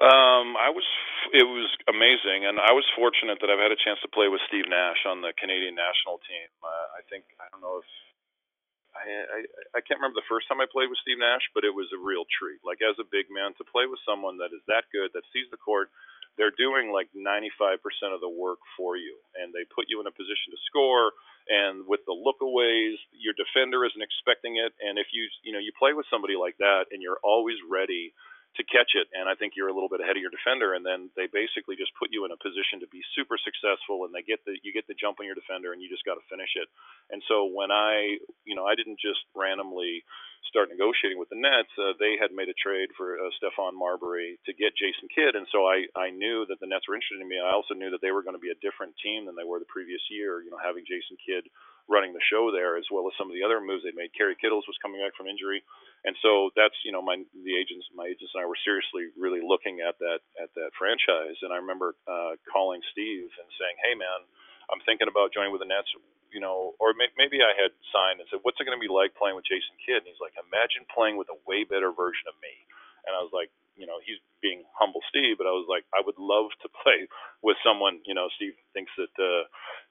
[0.00, 0.88] Um, I was
[1.36, 4.40] it was amazing, and I was fortunate that I've had a chance to play with
[4.48, 6.48] Steve Nash on the Canadian national team.
[6.64, 7.88] Uh, I think I don't know if
[8.96, 9.40] I, I
[9.76, 12.00] I can't remember the first time I played with Steve Nash, but it was a
[12.00, 12.64] real treat.
[12.64, 15.52] Like as a big man, to play with someone that is that good, that sees
[15.52, 15.92] the court,
[16.40, 17.80] they're doing like 95%
[18.16, 21.12] of the work for you, and they put you in a position to score.
[21.52, 25.76] And with the lookaways, your defender isn't expecting it, and if you you know you
[25.76, 28.16] play with somebody like that, and you're always ready
[28.58, 29.06] to catch it.
[29.14, 30.74] And I think you're a little bit ahead of your defender.
[30.74, 34.02] And then they basically just put you in a position to be super successful.
[34.02, 36.18] And they get the you get the jump on your defender, and you just got
[36.18, 36.66] to finish it.
[37.10, 40.02] And so when I you know I didn't just randomly
[40.50, 44.34] start negotiating with the Nets, uh, they had made a trade for uh, Stephon Marbury
[44.46, 47.30] to get Jason Kidd, and so I I knew that the Nets were interested in
[47.30, 47.38] me.
[47.38, 49.62] I also knew that they were going to be a different team than they were
[49.62, 50.42] the previous year.
[50.42, 51.46] You know, having Jason Kidd
[51.90, 54.14] running the show there, as well as some of the other moves they made.
[54.14, 55.60] Kerry Kittles was coming back from injury,
[56.06, 59.42] and so that's you know my the agents, my agents and I were seriously really
[59.42, 61.36] looking at that at that franchise.
[61.42, 64.24] And I remember uh, calling Steve and saying, "Hey man,
[64.70, 65.90] I'm thinking about joining with the Nets."
[66.30, 68.88] You know, or may, maybe I had signed and said, "What's it going to be
[68.88, 72.30] like playing with Jason Kidd?" And he's like, "Imagine playing with a way better version
[72.30, 72.54] of me."
[73.08, 73.50] And I was like,
[73.80, 77.08] you know, he's being humble Steve, but I was like, I would love to play
[77.40, 79.48] with someone, you know, Steve thinks that, uh,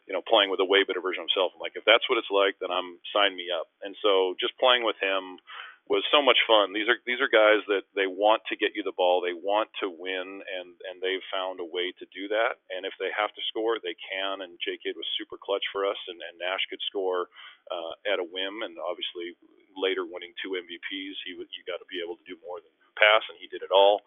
[0.10, 1.54] you know, playing with a way better version of himself.
[1.54, 3.70] I'm like, if that's what it's like, then I'm sign me up.
[3.86, 5.38] And so just playing with him
[5.86, 6.74] was so much fun.
[6.74, 9.70] These are these are guys that they want to get you the ball, they want
[9.82, 12.62] to win, and and they've found a way to do that.
[12.74, 14.46] And if they have to score, they can.
[14.46, 17.30] And J Kidd was super clutch for us, and, and Nash could score
[17.74, 19.34] uh, at a whim, and obviously
[19.78, 23.26] later winning two MVPs, he you got to be able to do more than pass,
[23.30, 24.06] and he did it all.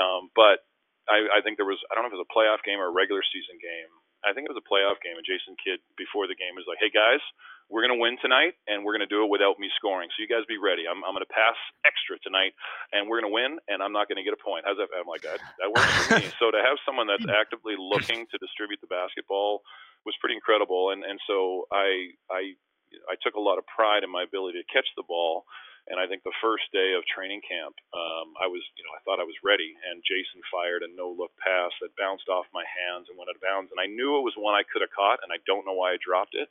[0.00, 0.64] Um, but
[1.12, 2.88] I, I think there was I don't know if it was a playoff game or
[2.88, 3.92] a regular season game.
[4.24, 6.78] I think it was a playoff game, and Jason Kidd before the game was like,
[6.80, 7.22] "Hey guys,
[7.70, 10.10] we're going to win tonight and we're going to do it without me scoring.
[10.10, 10.90] So you guys be ready.
[10.90, 11.54] I'm, I'm going to pass
[11.86, 12.52] extra tonight
[12.90, 14.66] and we're going to win and I'm not going to get a point.
[14.66, 14.90] How's that?
[14.90, 16.26] I'm like, that, that works for me.
[16.42, 19.62] so to have someone that's actively looking to distribute the basketball
[20.02, 20.90] was pretty incredible.
[20.90, 22.58] And, and so I, I,
[23.06, 25.46] I took a lot of pride in my ability to catch the ball.
[25.88, 29.00] And I think the first day of training camp, um, I was, you know, I
[29.02, 33.08] thought I was ready, and Jason fired a no-look pass that bounced off my hands
[33.08, 33.72] and went out of bounds.
[33.72, 35.96] And I knew it was one I could have caught, and I don't know why
[35.96, 36.46] I dropped it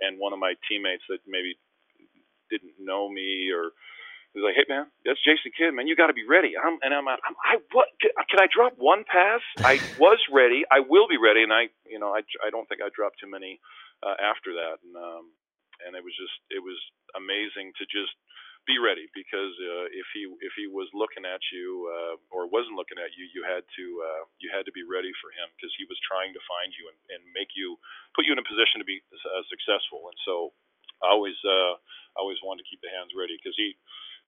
[0.00, 1.58] and one of my teammates that maybe
[2.50, 3.74] didn't know me or
[4.34, 5.88] was like, "Hey man, that's Jason Kidd, man.
[5.88, 7.88] You got to be ready." I'm, and I'm, I'm, I what?
[8.00, 9.40] Can I drop one pass?
[9.64, 10.64] I was ready.
[10.70, 13.30] I will be ready, and I, you know, I, I don't think I dropped too
[13.30, 13.60] many
[14.02, 15.32] uh, after that, and um,
[15.86, 16.78] and it was just, it was
[17.14, 18.10] amazing to just
[18.68, 22.76] be ready because uh, if he if he was looking at you uh, or wasn't
[22.76, 25.72] looking at you, you had to uh, you had to be ready for him because
[25.80, 27.80] he was trying to find you and, and make you
[28.12, 30.12] put you in a position to be uh, successful.
[30.12, 30.52] And so
[31.00, 31.80] I always uh,
[32.14, 33.74] I always wanted to keep the hands ready because he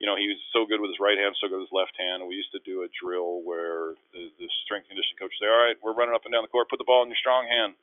[0.00, 1.92] you know, he was so good with his right hand, so good with his left
[2.00, 2.24] hand.
[2.24, 5.60] We used to do a drill where the, the strength conditioning coach would say, "All
[5.60, 6.72] right, we're running up and down the court.
[6.72, 7.76] Put the ball in your strong hand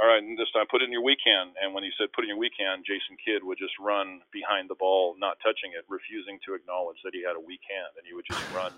[0.00, 1.54] all right, and this time put it in your weak hand.
[1.62, 4.26] And when he said put it in your weak hand, Jason Kidd would just run
[4.34, 7.94] behind the ball, not touching it, refusing to acknowledge that he had a weak hand,
[7.94, 8.72] and he would just run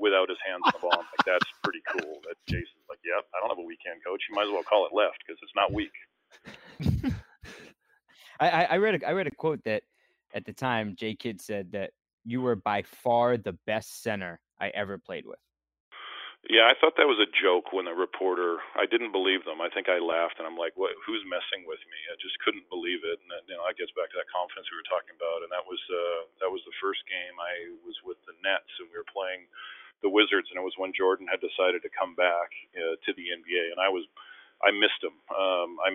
[0.00, 0.96] without his hands on the ball.
[0.96, 2.24] I'm like, that's pretty cool.
[2.24, 4.24] That Jason's like, yep, I don't have a weak hand, coach.
[4.28, 5.92] You might as well call it left because it's not weak.
[8.40, 9.82] I, I read a, I read a quote that
[10.34, 11.92] at the time J Kidd said that
[12.24, 15.38] you were by far the best center I ever played with.
[16.50, 18.58] Yeah, I thought that was a joke when the reporter.
[18.74, 19.62] I didn't believe them.
[19.62, 20.90] I think I laughed, and I'm like, "What?
[21.06, 23.22] Who's messing with me?" I just couldn't believe it.
[23.22, 25.46] And then, you know, that gets back to that confidence we were talking about.
[25.46, 28.90] And that was uh, that was the first game I was with the Nets, and
[28.90, 29.46] we were playing
[30.02, 33.30] the Wizards, and it was when Jordan had decided to come back uh, to the
[33.30, 34.02] NBA, and I was,
[34.66, 35.14] I missed him.
[35.30, 35.94] Um, I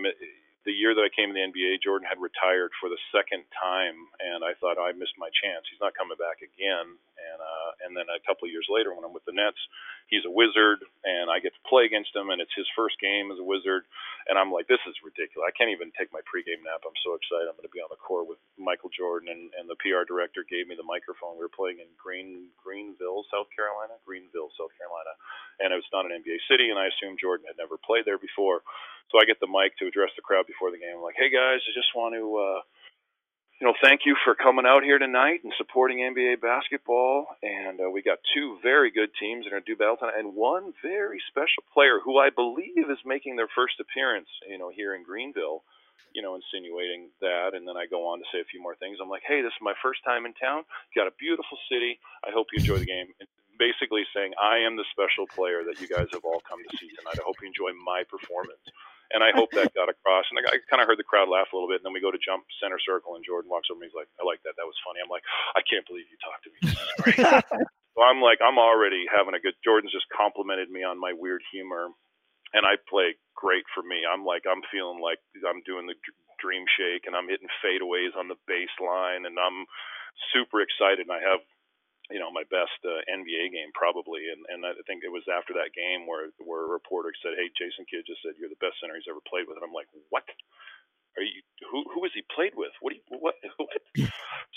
[0.68, 3.96] the year that I came to the NBA, Jordan had retired for the second time,
[4.20, 5.64] and I thought oh, I missed my chance.
[5.72, 7.00] He's not coming back again.
[7.18, 9.60] And uh, and then a couple of years later, when I'm with the Nets,
[10.08, 13.34] he's a wizard, and I get to play against him, and it's his first game
[13.34, 13.84] as a wizard,
[14.30, 15.50] and I'm like, this is ridiculous.
[15.50, 16.86] I can't even take my pregame nap.
[16.86, 17.50] I'm so excited.
[17.50, 20.46] I'm going to be on the court with Michael Jordan, and, and the PR director
[20.48, 21.36] gave me the microphone.
[21.36, 25.14] We were playing in Green Greenville, South Carolina, Greenville, South Carolina,
[25.60, 28.22] and it was not an NBA city, and I assumed Jordan had never played there
[28.22, 28.62] before.
[29.12, 31.00] So I get the mic to address the crowd before the game.
[31.00, 32.24] I'm like, hey guys, I just want to.
[32.24, 32.62] Uh,
[33.60, 37.26] you know, thank you for coming out here tonight and supporting NBA basketball.
[37.42, 40.20] And uh, we got two very good teams that are going to do battle tonight,
[40.20, 44.70] and one very special player who I believe is making their first appearance, you know,
[44.70, 45.64] here in Greenville.
[46.14, 48.98] You know, insinuating that, and then I go on to say a few more things.
[49.02, 50.64] I'm like, "Hey, this is my first time in town.
[50.90, 52.00] You got a beautiful city.
[52.24, 53.28] I hope you enjoy the game." And
[53.60, 56.90] basically saying, "I am the special player that you guys have all come to see
[56.90, 57.20] tonight.
[57.20, 58.64] I hope you enjoy my performance."
[59.14, 60.26] And I hope that got across.
[60.32, 61.80] And I, kind of heard the crowd laugh a little bit.
[61.82, 64.12] And then we go to jump center circle, and Jordan walks over and he's like,
[64.20, 64.56] "I like that.
[64.60, 65.24] That was funny." I'm like,
[65.56, 66.60] "I can't believe you talked to me."
[67.98, 69.58] So I'm like, I'm already having a good.
[69.66, 71.90] Jordan's just complimented me on my weird humor,
[72.54, 74.06] and I play great for me.
[74.06, 75.98] I'm like, I'm feeling like I'm doing the
[76.38, 79.66] dream shake, and I'm hitting fadeaways on the baseline, and I'm
[80.30, 81.10] super excited.
[81.10, 81.42] And I have,
[82.12, 85.52] you know, my best uh, NBA game probably, and and I think it was after
[85.60, 88.80] that game where where a reporter said, "Hey, Jason Kidd just said you're the best
[88.80, 90.24] center he's ever played with," and I'm like, what?
[91.18, 91.84] Are you who?
[91.92, 92.72] Who has he played with?
[92.80, 92.94] What?
[92.94, 93.36] Do you, what?
[93.58, 93.74] What?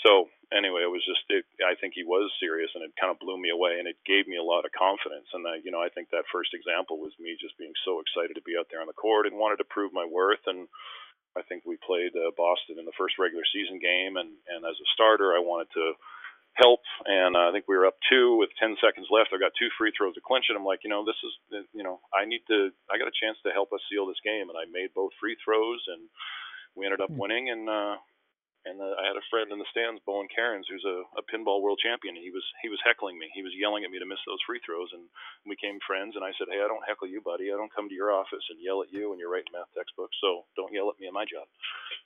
[0.05, 1.25] so anyway, it was just.
[1.27, 3.97] It, I think he was serious, and it kind of blew me away, and it
[4.05, 5.25] gave me a lot of confidence.
[5.33, 8.37] And I, you know, I think that first example was me just being so excited
[8.37, 10.45] to be out there on the court and wanted to prove my worth.
[10.45, 10.69] And
[11.35, 14.77] I think we played uh, Boston in the first regular season game, and and as
[14.77, 15.97] a starter, I wanted to
[16.55, 16.81] help.
[17.05, 19.31] And uh, I think we were up two with 10 seconds left.
[19.33, 20.57] I got two free throws to clinch it.
[20.57, 23.37] I'm like, you know, this is, you know, I need to, I got a chance
[23.45, 24.49] to help us seal this game.
[24.51, 26.01] And I made both free throws and
[26.75, 27.19] we ended up Hmm.
[27.19, 27.97] winning, and uh,
[28.65, 31.61] and uh, I had a friend in the stands, Bowen Kerins, who's a, a pinball
[31.63, 32.15] world champion.
[32.15, 33.29] He was he was heckling me.
[33.33, 35.03] He was yelling at me to miss those free throws, and
[35.45, 36.15] we became friends.
[36.15, 37.51] And I said, hey, I don't heckle you, buddy.
[37.51, 40.17] I don't come to your office and yell at you when you're writing math textbooks.
[40.21, 41.47] So don't yell at me in my job.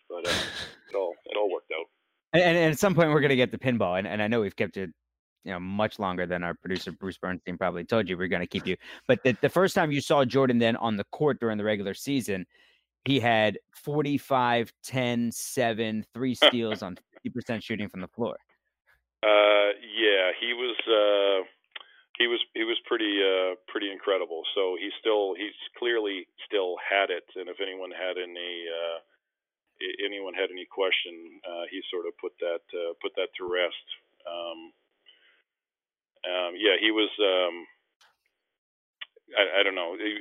[0.10, 0.46] But uh,
[0.92, 1.90] it all it all worked out.
[2.36, 3.98] And, and, at some point, we're going to get the pinball.
[3.98, 4.90] And, and I know we've kept it,
[5.44, 8.48] you know, much longer than our producer Bruce Bernstein probably told you we're going to
[8.48, 8.76] keep you.
[9.07, 11.94] But the, the first time you saw Jordan then on the court during the regular
[11.94, 12.45] season,
[13.06, 18.36] he had 45, 10, 7, three steals on 50% shooting from the floor.
[19.24, 20.76] Uh, yeah, he was.
[20.86, 21.45] Uh,
[22.18, 24.44] he was he was pretty uh, pretty incredible.
[24.56, 27.26] So he still he's clearly still had it.
[27.36, 28.99] And if anyone had any uh,
[30.06, 33.88] anyone had any question, uh, he sort of put that uh, put that to rest.
[34.26, 34.60] Um,
[36.26, 37.11] um, yeah, he was.
[37.19, 37.56] Um,
[39.38, 39.97] I, I don't know.
[39.97, 40.11] He,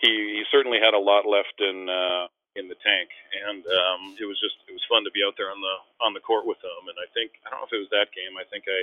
[0.00, 2.26] he he certainly had a lot left in uh,
[2.56, 3.08] in the tank,
[3.48, 6.12] and um, it was just it was fun to be out there on the on
[6.12, 6.88] the court with him.
[6.88, 8.36] And I think I don't know if it was that game.
[8.36, 8.82] I think I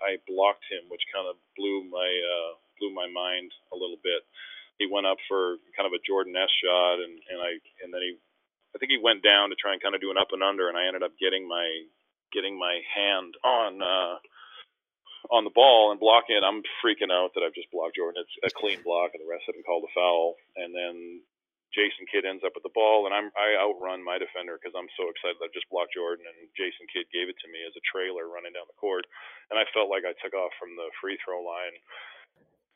[0.00, 4.24] I blocked him, which kind of blew my uh, blew my mind a little bit.
[4.80, 7.50] He went up for kind of a Jordan S shot, and and I
[7.84, 8.12] and then he
[8.74, 10.68] I think he went down to try and kind of do an up and under,
[10.68, 11.66] and I ended up getting my
[12.32, 14.16] getting my hand on uh,
[15.30, 16.44] on the ball and blocking it.
[16.44, 18.24] I'm freaking out that I've just blocked Jordan.
[18.24, 20.34] It's a clean block, and the rest of them called a foul.
[20.56, 21.22] And then
[21.72, 24.88] Jason Kidd ends up with the ball, and I'm I outrun my defender because I'm
[24.96, 27.72] so excited that I just blocked Jordan, and Jason Kidd gave it to me as
[27.76, 29.08] a trailer running down the court,
[29.48, 31.76] and I felt like I took off from the free throw line,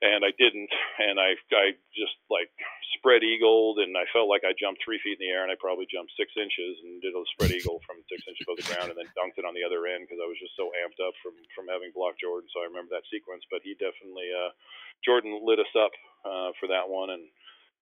[0.02, 0.68] and I didn't,
[1.00, 2.52] and I I just like
[3.00, 5.56] spread eagled, and I felt like I jumped three feet in the air, and I
[5.56, 8.88] probably jumped six inches and did a spread eagle from six inches above the ground,
[8.92, 11.16] and then dunked it on the other end because I was just so amped up
[11.24, 12.48] from from having blocked Jordan.
[12.52, 14.52] So I remember that sequence, but he definitely uh,
[15.00, 15.94] Jordan lit us up
[16.28, 17.24] uh, for that one, and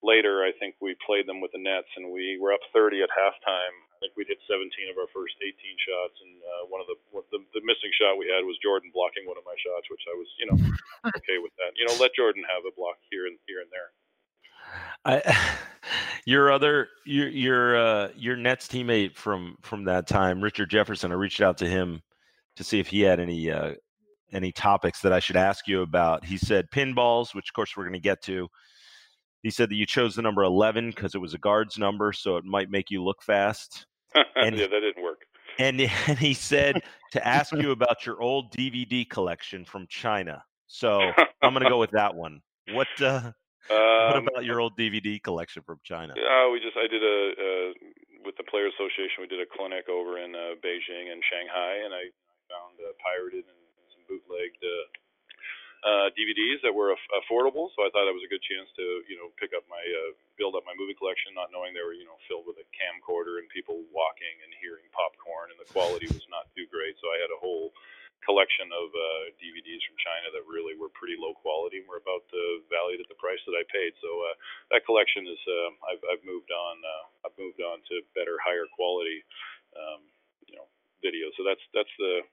[0.03, 3.11] later I think we played them with the Nets, and we were up 30 at
[3.11, 3.75] halftime.
[4.05, 7.01] I think we hit 17 of our first 18 shots, and uh, one of the,
[7.33, 10.13] the the missing shot we had was Jordan blocking one of my shots, which I
[10.13, 10.59] was you know
[11.17, 11.73] okay with that.
[11.73, 13.89] You know, let Jordan have a block here and here and there.
[15.09, 15.25] I,
[16.27, 21.13] your other your your uh, your Nets teammate from from that time, Richard Jefferson.
[21.13, 22.03] I reached out to him
[22.57, 23.73] to see if he had any uh,
[24.33, 26.25] any topics that I should ask you about.
[26.25, 28.49] He said pinballs, which of course we're going to get to.
[29.43, 32.37] He said that you chose the number eleven because it was a guard's number, so
[32.37, 33.87] it might make you look fast.
[34.37, 35.23] And- yeah, that didn't work.
[35.59, 36.83] And and he said
[37.13, 40.43] to ask you about your old DVD collection from China.
[40.67, 41.01] So
[41.43, 42.41] I'm going to go with that one.
[42.73, 43.31] What uh,
[43.69, 46.13] what Um, about your old DVD collection from China?
[46.13, 47.69] Uh, we just I did a uh,
[48.25, 49.23] with the Players Association.
[49.23, 52.11] We did a clinic over in uh, Beijing and Shanghai, and I
[52.51, 54.65] found uh, pirated and, and some bootlegged
[55.85, 57.73] uh, uh, DVDs that were aff- affordable.
[57.73, 60.13] So I thought that was a good chance to you know pick up my uh,
[60.37, 63.41] build up my movie collection, not knowing they were you know filled with a camcorder
[63.41, 66.99] and people walking and hearing popcorn, and the quality was not too great.
[67.01, 67.73] So I had a whole
[68.25, 72.25] collection of uh, DVDs from China that really were pretty low quality and were about
[72.33, 73.93] the valued at the price that I paid.
[74.01, 74.35] So uh,
[74.73, 78.69] that collection is uh, I've, I've moved on uh, I've moved on to better higher
[78.77, 79.25] quality
[79.77, 80.05] um,
[80.49, 80.69] you know
[81.05, 81.37] videos.
[81.37, 82.25] So that's that's the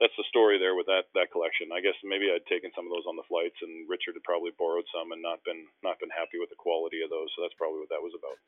[0.00, 1.70] that's the story there with that that collection.
[1.70, 4.50] I guess maybe I'd taken some of those on the flights, and Richard had probably
[4.58, 7.30] borrowed some and not been not been happy with the quality of those.
[7.34, 8.38] So that's probably what that was about.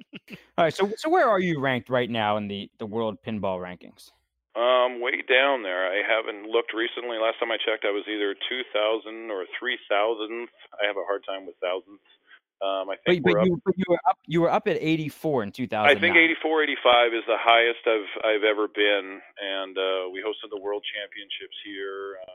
[0.58, 0.74] All right.
[0.74, 4.10] So, so where are you ranked right now in the, the world pinball rankings?
[4.58, 5.86] Um, way down there.
[5.86, 7.18] I haven't looked recently.
[7.18, 10.50] Last time I checked, I was either 2,000 or 3,000th.
[10.74, 12.10] I have a hard time with thousandths.
[12.58, 13.46] Um, I think but we're up.
[13.46, 15.78] you but you were up you were up at 84 in 2000.
[15.78, 20.50] I think 84, 85 is the highest I've I've ever been, and uh, we hosted
[20.50, 22.18] the World Championships here.
[22.26, 22.34] Uh,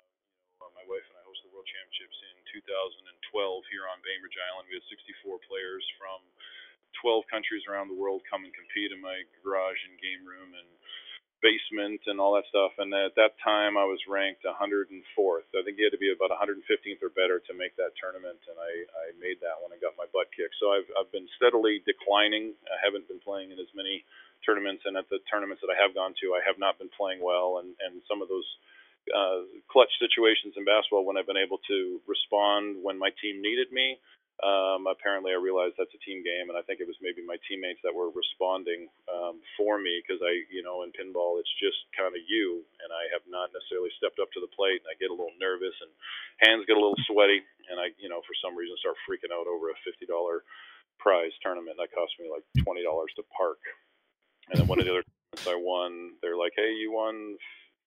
[0.71, 4.71] my wife and I hosted the World Championships in 2012 here on Bainbridge Island.
[4.71, 6.23] We had 64 players from
[7.03, 10.69] 12 countries around the world come and compete in my garage and game room, and
[11.43, 12.73] basement and all that stuff.
[12.79, 15.47] And at that time, I was ranked 104th.
[15.53, 18.57] I think you had to be about 115th or better to make that tournament, and
[18.57, 20.55] I, I made that when I got my butt kicked.
[20.57, 22.55] So I've I've been steadily declining.
[22.71, 24.07] I haven't been playing in as many
[24.47, 27.19] tournaments, and at the tournaments that I have gone to, I have not been playing
[27.21, 28.47] well, and and some of those
[29.11, 33.69] uh, clutch situations in basketball when I've been able to respond when my team needed
[33.71, 33.99] me
[34.41, 37.37] um, apparently, I realized that's a team game, and I think it was maybe my
[37.45, 41.77] teammates that were responding um, for me because I, you know, in pinball, it's just
[41.93, 44.97] kind of you, and I have not necessarily stepped up to the plate, and I
[44.97, 45.91] get a little nervous, and
[46.41, 49.45] hands get a little sweaty, and I, you know, for some reason start freaking out
[49.45, 50.41] over a fifty dollar
[50.97, 53.61] prize tournament that cost me like twenty dollars to park,
[54.49, 57.37] and then one of the other tournaments I won, they're like, hey, you won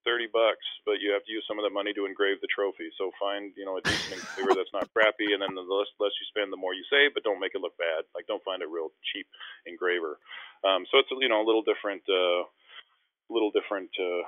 [0.06, 2.88] 30 bucks, but you have to use some of that money to engrave the trophy.
[2.94, 6.14] So find, you know, a decent engraver that's not crappy, and then the less, less
[6.16, 8.06] you spend, the more you save, but don't make it look bad.
[8.14, 9.26] Like, don't find a real cheap
[9.66, 10.22] engraver.
[10.62, 12.46] Um, so it's, you know, a little different, uh,
[13.28, 14.22] little different, uh,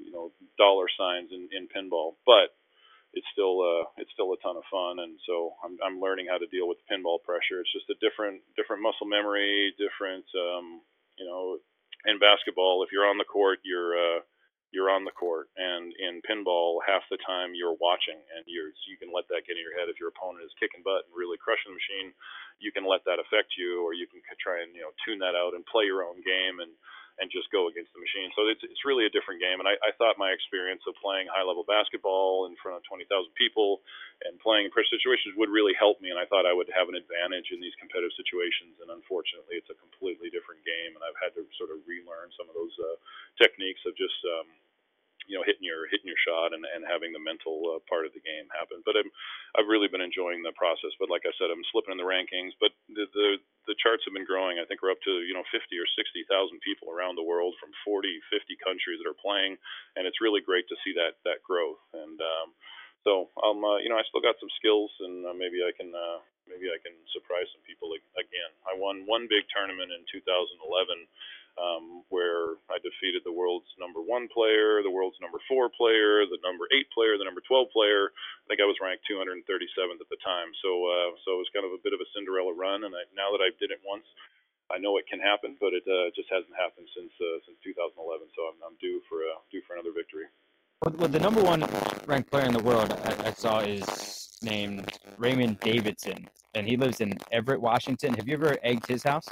[0.00, 2.56] you know, dollar signs in, in pinball, but
[3.12, 5.00] it's still, uh, it's still a ton of fun.
[5.04, 7.60] And so I'm, I'm learning how to deal with pinball pressure.
[7.60, 10.80] It's just a different, different muscle memory, different, um,
[11.20, 11.60] you know,
[12.06, 14.20] in basketball, if you're on the court, you're, uh,
[14.70, 18.84] you're on the court and in pinball half the time you're watching and you're so
[18.92, 19.88] you can let that get in your head.
[19.88, 22.12] If your opponent is kicking butt and really crushing the machine
[22.58, 25.38] you can let that affect you or you can try and you know tune that
[25.38, 26.70] out and play your own game and
[27.18, 28.30] and just go against the machine.
[28.38, 29.58] So it's it's really a different game.
[29.58, 33.10] And I, I thought my experience of playing high level basketball in front of 20,000
[33.34, 33.82] people
[34.26, 36.14] and playing in pressure situations would really help me.
[36.14, 38.78] And I thought I would have an advantage in these competitive situations.
[38.78, 40.94] And unfortunately, it's a completely different game.
[40.94, 42.96] And I've had to sort of relearn some of those uh,
[43.38, 44.46] techniques of just um,
[45.28, 48.16] you know hitting your hitting your shot and, and having the mental uh, part of
[48.16, 48.80] the game happen.
[48.82, 49.12] But I'm
[49.54, 50.96] I've really been enjoying the process.
[50.96, 52.56] But like I said, I'm slipping in the rankings.
[52.56, 53.28] But the the,
[53.68, 54.56] the charts have been growing.
[54.56, 57.54] I think we're up to you know 50 or 60 thousand people around the world
[57.60, 59.60] from 40 50 countries that are playing,
[59.94, 61.80] and it's really great to see that that growth.
[61.92, 62.48] And um,
[63.04, 65.92] so um uh, you know I still got some skills, and uh, maybe I can.
[65.92, 68.52] Uh, maybe I can surprise some people again.
[68.64, 71.04] I won one big tournament in 2011
[71.58, 76.38] um, where I defeated the world's number one player, the world's number four player, the
[76.46, 78.14] number eight player, the number 12 player.
[78.14, 80.54] I think I was ranked 237th at the time.
[80.62, 82.86] So, uh, so it was kind of a bit of a Cinderella run.
[82.86, 84.06] And I, now that I did it once,
[84.70, 87.98] I know it can happen, but it uh, just hasn't happened since uh, since 2011.
[88.36, 90.28] So I'm, I'm due for a, due for another victory.
[90.84, 91.64] Well, the number one
[92.06, 97.00] ranked player in the world I, I saw is named Raymond Davidson, and he lives
[97.00, 98.14] in Everett, Washington.
[98.14, 99.26] Have you ever egged his house?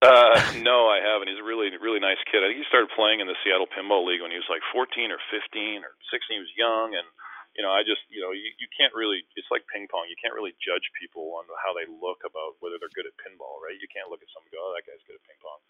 [0.00, 0.32] Uh,
[0.64, 1.28] no, I haven't.
[1.28, 2.40] He's a really, really nice kid.
[2.40, 5.12] I think he started playing in the Seattle Pinball League when he was like 14
[5.12, 6.40] or 15 or 16.
[6.40, 7.04] He was young, and
[7.52, 9.20] you know, I just, you know, you, you can't really.
[9.36, 10.08] It's like ping pong.
[10.08, 13.60] You can't really judge people on how they look about whether they're good at pinball,
[13.60, 13.76] right?
[13.76, 15.60] You can't look at someone and go, "Oh, that guy's good at ping pong."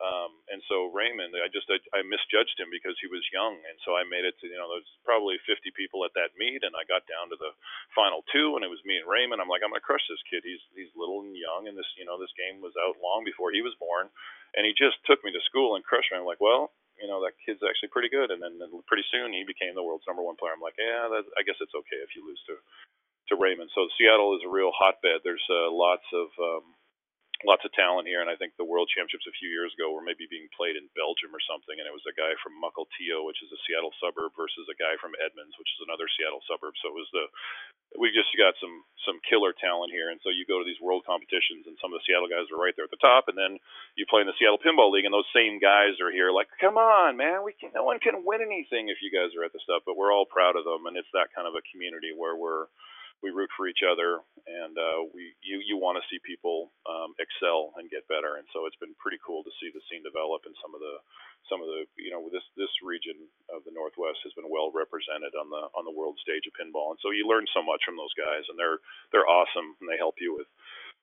[0.00, 3.76] Um, and so Raymond, I just I, I misjudged him because he was young, and
[3.84, 6.72] so I made it to you know there's probably 50 people at that meet, and
[6.72, 7.52] I got down to the
[7.92, 9.44] final two, and it was me and Raymond.
[9.44, 10.40] I'm like I'm gonna crush this kid.
[10.42, 13.52] He's he's little and young, and this you know this game was out long before
[13.52, 14.08] he was born,
[14.56, 16.18] and he just took me to school and crushed me.
[16.18, 19.36] I'm like, well, you know that kid's actually pretty good, and then, then pretty soon
[19.36, 20.56] he became the world's number one player.
[20.56, 22.56] I'm like, yeah, that, I guess it's okay if you lose to
[23.30, 23.70] to Raymond.
[23.74, 25.22] So Seattle is a real hotbed.
[25.24, 26.64] There's uh, lots of um,
[27.44, 30.04] lots of talent here, and I think the World Championships a few years ago were
[30.04, 33.40] maybe being played in Belgium or something, and it was a guy from Mukilteo, which
[33.40, 36.76] is a Seattle suburb, versus a guy from Edmonds, which is another Seattle suburb.
[36.80, 37.24] So it was the
[37.98, 41.02] we've just got some some killer talent here, and so you go to these world
[41.08, 43.56] competitions, and some of the Seattle guys are right there at the top, and then
[43.96, 46.76] you play in the Seattle Pinball League, and those same guys are here, like, come
[46.76, 49.64] on, man, we can no one can win anything if you guys are at the
[49.64, 52.36] stuff, but we're all proud of them, and it's that kind of a community where
[52.36, 52.68] we're
[53.22, 57.12] we root for each other, and uh, we you you want to see people um,
[57.20, 60.44] excel and get better, and so it's been pretty cool to see the scene develop,
[60.48, 60.96] and some of the
[61.48, 63.16] some of the you know this this region
[63.52, 66.96] of the Northwest has been well represented on the on the world stage of pinball,
[66.96, 68.80] and so you learn so much from those guys, and they're
[69.12, 70.48] they're awesome, and they help you with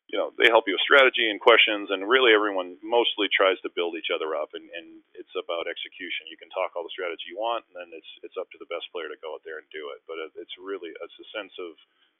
[0.08, 3.76] you know they help you with strategy and questions and really everyone mostly tries to
[3.76, 7.28] build each other up and, and it's about execution you can talk all the strategy
[7.28, 9.60] you want and then it's it's up to the best player to go out there
[9.60, 11.76] and do it but it's really it's a sense of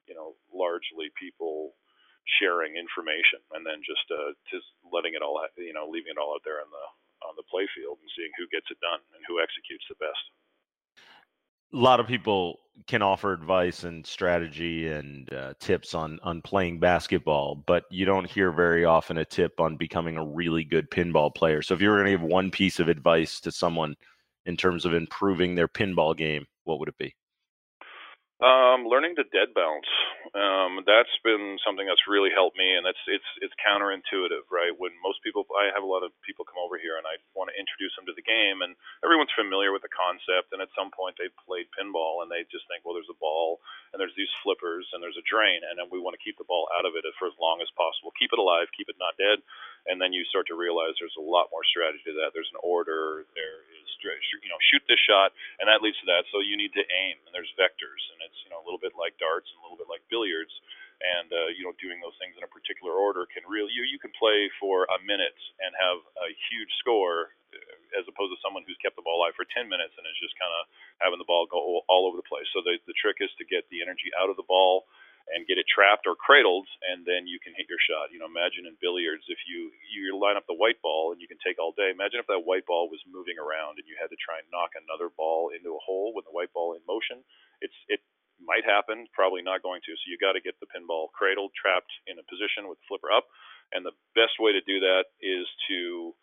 [0.08, 1.76] you know, largely people
[2.40, 6.36] sharing information and then just uh, just letting it all, you know, leaving it all
[6.36, 6.86] out there on the
[7.28, 10.24] on the play field and seeing who gets it done and who executes the best.
[11.76, 16.80] A lot of people can offer advice and strategy and uh, tips on on playing
[16.80, 21.34] basketball, but you don't hear very often a tip on becoming a really good pinball
[21.34, 21.62] player.
[21.62, 23.96] So if you were going to give one piece of advice to someone
[24.46, 27.14] in terms of improving their pinball game, what would it be?
[28.38, 29.90] Um, learning to dead bounce.
[30.38, 34.70] Um, that's been something that's really helped me, and that's it's it's counterintuitive, right?
[34.78, 37.50] When most people, I have a lot of people come over here, and I want
[37.50, 40.94] to introduce them to the game, and everyone's familiar with the concept, and at some
[40.94, 43.58] point they've played pinball, and they just think, well, there's a ball,
[43.90, 46.46] and there's these flippers, and there's a drain, and then we want to keep the
[46.46, 49.18] ball out of it for as long as possible, keep it alive, keep it not
[49.18, 49.42] dead,
[49.88, 52.36] and then you start to realize there's a lot more strategy to that.
[52.36, 53.88] There's an order, there is
[54.44, 56.30] you know shoot this shot, and that leads to that.
[56.30, 58.94] So you need to aim, and there's vectors, and it's you know a little bit
[58.96, 60.54] like darts and a little bit like billiards.
[60.98, 64.02] And uh, you know, doing those things in a particular order can really you you
[64.02, 68.66] can play for a minute and have a huge score, uh, as opposed to someone
[68.66, 70.66] who's kept the ball alive for 10 minutes and is just kind of
[70.98, 72.50] having the ball go all over the place.
[72.50, 74.90] So the the trick is to get the energy out of the ball
[75.36, 78.12] and get it trapped or cradled, and then you can hit your shot.
[78.16, 81.28] You know, imagine in billiards if you you line up the white ball and you
[81.28, 81.92] can take all day.
[81.92, 84.76] Imagine if that white ball was moving around and you had to try and knock
[84.80, 87.24] another ball into a hole with the white ball in motion.
[87.60, 88.00] It's it
[88.40, 89.94] might happen, probably not going to.
[89.98, 93.12] So you got to get the pinball cradled, trapped in a position with the flipper
[93.12, 93.26] up,
[93.74, 96.14] and the best way to do that is to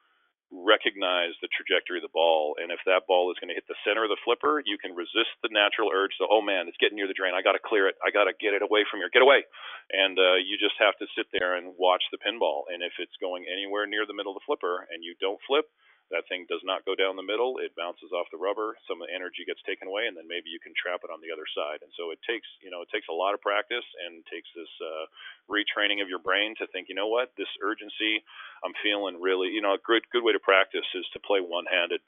[0.54, 2.54] recognize the trajectory of the ball.
[2.62, 4.94] And if that ball is going to hit the center of the flipper, you can
[4.94, 7.34] resist the natural urge to, oh man, it's getting near the drain.
[7.34, 7.98] I got to clear it.
[7.98, 9.10] I got to get it away from here.
[9.10, 9.42] Get away.
[9.90, 12.70] And uh, you just have to sit there and watch the pinball.
[12.70, 15.66] And if it's going anywhere near the middle of the flipper and you don't flip,
[16.10, 17.56] that thing does not go down the middle.
[17.58, 18.76] It bounces off the rubber.
[18.84, 21.24] Some of the energy gets taken away, and then maybe you can trap it on
[21.24, 21.80] the other side.
[21.80, 24.70] And so it takes, you know, it takes a lot of practice and takes this
[24.84, 25.04] uh,
[25.48, 28.20] retraining of your brain to think, you know what, this urgency,
[28.64, 32.00] I'm feeling really, you know, a good good way to practice is to play one-handed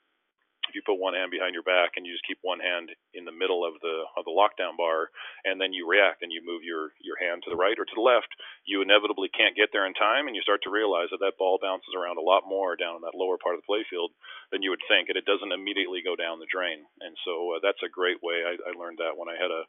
[0.69, 3.25] if you put one hand behind your back and you just keep one hand in
[3.25, 5.11] the middle of the of the lockdown bar
[5.45, 7.97] and then you react and you move your your hand to the right or to
[7.97, 8.29] the left
[8.67, 11.59] you inevitably can't get there in time and you start to realize that that ball
[11.63, 14.11] bounces around a lot more down in that lower part of the playfield
[14.51, 16.83] than you would think and it doesn't immediately go down the drain.
[17.01, 18.43] And so uh, that's a great way.
[18.43, 19.65] I, I learned that when I had a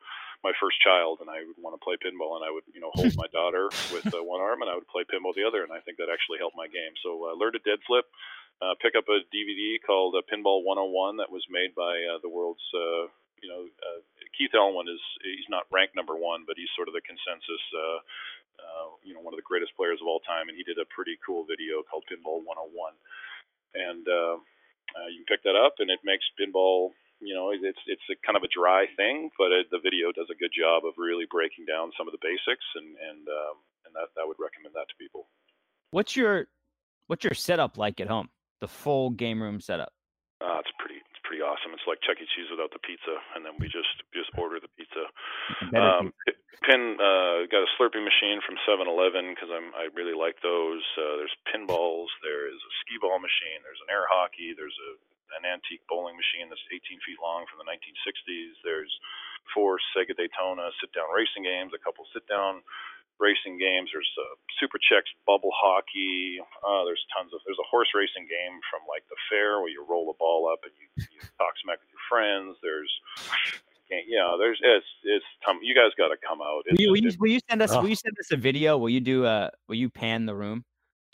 [0.46, 2.94] my first child and I would want to play pinball and I would you know
[2.94, 5.74] hold my daughter with uh, one arm and I would play pinball the other and
[5.74, 6.94] I think that actually helped my game.
[7.02, 8.06] So uh, learn to dead flip
[8.62, 12.30] uh, pick up a DVD called uh, Pinball 101 that was made by uh, the
[12.30, 13.06] world's, uh,
[13.42, 14.02] you know, uh,
[14.34, 18.00] Keith Elwin is he's not ranked number one, but he's sort of the consensus, uh,
[18.58, 20.90] uh, you know, one of the greatest players of all time, and he did a
[20.90, 22.98] pretty cool video called Pinball 101,
[23.78, 24.38] and uh,
[24.98, 26.94] uh, you can pick that up, and it makes pinball.
[27.20, 30.30] You know, it's it's a kind of a dry thing, but it, the video does
[30.30, 33.92] a good job of really breaking down some of the basics, and and um, and
[33.98, 35.26] that I would recommend that to people.
[35.90, 36.46] What's your
[37.08, 38.30] what's your setup like at home?
[38.62, 39.94] The full game room setup?
[40.42, 41.74] Uh, it's pretty it's pretty awesome.
[41.74, 42.26] It's like Chuck E.
[42.38, 45.06] Cheese without the pizza, and then we just just order the pizza.
[45.68, 46.14] Um,
[46.64, 50.84] pin uh, got a Slurpee machine from 7-Eleven because I'm I really like those.
[50.98, 52.12] Uh, there's pinballs.
[52.24, 53.62] There is a skee ball machine.
[53.64, 54.54] There's an air hockey.
[54.56, 54.92] There's a
[55.36, 58.56] an antique bowling machine that's 18 feet long from the 1960s.
[58.64, 58.92] There's
[59.52, 62.64] four Sega Daytona sit-down racing games, a couple sit-down
[63.20, 63.90] racing games.
[63.94, 66.42] There's uh, Super Checks bubble hockey.
[66.62, 67.42] Uh, there's tons of.
[67.46, 70.62] There's a horse racing game from like the fair where you roll a ball up
[70.64, 72.58] and you, you talk smack with your friends.
[72.62, 72.92] There's
[73.90, 75.26] yeah, there's it's it's
[75.62, 76.64] you guys got to come out.
[76.70, 77.72] Will you, will you, will you, send us?
[77.72, 77.82] Oh.
[77.82, 78.78] Will you send us a video?
[78.78, 79.52] Will you do a?
[79.68, 80.66] Will you pan the room?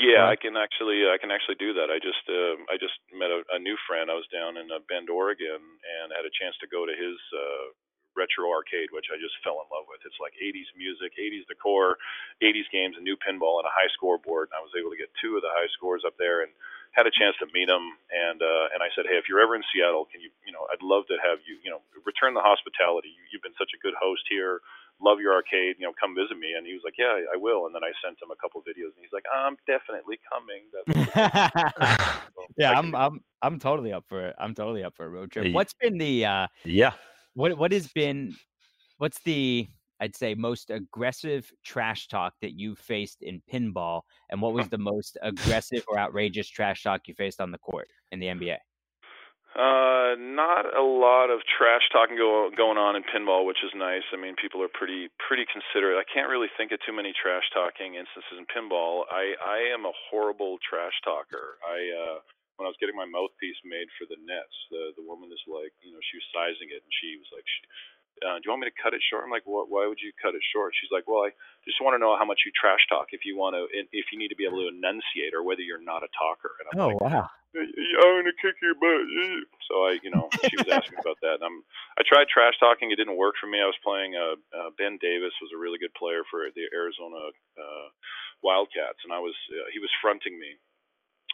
[0.01, 1.93] Yeah, I can actually I can actually do that.
[1.93, 4.09] I just uh, I just met a, a new friend.
[4.09, 7.17] I was down in uh, Bend, Oregon, and had a chance to go to his
[7.29, 7.65] uh,
[8.13, 10.01] retro arcade, which I just fell in love with.
[10.05, 11.97] It's like 80s music, 80s decor,
[12.41, 14.49] 80s games, a new pinball, and a high scoreboard.
[14.49, 16.53] And I was able to get two of the high scores up there, and
[16.93, 17.97] had a chance to meet him.
[18.13, 20.65] And uh, and I said, hey, if you're ever in Seattle, can you, you know,
[20.69, 23.09] I'd love to have you, you know, return the hospitality.
[23.09, 24.61] You, you've been such a good host here.
[25.01, 25.81] Love your arcade.
[25.81, 26.53] You know, come visit me.
[26.53, 27.65] And he was like, yeah, I will.
[27.65, 30.69] And then I sent him a couple videos, and he's like, I'm definitely coming.
[32.37, 34.37] so yeah, I'm I'm I'm totally up for it.
[34.37, 35.51] I'm totally up for a road trip.
[35.51, 36.93] What's been the uh, yeah
[37.33, 38.35] what what has been
[38.97, 39.67] what's the
[39.99, 44.77] I'd say most aggressive trash talk that you faced in pinball, and what was the
[44.77, 48.57] most aggressive or outrageous trash talk you faced on the court in the NBA?
[49.55, 54.01] Uh, not a lot of trash talking go, going on in pinball, which is nice.
[54.11, 55.95] I mean, people are pretty pretty considerate.
[55.95, 59.05] I can't really think of too many trash talking instances in pinball.
[59.13, 61.61] I I am a horrible trash talker.
[61.61, 62.19] I uh
[62.57, 65.73] when I was getting my mouthpiece made for the nets, the the woman is like,
[65.81, 67.61] you know, she was sizing it, and she was like, she,
[68.21, 69.73] uh, "Do you want me to cut it short?" I'm like, "What?
[69.73, 71.33] Why would you cut it short?" She's like, "Well, I
[71.65, 73.09] just want to know how much you trash talk.
[73.11, 75.81] If you want to, if you need to be able to enunciate, or whether you're
[75.81, 77.25] not a talker." And I'm oh like, wow!
[77.57, 79.05] I'm gonna kick your butt.
[79.69, 81.41] So I, you know, she was asking about that.
[81.41, 81.57] And I'm,
[81.97, 82.89] I tried trash talking.
[82.89, 83.61] It didn't work for me.
[83.61, 84.13] I was playing.
[84.13, 87.87] Uh, uh, ben Davis was a really good player for the Arizona uh,
[88.41, 90.57] Wildcats, and I was, uh, he was fronting me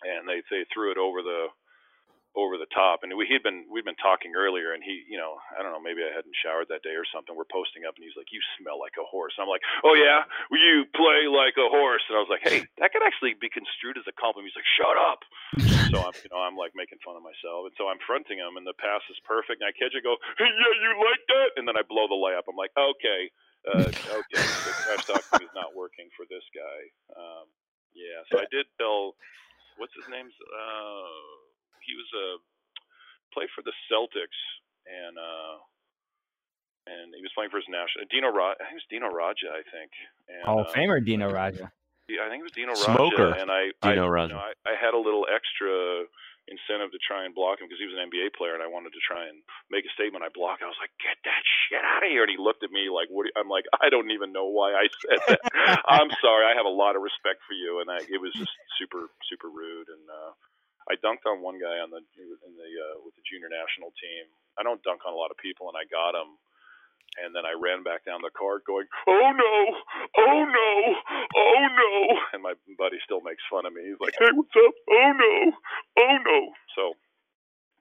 [0.04, 1.52] and they they threw it over the
[2.38, 3.02] over the top.
[3.02, 5.82] And we had been we'd been talking earlier, and he, you know, I don't know,
[5.82, 7.34] maybe I hadn't showered that day or something.
[7.34, 9.98] We're posting up, and he's like, "You smell like a horse." And I'm like, "Oh
[9.98, 10.24] yeah,
[10.54, 13.98] you play like a horse." And I was like, "Hey, that could actually be construed
[13.98, 15.22] as a compliment." He's like, "Shut up."
[15.90, 18.62] so I'm, you know, I'm like making fun of myself, and so I'm fronting him,
[18.62, 21.50] and the pass is perfect, and I catch it, go, "Hey, yeah, you like that?"
[21.58, 22.46] And then I blow the layup.
[22.46, 23.34] I'm like, "Okay."
[23.68, 26.80] Uh, okay, the trash talking is not working for this guy.
[27.12, 27.44] Um,
[27.92, 29.20] yeah, so I did tell,
[29.80, 31.40] what's his name's, uh,
[31.82, 32.28] he was a
[33.34, 34.40] played for the Celtics
[34.90, 35.58] and uh
[36.90, 39.54] and he was playing for his national Dino Ra- I think it was Dino Radja,
[39.54, 39.92] I think.
[40.26, 41.70] And, Hall of uh, Famer Dino Radja.
[42.10, 42.98] yeah, I think it was Dino Radja.
[42.98, 44.34] Smoker, Radja, and I Dino I, Radja.
[44.34, 46.10] You know, I, I had a little extra
[46.50, 48.92] incentive to try and block him because he was an NBA player, and I wanted
[48.98, 49.40] to try and
[49.70, 50.26] make a statement.
[50.26, 50.66] I blocked.
[50.66, 53.08] I was like, "Get that shit out of here!" And he looked at me like,
[53.14, 55.42] "What?" do you-" I'm like, "I don't even know why I said that.
[55.88, 56.50] I'm sorry.
[56.50, 58.52] I have a lot of respect for you." And I, it was just
[58.82, 59.88] super, super rude.
[59.88, 60.32] And uh,
[60.90, 64.26] I dunked on one guy on the in the uh, with the junior national team.
[64.58, 66.36] I don't dunk on a lot of people, and I got him.
[67.18, 69.54] And then I ran back down the court going, "Oh no,
[70.18, 70.70] oh no,
[71.36, 71.92] oh no!"
[72.34, 73.82] And my buddy still makes fun of me.
[73.90, 74.74] He's like, "Hey, what's up?
[74.90, 75.34] Oh no,
[76.00, 76.40] oh no!"
[76.78, 76.94] So,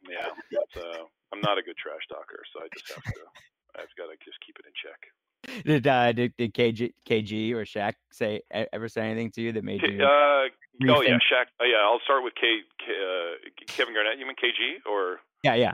[0.08, 0.32] yeah,
[0.80, 3.20] uh, I'm not a good trash talker, so I just have to,
[3.76, 5.00] I've got to just keep it in check.
[5.64, 9.64] Did uh did, did KG KG or Shaq say ever say anything to you that
[9.64, 10.02] made you?
[10.02, 10.48] Uh,
[10.88, 11.18] oh yeah?
[11.30, 11.46] Shaq.
[11.60, 14.18] Uh, yeah, I'll start with K, K uh, Kevin Garnett.
[14.18, 15.20] You mean KG or?
[15.44, 15.72] yeah, yeah.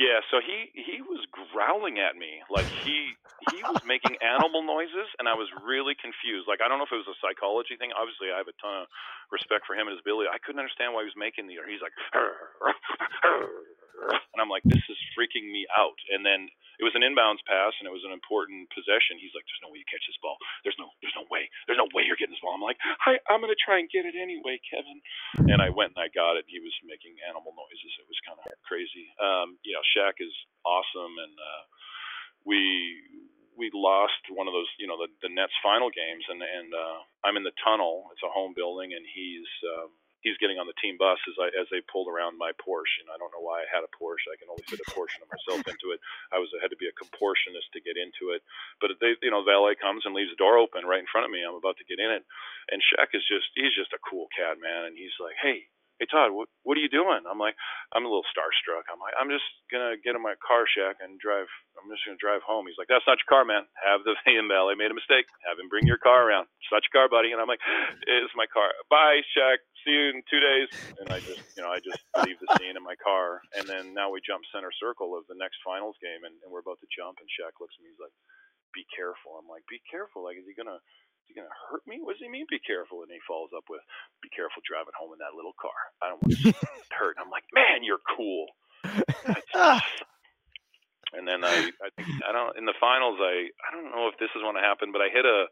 [0.00, 1.20] Yeah, so he he was
[1.52, 3.12] growling at me like he
[3.44, 6.48] he was making animal noises, and I was really confused.
[6.48, 7.92] Like I don't know if it was a psychology thing.
[7.92, 8.88] Obviously, I have a ton of
[9.28, 10.32] respect for him and his ability.
[10.32, 11.60] I couldn't understand why he was making the.
[11.68, 11.92] He's like,
[14.34, 15.98] and I'm like, this is freaking me out.
[16.10, 16.48] And then
[16.80, 19.20] it was an inbounds pass, and it was an important possession.
[19.20, 20.40] He's like, there's no way you catch this ball.
[20.64, 21.52] There's no there's no way.
[21.68, 22.56] There's no way you're getting this ball.
[22.56, 24.98] I'm like, hi, I'm gonna try and get it anyway, Kevin.
[25.52, 26.48] And I went and I got it.
[26.48, 27.92] He was making animal noises.
[28.00, 29.12] It was kind of crazy.
[29.20, 30.32] Um, you know, Shaq is
[30.64, 31.62] awesome, and uh,
[32.48, 32.60] we
[33.60, 36.98] we lost one of those, you know, the the Nets final games, and and uh,
[37.28, 38.08] I'm in the tunnel.
[38.16, 41.48] It's a home building, and he's um, he's getting on the team bus as I
[41.56, 44.28] as they pulled around my Porsche, and I don't know why I had a Porsche.
[44.28, 46.00] I can only fit a portion of myself into it.
[46.32, 48.44] I was I had to be a comportionist to get into it,
[48.80, 51.32] but they, you know, valet comes and leaves the door open right in front of
[51.32, 51.42] me.
[51.42, 52.22] I'm about to get in it,
[52.70, 55.66] and Shaq is just he's just a cool cat, man, and he's like, hey.
[56.00, 57.28] Hey Todd, what what are you doing?
[57.28, 57.52] I'm like,
[57.92, 58.88] I'm a little starstruck.
[58.88, 61.44] I'm like, I'm just gonna get in my car, Shaq, and drive.
[61.76, 62.64] I'm just gonna drive home.
[62.64, 63.68] He's like, That's not your car, man.
[63.84, 64.16] Have the
[64.48, 65.28] valet made a mistake.
[65.44, 66.48] Have him bring your car around.
[66.64, 67.36] It's not your car, buddy.
[67.36, 67.60] And I'm like,
[68.08, 68.72] It's my car.
[68.88, 69.60] Bye, Shaq.
[69.84, 70.72] See you in two days.
[71.04, 73.44] And I just, you know, I just leave the scene in my car.
[73.60, 76.64] And then now we jump center circle of the next finals game, and, and we're
[76.64, 77.20] about to jump.
[77.20, 77.92] And Shaq looks at me.
[77.92, 78.16] He's like,
[78.72, 79.36] Be careful.
[79.36, 80.24] I'm like, Be careful.
[80.24, 80.80] Like, is he gonna?
[81.30, 82.02] He gonna hurt me?
[82.02, 82.50] What does he mean?
[82.50, 83.06] Be careful.
[83.06, 83.86] And he follows up with,
[84.18, 85.78] "Be careful driving home in that little car.
[86.02, 88.50] I don't want to get hurt." And I'm like, "Man, you're cool."
[91.14, 93.22] and then I, I think I don't in the finals.
[93.22, 95.46] I I don't know if this is when it happened, but I hit a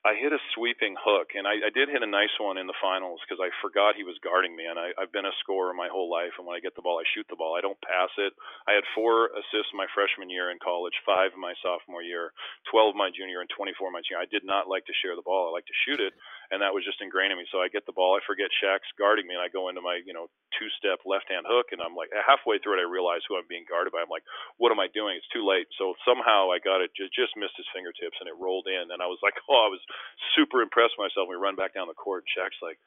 [0.00, 2.80] I hit a sweeping hook, and I, I did hit a nice one in the
[2.80, 4.64] finals because I forgot he was guarding me.
[4.64, 6.96] And I, I've been a scorer my whole life, and when I get the ball,
[6.96, 7.52] I shoot the ball.
[7.52, 8.32] I don't pass it.
[8.64, 12.32] I had four assists my freshman year in college, five my sophomore year,
[12.72, 14.24] 12 my junior, and 24 my junior.
[14.24, 15.52] I did not like to share the ball.
[15.52, 16.16] I like to shoot it,
[16.48, 17.44] and that was just ingrained in me.
[17.52, 20.00] So I get the ball, I forget Shaq's guarding me, and I go into my
[20.00, 23.20] you know two step left hand hook, and I'm like halfway through it, I realize
[23.28, 24.00] who I'm being guarded by.
[24.00, 24.24] I'm like,
[24.56, 25.20] what am I doing?
[25.20, 25.68] It's too late.
[25.76, 29.04] So somehow I got it, just, just missed his fingertips, and it rolled in, and
[29.04, 29.82] I was like, oh, I was
[30.36, 31.28] super impressed with myself.
[31.28, 32.78] We run back down the court, and Shaq's like,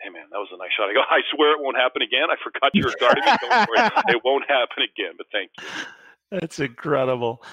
[0.00, 2.30] "Hey man, that was a nice shot." I go, "I swear it won't happen again.
[2.30, 3.32] I forgot you were guarding me.
[3.40, 3.80] Don't worry,
[4.14, 5.68] it won't happen again." But thank you.
[6.32, 7.44] That's incredible,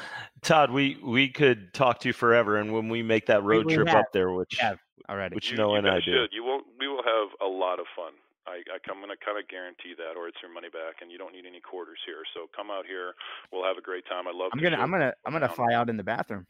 [0.41, 0.71] Todd.
[0.71, 3.89] We we could talk to you forever, and when we make that road we trip
[3.89, 4.07] have.
[4.07, 4.75] up there, which Yeah,
[5.09, 5.35] already.
[5.35, 6.31] which You, you know you and I guys do, should.
[6.31, 6.65] You won't.
[6.79, 8.13] We will have a lot of fun.
[8.47, 11.11] I, I, I'm going to kind of guarantee that, or it's your money back, and
[11.11, 12.25] you don't need any quarters here.
[12.33, 13.13] So come out here.
[13.51, 14.27] We'll have a great time.
[14.27, 14.49] I love.
[14.53, 14.77] I'm gonna.
[14.77, 16.47] I'm gonna I'm gonna fly out in the bathroom.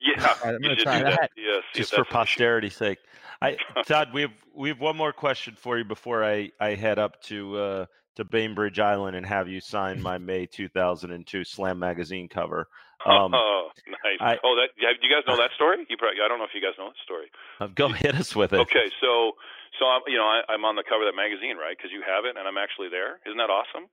[0.00, 1.30] Yeah, I'm gonna try do that.
[1.36, 2.12] Yeah, just for that's an issue.
[2.12, 2.98] posterity's sake.
[3.42, 3.56] I
[3.86, 7.20] Todd, we have we have one more question for you before I I head up
[7.24, 7.86] to uh
[8.16, 12.68] to Bainbridge Island and have you sign my May 2002 Slam magazine cover.
[13.06, 14.20] Um, oh, nice.
[14.20, 14.76] I- oh, that.
[14.76, 15.86] Do you guys know that story?
[15.88, 16.18] You probably.
[16.22, 17.26] I don't know if you guys know that story.
[17.60, 18.60] uh, go hit us with it.
[18.60, 19.32] Okay, so
[19.78, 21.76] so I'm you know I, I'm on the cover of that magazine, right?
[21.76, 23.20] Because you have it, and I'm actually there.
[23.24, 23.88] Isn't that awesome?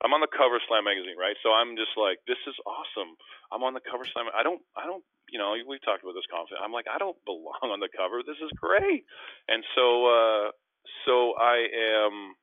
[0.00, 1.36] I'm on the cover of Slam magazine, right?
[1.44, 3.16] So I'm just like, this is awesome.
[3.52, 4.32] I'm on the cover of Slam.
[4.32, 6.64] I don't, I don't, you know, we've talked about this confident.
[6.64, 8.24] I'm like, I don't belong on the cover.
[8.24, 9.04] This is great.
[9.48, 10.44] And so, uh,
[11.04, 12.34] so I am.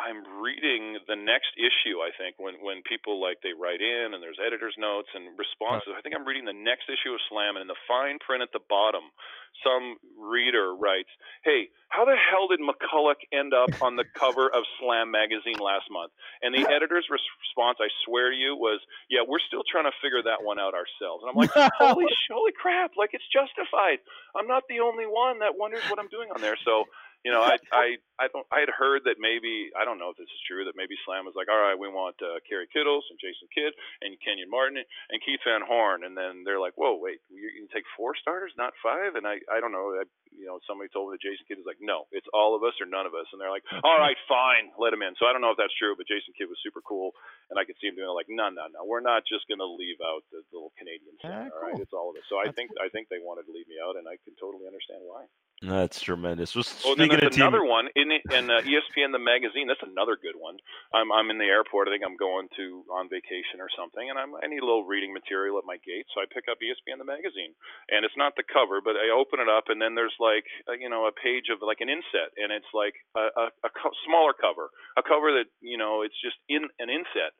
[0.00, 2.00] I'm reading the next issue.
[2.00, 5.92] I think when when people like they write in and there's editors' notes and responses.
[5.92, 8.48] I think I'm reading the next issue of Slam, and in the fine print at
[8.56, 9.12] the bottom,
[9.60, 11.12] some reader writes,
[11.44, 15.92] "Hey, how the hell did MacCulloch end up on the cover of Slam magazine last
[15.92, 18.80] month?" And the editor's response, I swear to you, was,
[19.12, 22.52] "Yeah, we're still trying to figure that one out ourselves." And I'm like, "Holy, holy
[22.56, 22.96] crap!
[22.96, 24.00] Like it's justified.
[24.32, 26.88] I'm not the only one that wonders what I'm doing on there." So
[27.22, 27.86] you know, I I
[28.18, 30.74] I don't I had heard that maybe I don't know if this is true that
[30.74, 33.72] maybe Slam was like, all right, we want uh, Kerry Kittles and Jason Kidd
[34.02, 37.70] and Kenyon Martin and Keith Van Horn, and then they're like, whoa, wait, you can
[37.70, 40.04] take four starters, not five, and I I don't know, I,
[40.34, 42.74] you know, somebody told me that Jason Kidd is like, no, it's all of us
[42.82, 45.14] or none of us, and they're like, all right, fine, let him in.
[45.22, 47.14] So I don't know if that's true, but Jason Kidd was super cool,
[47.54, 49.68] and I could see him doing it like, no, no, no, we're not just gonna
[49.68, 52.26] leave out the, the little Canadian center, Ah, all right, it's all of us.
[52.26, 54.34] So I That's think I think they wanted to leave me out, and I can
[54.42, 55.30] totally understand why.
[55.62, 56.58] That's tremendous.
[56.58, 59.68] Well, Oh, then speaking there's team, another one in it- in uh, ESPN the magazine.
[59.70, 60.58] That's another good one.
[60.92, 61.86] I'm I'm in the airport.
[61.86, 64.82] I think I'm going to on vacation or something, and I'm I need a little
[64.84, 67.54] reading material at my gate, so I pick up ESPN the magazine,
[67.94, 70.74] and it's not the cover, but I open it up, and then there's like uh,
[70.74, 73.94] you know a page of like an inset, and it's like a, a, a co-
[74.04, 77.30] smaller cover, a cover that you know it's just in an inset.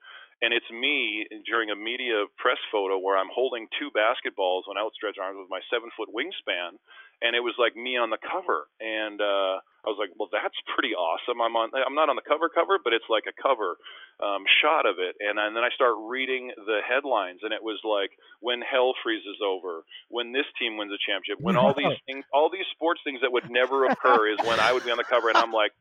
[0.43, 5.19] And it's me during a media press photo where I'm holding two basketballs on outstretched
[5.23, 6.83] arms with my seven foot wingspan,
[7.23, 10.55] and it was like me on the cover and uh I was like, "Well, that's
[10.79, 13.79] pretty awesome." I'm on I'm not on the cover cover, but it's like a cover
[14.23, 15.15] um shot of it.
[15.19, 18.11] And, and then I start reading the headlines and it was like
[18.41, 22.51] when hell freezes over, when this team wins a championship, when all these things all
[22.51, 25.29] these sports things that would never occur is when I would be on the cover
[25.31, 25.73] and I'm like,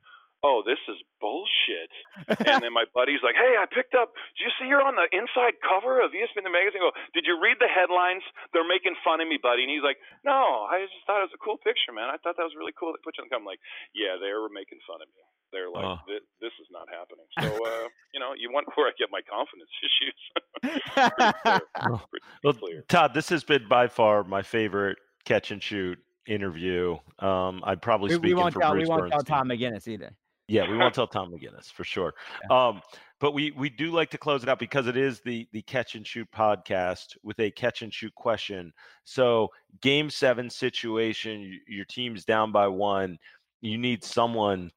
[0.44, 1.92] "Oh, this is bullshit."
[2.50, 4.14] and then my buddy's like, "Hey, I picked up.
[4.38, 7.26] Did you see you're on the inside cover of ESPN the magazine?" I go, "Did
[7.30, 8.24] you read the headlines?
[8.54, 11.38] They're making fun of me, buddy." And he's like, "No, I just thought it was
[11.38, 12.10] a cool picture, man.
[12.10, 12.94] I thought that was really cool.
[12.94, 13.62] They put you on the cover." I'm like,
[13.94, 15.24] "Yeah, they were making fun of me.
[15.52, 16.00] They're like, Oh.
[16.08, 19.22] this, this is not happening." So, uh, you know, you wonder where I get my
[19.28, 20.20] confidence issues.
[20.62, 22.02] Pretty clear.
[22.10, 22.82] Pretty Well, clear.
[22.88, 26.98] Todd, this has been by far my favorite catch and shoot interview.
[27.20, 30.16] Um, I'd probably speak we won't for tell Bruce we won't tell Tom McGinnis either.
[30.52, 32.14] Yeah, we won't tell Tom McGinnis for sure.
[32.50, 32.82] Um,
[33.22, 35.96] but we we do like to close it out because it is the the catch
[35.96, 38.74] and shoot podcast with a catch and shoot question.
[39.06, 39.48] So
[39.82, 43.18] game seven situation, your team's down by one.
[43.62, 44.72] You need someone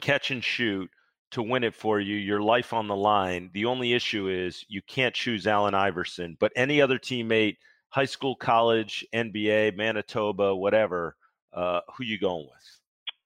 [0.00, 0.90] catch and shoot
[1.30, 2.16] to win it for you.
[2.16, 3.48] Your life on the line.
[3.54, 7.56] The only issue is you can't choose Allen Iverson, but any other teammate,
[7.88, 11.16] high school, college, NBA, Manitoba, whatever.
[11.50, 12.77] Uh, who you going with?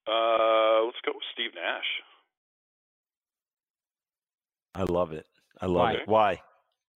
[0.07, 1.89] Uh, let's go with Steve Nash.
[4.75, 5.27] I love it.
[5.61, 5.93] I love Why?
[5.93, 6.07] it.
[6.07, 6.31] Why?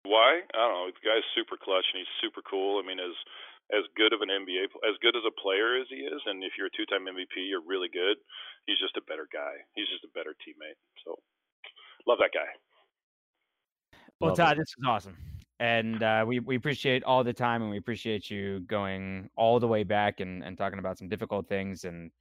[0.05, 0.31] Why?
[0.53, 0.87] I don't know.
[0.89, 2.81] The guy's super clutch and he's super cool.
[2.81, 3.13] I mean, as
[3.73, 6.53] as good of an NBA, as good as a player as he is, and if
[6.57, 8.17] you're a two-time MVP, you're really good.
[8.67, 9.57] He's just a better guy.
[9.73, 10.77] He's just a better teammate.
[11.03, 11.17] So,
[12.05, 12.45] love that guy.
[14.21, 14.41] Well, Love it.
[14.41, 15.17] Todd, this was awesome,
[15.59, 19.67] and uh, we we appreciate all the time, and we appreciate you going all the
[19.67, 22.11] way back and, and talking about some difficult things, and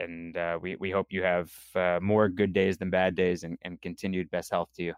[0.00, 3.58] and uh, we we hope you have uh, more good days than bad days, and,
[3.62, 4.94] and continued best health to you.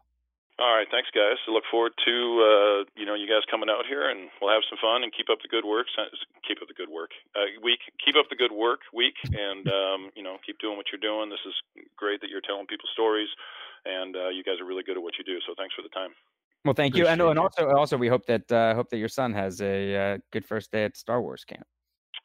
[0.59, 1.41] All right, thanks, guys.
[1.49, 4.63] I look forward to uh, you know you guys coming out here, and we'll have
[4.71, 5.87] some fun and keep up the good work.
[6.47, 7.81] Keep up the good work uh, week.
[8.05, 11.31] Keep up the good work week, and um, you know keep doing what you're doing.
[11.31, 11.55] This is
[11.97, 13.29] great that you're telling people stories,
[13.85, 15.41] and uh, you guys are really good at what you do.
[15.47, 16.11] So thanks for the time.
[16.65, 19.33] Well, thank you, and, and also also we hope that uh, hope that your son
[19.33, 21.67] has a uh, good first day at Star Wars camp.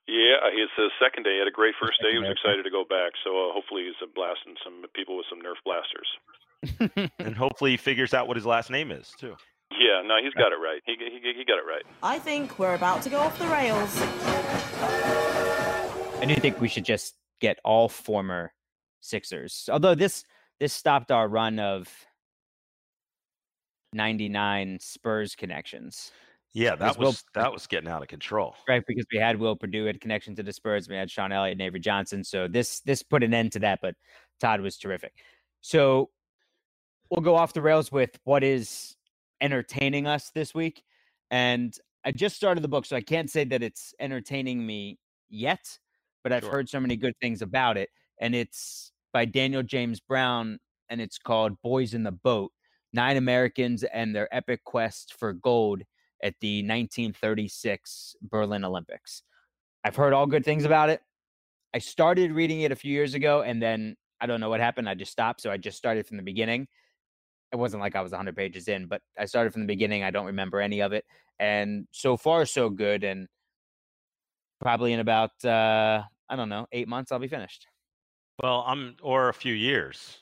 [0.08, 1.36] Yeah, it's his second day.
[1.36, 2.12] He had a great first day.
[2.12, 2.64] He was Second day, okay.
[2.64, 3.12] excited to go back.
[3.24, 6.08] So uh, hopefully he's uh, blasting some people with some Nerf blasters.
[7.20, 9.36] and hopefully he figures out what his last name is too.
[9.72, 10.82] Yeah, no, he's got it right.
[10.86, 11.84] He he he got it right.
[12.02, 13.92] I think we're about to go off the rails.
[16.22, 18.54] I do think we should just get all former
[19.02, 19.70] Sixers.
[19.72, 20.24] Although this
[20.60, 21.90] this stopped our run of
[23.94, 26.12] 99 Spurs connections,
[26.54, 28.56] Yeah, that Will- was that was getting out of control.
[28.68, 28.84] right?
[28.88, 31.62] Because we had Will Perdue had connection to the Spurs, we had Sean Elliott and
[31.62, 32.24] Avery Johnson.
[32.24, 33.96] So this this put an end to that, but
[34.40, 35.14] Todd was terrific.
[35.62, 36.10] So
[37.10, 38.96] we'll go off the rails with what is
[39.42, 40.84] entertaining us this week.
[41.32, 44.98] And I just started the book, so I can't say that it's entertaining me
[45.30, 45.78] yet,
[46.24, 46.52] but I've Sure.
[46.52, 47.90] heard so many good things about it.
[48.20, 50.60] And it's by Daniel James Brown,
[50.90, 52.52] and it's called Boys in the Boat
[52.94, 55.84] Nine Americans and Their Epic Quest for Gold
[56.22, 59.24] at the 1936 Berlin Olympics.
[59.84, 61.02] I've heard all good things about it.
[61.74, 64.90] I started reading it a few years ago, and then I don't know what happened.
[64.90, 65.42] I just stopped.
[65.42, 66.68] So I just started from the beginning.
[67.52, 70.04] It wasn't like I was 100 pages in, but I started from the beginning.
[70.04, 71.06] I don't remember any of it.
[71.40, 73.04] And so far, so good.
[73.04, 73.28] And
[74.60, 77.68] probably in about, uh, I don't know, eight months, I'll be finished.
[78.42, 80.20] Well, I'm or a few years.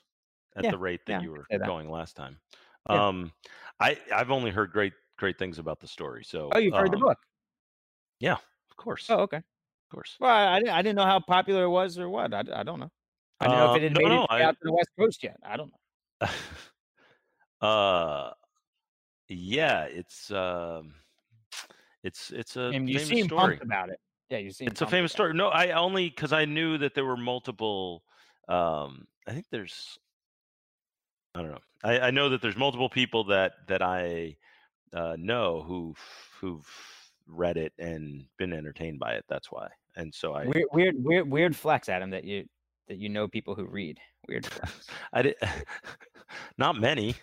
[0.55, 1.61] at Yeah, the rate that yeah, you were that.
[1.65, 2.41] going last time.
[2.89, 3.07] Yeah.
[3.09, 3.33] Um,
[3.79, 6.23] I I've only heard great great things about the story.
[6.23, 7.17] So Oh, you've heard the book?
[8.19, 8.37] Yeah,
[8.69, 9.43] of course, Oh, okay, of
[9.91, 10.15] course.
[10.19, 10.73] Well, I, I didn't.
[10.73, 12.33] I didn't know how popular it was or what.
[12.33, 12.89] I, I don't know.
[13.39, 14.73] I don't know Uh, if it had no, made no, way I- out to the
[14.73, 15.37] West Coast yet.
[15.43, 15.71] I don't
[16.21, 16.27] know.
[17.67, 18.31] uh,
[19.29, 20.93] yeah, it's um,
[22.03, 23.59] it's it's a And you famous story.
[23.61, 23.99] about it.
[24.29, 24.67] Yeah, you seem.
[24.67, 25.33] It's a famous story.
[25.33, 28.03] No, I only because I knew that there were multiple.
[28.47, 29.97] Um, I think there's.
[31.33, 31.59] I don't know.
[31.83, 34.37] I, I know that there's multiple people that that I
[34.95, 35.99] uh, know who've
[36.39, 36.67] who've
[37.27, 39.25] read it and been entertained by it.
[39.27, 39.67] That's why.
[39.95, 40.45] And so I.
[40.45, 42.09] Weird, weird, weird, weird flex, Adam.
[42.09, 42.45] That you
[42.87, 43.99] that you know people who read.
[44.27, 44.47] Weird.
[45.13, 45.35] I did
[46.57, 47.15] not many,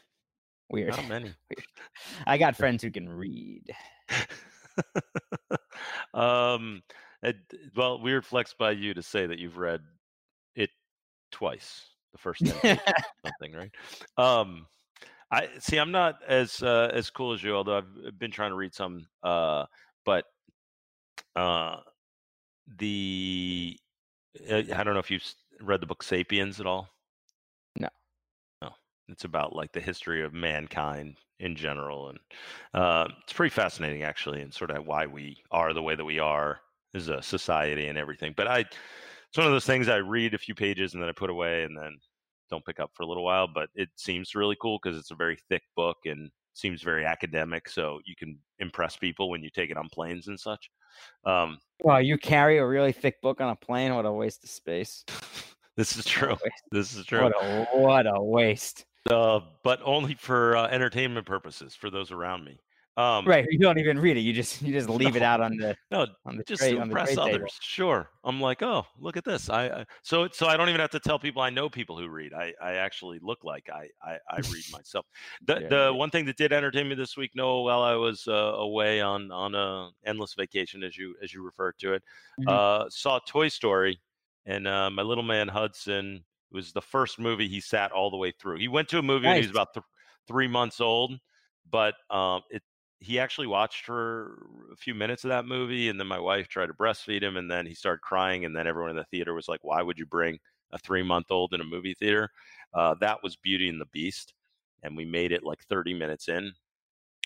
[0.71, 0.91] Weird.
[0.91, 1.25] not many.
[1.51, 1.67] Weird.
[2.27, 3.71] I got friends who can read.
[6.15, 6.83] um,
[7.23, 7.37] it,
[7.77, 9.83] well, weird flex by you to say that you've read
[10.57, 10.71] it
[11.31, 11.89] twice.
[12.13, 13.71] The first 10 pages or something, right?
[14.19, 14.67] Um,
[15.33, 15.79] I see.
[15.79, 19.07] I'm not as uh, as cool as you, although I've been trying to read some.
[19.23, 19.65] Uh,
[20.05, 20.27] but
[21.35, 21.77] uh,
[22.79, 23.79] the
[24.51, 25.25] uh, I don't know if you've
[25.61, 26.89] read the book *Sapiens* at all.
[27.79, 27.89] No.
[28.61, 28.71] No,
[29.09, 32.19] it's about like the history of mankind in general, and
[32.75, 36.19] uh, it's pretty fascinating actually, and sort of why we are the way that we
[36.19, 36.61] are
[36.95, 38.35] as a society and everything.
[38.37, 41.13] But I, it's one of those things I read a few pages and then I
[41.13, 41.99] put away and then
[42.53, 43.49] don't pick up for a little while.
[43.53, 47.69] But it seems really cool because it's a very thick book and seems very academic,
[47.69, 50.71] so you can impress people when you take it on planes and such.
[51.25, 53.95] Um, Well, you carry a really thick book on a plane.
[53.95, 55.05] What a waste of space.
[55.77, 56.37] this is true.
[56.71, 57.23] This is true.
[57.23, 58.85] What a what a waste.
[59.11, 62.59] Uh, but only for uh, entertainment purposes for those around me.
[62.97, 63.47] Um, Right.
[63.51, 64.21] You don't even read it.
[64.21, 66.79] You just you just leave it out on the No, on the just tray to
[66.81, 67.39] on the impress others.
[67.39, 67.49] table.
[67.61, 68.11] Sure.
[68.25, 69.49] I'm like, oh, look at this.
[69.49, 72.09] I, I so so I don't even have to tell people I know people who
[72.09, 72.35] read.
[72.35, 75.07] I I actually look like I I, I read myself.
[75.47, 75.91] The Yeah, the yeah.
[75.91, 79.31] one thing that did entertain me this week, Noah, while I was uh, away on
[79.31, 82.03] on a endless vacation, as you as you referred to it,
[82.41, 82.49] Mhm.
[82.49, 84.01] uh, saw Toy Story,
[84.45, 88.17] and uh, my little man Hudson it was the first movie he sat all the
[88.19, 88.59] way through.
[88.59, 89.85] He went to a movie when he was about th-
[90.29, 91.19] three months old,
[91.71, 92.63] but um, it
[93.03, 96.67] he actually watched for a few minutes of that movie and then my wife tried
[96.67, 99.49] to breastfeed him and then he started crying and then everyone in the theater was
[99.49, 100.39] like why would you bring
[100.73, 102.31] a three month old in a movie theater?
[102.75, 104.35] Uh, that was beauty and the beast
[104.83, 106.53] and we made it like 30 minutes in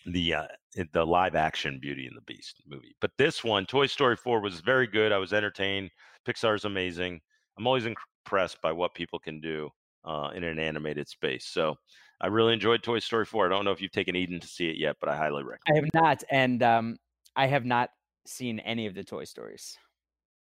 [0.07, 0.47] the uh,
[0.93, 2.95] the live action beauty and the beast movie.
[3.01, 5.13] But this one toy story 4 was very good.
[5.13, 5.91] I was entertained.
[6.27, 7.21] Pixar's amazing.
[7.59, 9.71] I'm always impressed by what people can do
[10.05, 11.47] uh, in an animated space.
[11.47, 11.77] So
[12.21, 13.47] I really enjoyed Toy Story 4.
[13.47, 15.61] I don't know if you've taken Eden to see it yet, but I highly recommend.
[15.69, 16.97] I have not, and um,
[17.35, 17.91] I have not
[18.27, 19.77] seen any of the Toy Stories.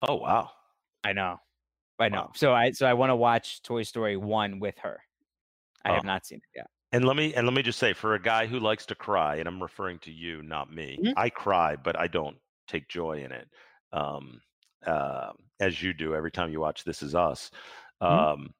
[0.00, 0.50] Oh wow.
[1.04, 1.38] I know,
[2.00, 2.24] I know.
[2.24, 2.32] Wow.
[2.34, 5.02] So I so I want to watch Toy Story one with her.
[5.84, 6.04] I have Oh.
[6.04, 6.68] not seen it yet.
[6.92, 9.36] And let me and let me just say, for a guy who likes to cry,
[9.36, 10.98] and I'm referring to you, not me.
[10.98, 11.14] Mhm.
[11.16, 13.48] I cry, but I don't take joy in it,
[13.92, 14.42] um,
[14.86, 17.50] uh, as you do every time you watch This Is Us.
[18.08, 18.26] Mhm.
[18.26, 18.54] Um,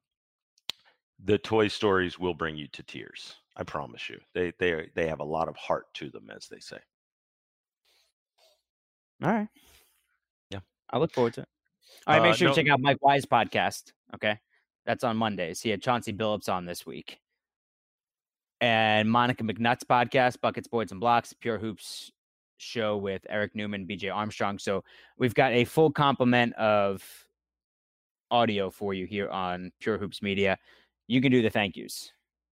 [1.23, 3.35] the Toy Stories will bring you to tears.
[3.55, 4.19] I promise you.
[4.33, 6.79] They they are- they have a lot of heart to them, as they say.
[9.23, 9.47] All right.
[10.49, 10.59] Yeah.
[10.89, 11.49] I look forward to it.
[12.07, 13.93] All right, make Uh, sure no- you check out Mike Wise podcast.
[14.13, 14.39] Okay.
[14.85, 15.61] That's on Mondays.
[15.61, 17.19] He had Chauncey Billups on this week.
[18.59, 22.11] And Monica McNutt's podcast, Buckets, Boards, and Blocks, Pure Hoops
[22.57, 24.57] show with Eric Newman, BJ Armstrong.
[24.57, 24.83] So
[25.17, 27.03] we've got a full complement of
[28.31, 30.57] audio for you here on Pure Hoops Media.
[31.13, 32.11] You can do the thank yous.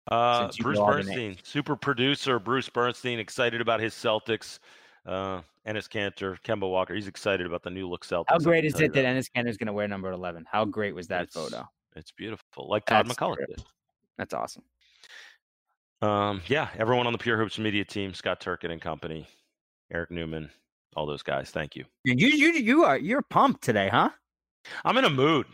[0.09, 4.57] Uh, Bruce know all the Bernstein, super producer Bruce Bernstein, excited about his Celtics.
[5.05, 8.25] Uh, Enes Kanter, Kemba Walker, he's excited about the new look Celtics.
[8.29, 10.45] How great is it that Enes Kanter is going to wear number 11?
[10.51, 11.67] How great was that It's- photo?
[11.95, 13.63] It's beautiful, like Todd That's MacCulloch did.
[14.17, 14.63] That's awesome.
[16.01, 19.27] Um, yeah, everyone on the Pure Hoops media team, Scott Turkin and company,
[19.91, 20.49] Eric Newman,
[20.95, 21.49] all those guys.
[21.51, 21.85] Thank you.
[22.05, 24.09] And you, you, you are you're pumped today, huh?
[24.85, 25.45] I'm in a mood.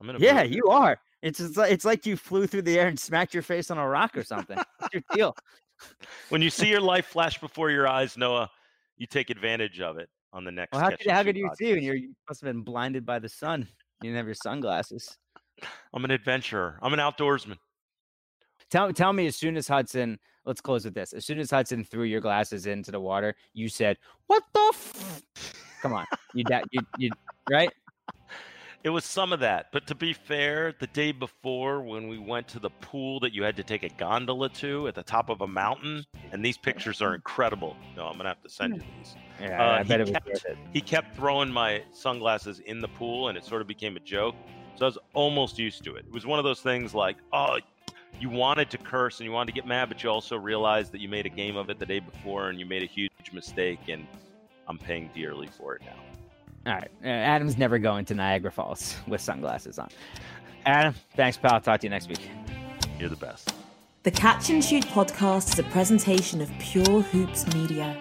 [0.00, 0.54] I'm in a Yeah, mood.
[0.54, 0.98] you are.
[1.22, 3.78] It's it's like, it's like you flew through the air and smacked your face on
[3.78, 4.58] a rock or something.
[4.78, 5.36] What's your deal?
[6.28, 8.50] When you see your life flash before your eyes, Noah,
[8.96, 10.72] you take advantage of it on the next.
[10.72, 13.18] Well, how could, how could you see when you're, you must have been blinded by
[13.18, 13.68] the sun?
[14.00, 15.16] You didn't have your sunglasses.
[15.94, 16.78] I'm an adventurer.
[16.82, 17.56] I'm an outdoorsman.
[18.70, 20.18] Tell tell me as soon as Hudson.
[20.44, 21.12] Let's close with this.
[21.12, 23.96] As soon as Hudson threw your glasses into the water, you said,
[24.26, 24.72] "What the?
[24.72, 25.22] F-?
[25.82, 27.10] Come on, you da- you you
[27.50, 27.70] right?
[28.84, 32.48] It was some of that, but to be fair, the day before when we went
[32.48, 35.40] to the pool that you had to take a gondola to at the top of
[35.40, 37.76] a mountain, and these pictures are incredible.
[37.96, 39.14] No, I'm gonna have to send you these.
[39.40, 40.58] Yeah, Uh, I he bet it was kept- worth it.
[40.72, 44.34] He kept throwing my sunglasses in the pool, and it sort of became a joke.
[44.74, 46.04] So I was almost used to it.
[46.06, 47.58] It was one of those things like, "Oh,
[48.18, 51.00] you wanted to curse and you wanted to get mad, but you also realized that
[51.00, 53.78] you made a game of it the day before and you made a huge mistake,
[53.88, 54.08] and
[54.66, 55.94] I'm paying dearly for it now.
[56.66, 56.90] All right.
[57.04, 59.88] Uh, Adam's never going to Niagara Falls with sunglasses on.
[60.64, 61.60] Adam, thanks, pal.
[61.60, 62.28] Talk to you next week.
[62.98, 63.54] You're the best.
[64.04, 67.96] The Catch and Shoot podcast is a presentation of Pure Hoops Media.